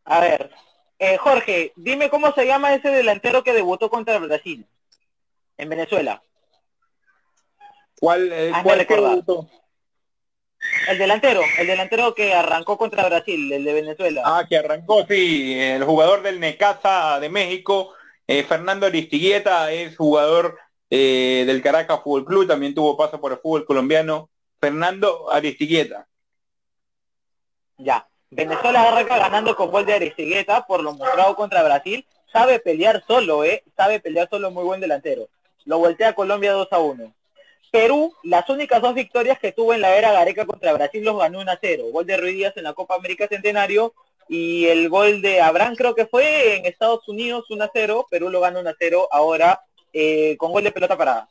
A 0.04 0.20
ver, 0.20 0.50
eh, 0.98 1.16
Jorge, 1.18 1.72
dime 1.76 2.10
cómo 2.10 2.32
se 2.32 2.46
llama 2.46 2.74
ese 2.74 2.88
delantero 2.88 3.42
que 3.42 3.52
debutó 3.52 3.90
contra 3.90 4.18
Brasil 4.18 4.66
en 5.56 5.68
Venezuela. 5.68 6.22
¿Cuál, 7.98 8.30
eh, 8.32 8.52
cuál 8.62 8.86
debutó? 8.86 9.48
El 10.88 10.98
delantero, 10.98 11.42
el 11.58 11.66
delantero 11.66 12.14
que 12.14 12.34
arrancó 12.34 12.76
contra 12.76 13.06
Brasil, 13.08 13.52
el 13.52 13.64
de 13.64 13.72
Venezuela. 13.72 14.22
Ah, 14.24 14.44
que 14.48 14.56
arrancó, 14.56 15.06
sí, 15.06 15.58
el 15.58 15.84
jugador 15.84 16.22
del 16.22 16.40
Necaxa 16.40 17.20
de 17.20 17.28
México, 17.28 17.94
eh, 18.26 18.42
Fernando 18.42 18.86
Aristigueta, 18.86 19.70
es 19.72 19.96
jugador 19.96 20.58
eh, 20.90 21.44
del 21.46 21.62
Caracas 21.62 22.00
Fútbol 22.02 22.24
Club, 22.24 22.46
también 22.46 22.74
tuvo 22.74 22.96
paso 22.96 23.20
por 23.20 23.32
el 23.32 23.38
fútbol 23.38 23.64
colombiano. 23.64 24.30
Fernando 24.58 25.30
Aristigueta. 25.30 26.08
Ya, 27.78 28.08
Venezuela 28.30 28.82
arranca 28.82 29.18
ganando 29.18 29.54
con 29.54 29.70
gol 29.70 29.86
de 29.86 29.94
Aristigueta 29.94 30.66
por 30.66 30.82
lo 30.82 30.94
mostrado 30.94 31.36
contra 31.36 31.62
Brasil. 31.62 32.04
Sabe 32.32 32.58
pelear 32.58 33.04
solo, 33.06 33.44
¿eh? 33.44 33.62
Sabe 33.76 34.00
pelear 34.00 34.28
solo, 34.28 34.50
muy 34.50 34.64
buen 34.64 34.80
delantero. 34.80 35.28
Lo 35.64 35.78
voltea 35.78 36.14
Colombia 36.14 36.52
2 36.52 36.68
a 36.70 36.78
1. 36.78 37.14
Perú, 37.70 38.14
las 38.22 38.48
únicas 38.48 38.80
dos 38.80 38.94
victorias 38.94 39.38
que 39.38 39.52
tuvo 39.52 39.74
en 39.74 39.80
la 39.80 39.96
era 39.96 40.12
Gareca 40.12 40.46
contra 40.46 40.72
Brasil 40.72 41.04
los 41.04 41.18
ganó 41.18 41.40
1 41.40 41.50
a 41.50 41.58
0. 41.60 41.84
Gol 41.92 42.06
de 42.06 42.16
Ruiz 42.16 42.34
Díaz 42.34 42.56
en 42.56 42.64
la 42.64 42.74
Copa 42.74 42.94
América 42.94 43.28
Centenario 43.28 43.94
y 44.28 44.66
el 44.66 44.88
gol 44.88 45.22
de 45.22 45.40
Abraham 45.40 45.76
creo 45.76 45.94
que 45.94 46.06
fue 46.06 46.56
en 46.56 46.66
Estados 46.66 47.06
Unidos 47.08 47.44
1 47.48 47.64
a 47.64 47.70
0. 47.72 48.06
Perú 48.10 48.28
lo 48.30 48.40
ganó 48.40 48.60
1 48.60 48.70
a 48.70 48.74
0 48.78 49.08
ahora 49.10 49.60
eh, 49.92 50.36
con 50.38 50.52
gol 50.52 50.64
de 50.64 50.72
pelota 50.72 50.96
parada. 50.96 51.28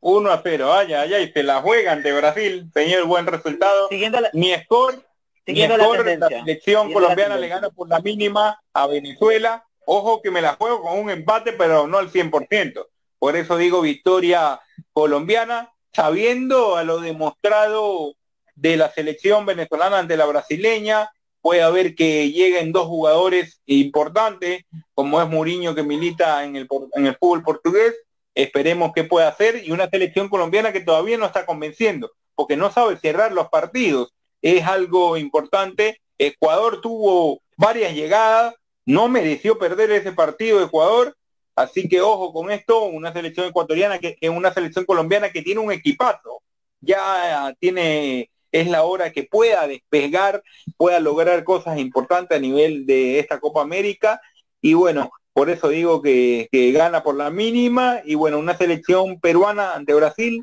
1 0.00 0.30
a 0.30 0.40
0, 0.42 0.72
ay, 0.72 0.94
ay, 0.94 1.14
ay, 1.14 1.32
se 1.32 1.42
la 1.42 1.60
juegan 1.60 2.02
de 2.02 2.12
Brasil, 2.12 2.70
señor, 2.72 3.06
buen 3.06 3.26
resultado. 3.26 3.88
Siguiendo 3.88 4.20
la, 4.20 4.30
mi 4.32 4.54
score, 4.54 5.04
siguiendo 5.44 5.76
mi 5.76 5.84
score, 5.84 6.18
la, 6.18 6.28
la, 6.28 6.38
selección 6.40 6.92
colombiana 6.92 7.36
le 7.36 7.48
gana 7.48 7.70
por 7.70 7.88
la 7.88 8.00
mínima 8.00 8.60
a 8.72 8.86
Venezuela 8.86 9.64
Ojo 9.90 10.20
que 10.20 10.30
me 10.30 10.42
la 10.42 10.56
juego 10.56 10.82
con 10.82 10.98
un 10.98 11.08
empate, 11.08 11.54
pero 11.54 11.86
no 11.86 11.96
al 11.96 12.12
100%. 12.12 12.86
Por 13.18 13.36
eso 13.36 13.56
digo 13.56 13.80
victoria 13.80 14.60
colombiana, 14.92 15.72
sabiendo 15.94 16.76
a 16.76 16.84
lo 16.84 17.00
demostrado 17.00 18.14
de 18.54 18.76
la 18.76 18.92
selección 18.92 19.46
venezolana 19.46 19.98
ante 19.98 20.18
la 20.18 20.26
brasileña, 20.26 21.10
puede 21.40 21.62
haber 21.62 21.94
que 21.94 22.30
lleguen 22.30 22.70
dos 22.70 22.86
jugadores 22.86 23.62
importantes, 23.64 24.64
como 24.92 25.22
es 25.22 25.28
Muriño 25.30 25.74
que 25.74 25.82
milita 25.82 26.44
en 26.44 26.56
el, 26.56 26.68
en 26.92 27.06
el 27.06 27.16
fútbol 27.16 27.42
portugués, 27.42 27.94
esperemos 28.38 28.92
que 28.94 29.02
pueda 29.02 29.26
hacer, 29.26 29.64
y 29.64 29.72
una 29.72 29.90
selección 29.90 30.28
colombiana 30.28 30.72
que 30.72 30.80
todavía 30.80 31.18
no 31.18 31.26
está 31.26 31.44
convenciendo, 31.44 32.12
porque 32.36 32.56
no 32.56 32.70
sabe 32.70 32.96
cerrar 32.96 33.32
los 33.32 33.48
partidos, 33.48 34.14
es 34.42 34.64
algo 34.64 35.16
importante. 35.16 36.00
Ecuador 36.18 36.80
tuvo 36.80 37.40
varias 37.56 37.94
llegadas, 37.94 38.54
no 38.86 39.08
mereció 39.08 39.58
perder 39.58 39.90
ese 39.90 40.12
partido 40.12 40.60
de 40.60 40.66
Ecuador, 40.66 41.16
así 41.56 41.88
que 41.88 42.00
ojo 42.00 42.32
con 42.32 42.52
esto, 42.52 42.84
una 42.84 43.12
selección 43.12 43.46
ecuatoriana 43.46 43.98
que 43.98 44.16
es 44.20 44.30
una 44.30 44.54
selección 44.54 44.84
colombiana 44.84 45.30
que 45.30 45.42
tiene 45.42 45.60
un 45.60 45.72
equipazo, 45.72 46.40
ya 46.80 47.52
tiene, 47.58 48.30
es 48.52 48.68
la 48.68 48.84
hora 48.84 49.10
que 49.10 49.24
pueda 49.24 49.66
despegar, 49.66 50.44
pueda 50.76 51.00
lograr 51.00 51.42
cosas 51.42 51.76
importantes 51.78 52.38
a 52.38 52.40
nivel 52.40 52.86
de 52.86 53.18
esta 53.18 53.40
Copa 53.40 53.62
América, 53.62 54.20
y 54.60 54.74
bueno, 54.74 55.10
por 55.38 55.50
eso 55.50 55.68
digo 55.68 56.02
que, 56.02 56.48
gana 56.74 57.04
por 57.04 57.14
la 57.14 57.30
mínima, 57.30 58.00
y 58.04 58.16
bueno, 58.16 58.40
una 58.40 58.56
selección 58.56 59.20
peruana 59.20 59.74
ante 59.74 59.94
Brasil, 59.94 60.42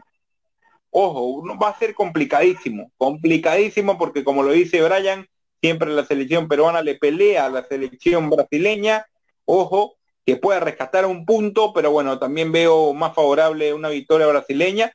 ojo, 0.90 1.44
va 1.62 1.70
a 1.70 1.78
ser 1.78 1.94
complicadísimo, 1.94 2.92
complicadísimo 2.96 3.98
porque 3.98 4.24
como 4.24 4.42
lo 4.42 4.52
dice 4.52 4.82
Brian, 4.82 5.28
Siempre 5.66 5.92
la 5.92 6.06
selección 6.06 6.48
peruana 6.48 6.84
le 6.84 6.94
pelea 6.94 7.48
a 7.48 7.50
la 7.50 7.66
selección 7.66 8.30
brasileña. 8.30 9.08
Ojo, 9.46 9.96
que 10.24 10.36
pueda 10.36 10.60
rescatar 10.60 11.08
un 11.08 11.26
punto, 11.26 11.74
pero 11.74 11.90
bueno, 11.90 12.20
también 12.20 12.52
veo 12.52 12.94
más 12.94 13.16
favorable 13.16 13.74
una 13.74 13.90
victoria 13.90 14.28
brasileña 14.28 14.92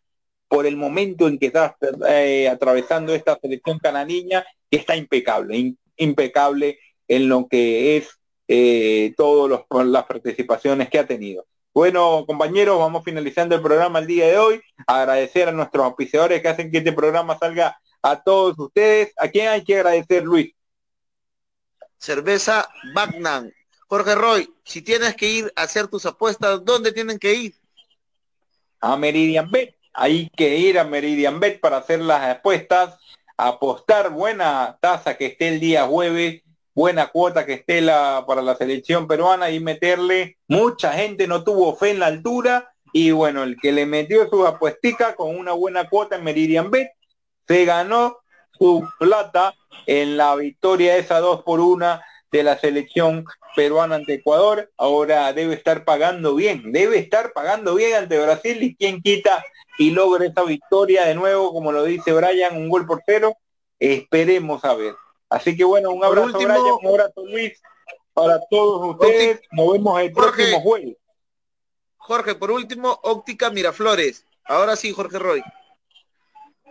por 0.46 0.66
el 0.66 0.76
momento 0.76 1.26
en 1.26 1.40
que 1.40 1.46
está 1.46 1.76
eh, 2.08 2.48
atravesando 2.48 3.12
esta 3.12 3.36
selección 3.42 3.80
cananiña, 3.80 4.44
que 4.70 4.76
está 4.76 4.94
impecable, 4.94 5.74
impecable 5.96 6.78
en 7.08 7.28
lo 7.28 7.48
que 7.48 7.96
es 7.96 8.19
eh, 8.52 9.14
todas 9.16 9.64
las 9.86 10.04
participaciones 10.06 10.90
que 10.90 10.98
ha 10.98 11.06
tenido. 11.06 11.46
Bueno, 11.72 12.24
compañeros, 12.26 12.80
vamos 12.80 13.04
finalizando 13.04 13.54
el 13.54 13.62
programa 13.62 14.00
el 14.00 14.08
día 14.08 14.26
de 14.26 14.38
hoy. 14.38 14.60
Agradecer 14.88 15.48
a 15.48 15.52
nuestros 15.52 15.84
auspiciadores 15.84 16.42
que 16.42 16.48
hacen 16.48 16.68
que 16.68 16.78
este 16.78 16.92
programa 16.92 17.38
salga 17.38 17.80
a 18.02 18.20
todos 18.20 18.58
ustedes. 18.58 19.12
¿A 19.18 19.28
quién 19.28 19.46
hay 19.46 19.62
que 19.62 19.76
agradecer, 19.76 20.24
Luis? 20.24 20.52
cerveza 21.96 22.68
Bagnan. 22.92 23.52
Jorge 23.86 24.16
Roy, 24.16 24.52
si 24.64 24.82
tienes 24.82 25.14
que 25.14 25.28
ir 25.28 25.52
a 25.54 25.62
hacer 25.62 25.86
tus 25.86 26.04
apuestas, 26.04 26.64
¿dónde 26.64 26.90
tienen 26.90 27.20
que 27.20 27.34
ir? 27.34 27.54
A 28.80 28.96
Meridian 28.96 29.48
Bet. 29.48 29.76
Hay 29.92 30.28
que 30.30 30.56
ir 30.56 30.76
a 30.76 30.84
Meridian 30.84 31.38
Bet 31.38 31.60
para 31.60 31.76
hacer 31.76 32.00
las 32.00 32.36
apuestas, 32.36 32.98
apostar 33.36 34.10
buena 34.10 34.76
tasa 34.80 35.16
que 35.16 35.26
esté 35.26 35.48
el 35.48 35.60
día 35.60 35.86
jueves, 35.86 36.42
buena 36.74 37.08
cuota 37.08 37.46
que 37.46 37.54
esté 37.54 37.80
la, 37.80 38.24
para 38.26 38.42
la 38.42 38.56
selección 38.56 39.06
peruana 39.06 39.50
y 39.50 39.60
meterle. 39.60 40.38
Mucha 40.48 40.92
gente 40.92 41.26
no 41.26 41.44
tuvo 41.44 41.76
fe 41.76 41.90
en 41.90 42.00
la 42.00 42.06
altura 42.06 42.72
y 42.92 43.10
bueno, 43.10 43.42
el 43.42 43.56
que 43.60 43.72
le 43.72 43.86
metió 43.86 44.28
su 44.28 44.46
apuestica 44.46 45.14
con 45.14 45.36
una 45.36 45.52
buena 45.52 45.88
cuota 45.88 46.16
en 46.16 46.24
Meridian 46.24 46.70
Bet 46.70 46.90
se 47.46 47.64
ganó 47.64 48.18
su 48.58 48.88
plata 48.98 49.54
en 49.86 50.16
la 50.16 50.34
victoria 50.36 50.96
esa 50.96 51.20
dos 51.20 51.42
por 51.42 51.60
una 51.60 52.02
de 52.30 52.42
la 52.42 52.58
selección 52.58 53.24
peruana 53.56 53.96
ante 53.96 54.14
Ecuador. 54.14 54.70
Ahora 54.76 55.32
debe 55.32 55.54
estar 55.54 55.84
pagando 55.84 56.34
bien, 56.34 56.72
debe 56.72 56.98
estar 56.98 57.32
pagando 57.32 57.74
bien 57.74 57.94
ante 57.94 58.20
Brasil 58.20 58.62
y 58.62 58.76
quien 58.76 59.02
quita 59.02 59.44
y 59.78 59.90
logra 59.90 60.26
esa 60.26 60.44
victoria 60.44 61.06
de 61.06 61.14
nuevo, 61.14 61.52
como 61.52 61.72
lo 61.72 61.84
dice 61.84 62.12
Brian, 62.12 62.56
un 62.56 62.68
gol 62.68 62.86
por 62.86 63.02
cero. 63.04 63.36
Esperemos 63.78 64.64
a 64.64 64.74
ver. 64.74 64.94
Así 65.30 65.56
que 65.56 65.64
bueno, 65.64 65.92
un 65.92 66.04
abrazo 66.04 66.36
Brian, 66.36 66.60
un 66.82 66.86
abrazo 66.88 67.24
Luis 67.24 67.62
para 68.12 68.40
todos 68.50 68.90
ustedes. 68.90 69.40
Nos 69.52 69.72
vemos 69.72 70.00
el 70.00 70.12
próximo 70.12 70.60
jueves. 70.60 70.96
Jorge, 71.96 72.34
por 72.34 72.50
último, 72.50 72.98
óptica 73.04 73.48
Miraflores. 73.50 74.26
Ahora 74.44 74.74
sí, 74.74 74.92
Jorge 74.92 75.20
Roy. 75.20 75.42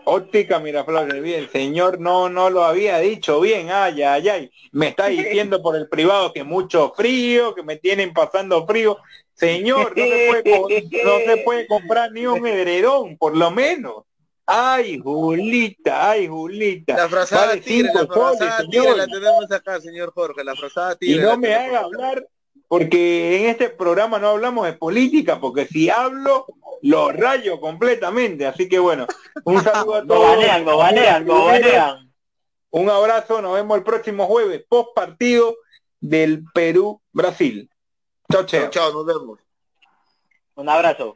Óptica 0.03 0.59
Miraflores, 0.59 1.21
bien, 1.21 1.49
señor 1.49 1.99
no 1.99 2.29
no 2.29 2.49
lo 2.49 2.63
había 2.63 2.97
dicho 2.99 3.39
bien, 3.39 3.69
ay, 3.71 4.01
ay, 4.01 4.27
ay. 4.27 4.51
Me 4.71 4.89
está 4.89 5.07
diciendo 5.07 5.61
por 5.61 5.77
el 5.77 5.87
privado 5.87 6.33
que 6.33 6.43
mucho 6.43 6.93
frío, 6.95 7.55
que 7.55 7.63
me 7.63 7.77
tienen 7.77 8.11
pasando 8.11 8.65
frío. 8.67 8.97
Señor, 9.33 9.97
no 9.97 10.03
se 10.03 10.27
puede, 10.43 10.83
no 11.05 11.17
se 11.19 11.37
puede 11.45 11.67
comprar 11.67 12.11
ni 12.11 12.25
un 12.27 12.45
edredón, 12.45 13.17
por 13.17 13.37
lo 13.37 13.51
menos. 13.51 14.03
Ay, 14.51 14.97
Julita, 14.97 16.09
ay, 16.09 16.27
Julita. 16.27 16.97
La 16.97 17.07
frazada 17.07 17.55
tigre, 17.57 17.91
la 17.93 18.07
frazada 18.07 18.67
tigre 18.67 18.97
la 18.97 19.05
tenemos 19.05 19.51
acá, 19.51 19.79
señor 19.79 20.11
Jorge, 20.11 20.43
la 20.43 20.55
frazada 20.55 20.95
tigre. 20.95 21.17
Y 21.17 21.19
no 21.23 21.37
me 21.37 21.53
haga 21.53 21.81
hablar, 21.81 22.27
porque 22.67 23.37
en 23.37 23.49
este 23.51 23.69
programa 23.69 24.17
no 24.17 24.29
hablamos 24.29 24.65
de 24.65 24.73
política, 24.73 25.39
porque 25.39 25.67
si 25.67 25.91
hablo, 25.91 26.47
lo 26.81 27.11
rayo 27.11 27.59
completamente. 27.59 28.47
Así 28.47 28.67
que 28.67 28.79
bueno, 28.79 29.05
un 29.43 29.63
saludo 29.63 29.95
a 29.95 30.07
todos. 30.07 30.19
Lo 30.19 30.21
banean, 30.21 30.65
lo 30.65 30.77
banean, 30.77 31.25
lo 31.27 31.45
banean. 31.45 32.11
Un 32.71 32.89
abrazo, 32.89 33.43
nos 33.43 33.53
vemos 33.53 33.77
el 33.77 33.83
próximo 33.83 34.25
jueves, 34.25 34.65
post 34.67 34.95
partido 34.95 35.57
del 35.99 36.43
Perú-Brasil. 36.55 37.69
Chao, 38.31 38.47
chao. 38.47 38.69
Chao, 38.71 38.93
nos 38.93 39.05
vemos. 39.05 39.39
Un 40.55 40.69
abrazo. 40.69 41.15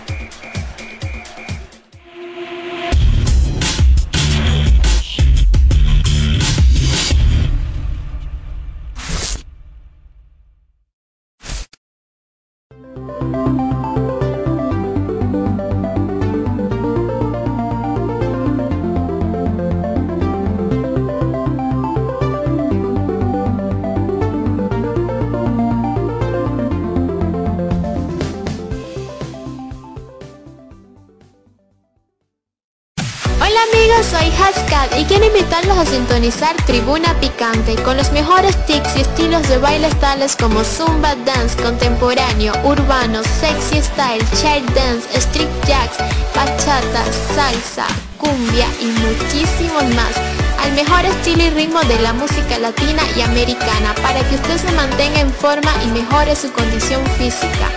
Y 34.97 35.05
quiero 35.05 35.25
invitarlos 35.25 35.77
a 35.77 35.85
sintonizar 35.85 36.55
Tribuna 36.65 37.13
Picante 37.19 37.75
con 37.83 37.97
los 37.97 38.11
mejores 38.11 38.55
tics 38.65 38.95
y 38.95 39.01
estilos 39.01 39.47
de 39.47 39.57
bailes 39.57 39.97
tales 39.99 40.35
como 40.35 40.63
Zumba 40.63 41.15
Dance 41.25 41.61
contemporáneo, 41.61 42.53
urbano, 42.63 43.21
sexy 43.23 43.81
style, 43.81 44.23
child 44.41 44.69
dance, 44.75 45.07
street 45.17 45.49
jacks, 45.67 45.97
bachata, 46.35 47.03
salsa, 47.33 47.85
cumbia 48.17 48.67
y 48.79 48.85
muchísimos 48.85 49.83
más 49.95 50.15
al 50.63 50.73
mejor 50.73 51.05
estilo 51.05 51.43
y 51.43 51.49
ritmo 51.51 51.81
de 51.81 51.99
la 51.99 52.13
música 52.13 52.57
latina 52.59 53.03
y 53.15 53.21
americana 53.21 53.95
para 54.01 54.27
que 54.27 54.35
usted 54.35 54.57
se 54.57 54.71
mantenga 54.73 55.21
en 55.21 55.31
forma 55.31 55.71
y 55.83 55.87
mejore 55.87 56.35
su 56.35 56.51
condición 56.51 57.05
física. 57.17 57.69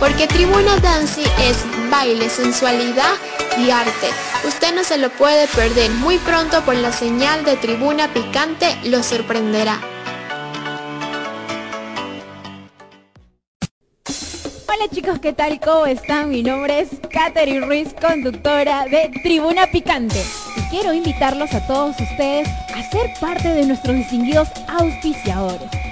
Porque 0.00 0.26
Tribuna 0.26 0.76
Dance 0.78 1.22
es 1.38 1.58
baile, 1.90 2.28
sensualidad 2.28 3.14
y 3.58 3.70
arte. 3.70 4.08
Usted 4.46 4.74
no 4.74 4.84
se 4.84 4.98
lo 4.98 5.10
puede 5.10 5.46
perder. 5.48 5.90
Muy 5.90 6.18
pronto 6.18 6.62
por 6.62 6.74
la 6.74 6.92
señal 6.92 7.44
de 7.44 7.56
Tribuna 7.56 8.08
Picante 8.12 8.76
lo 8.84 9.02
sorprenderá. 9.02 9.78
Hola 14.66 14.88
chicos, 14.90 15.18
¿qué 15.20 15.32
tal? 15.32 15.60
¿Cómo 15.60 15.86
están? 15.86 16.30
Mi 16.30 16.42
nombre 16.42 16.80
es 16.80 16.88
Katherine 17.10 17.66
Ruiz, 17.66 17.94
conductora 18.00 18.86
de 18.86 19.10
Tribuna 19.22 19.66
Picante. 19.70 20.24
Y 20.56 20.60
quiero 20.70 20.92
invitarlos 20.92 21.52
a 21.54 21.66
todos 21.66 21.96
ustedes 22.00 22.48
a 22.48 22.90
ser 22.90 23.12
parte 23.20 23.48
de 23.48 23.66
nuestros 23.66 23.96
distinguidos 23.96 24.48
auspiciadores. 24.68 25.91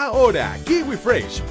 Ahora, 0.00 0.56
Kiwi 0.64 0.96
Fresh 0.96 1.42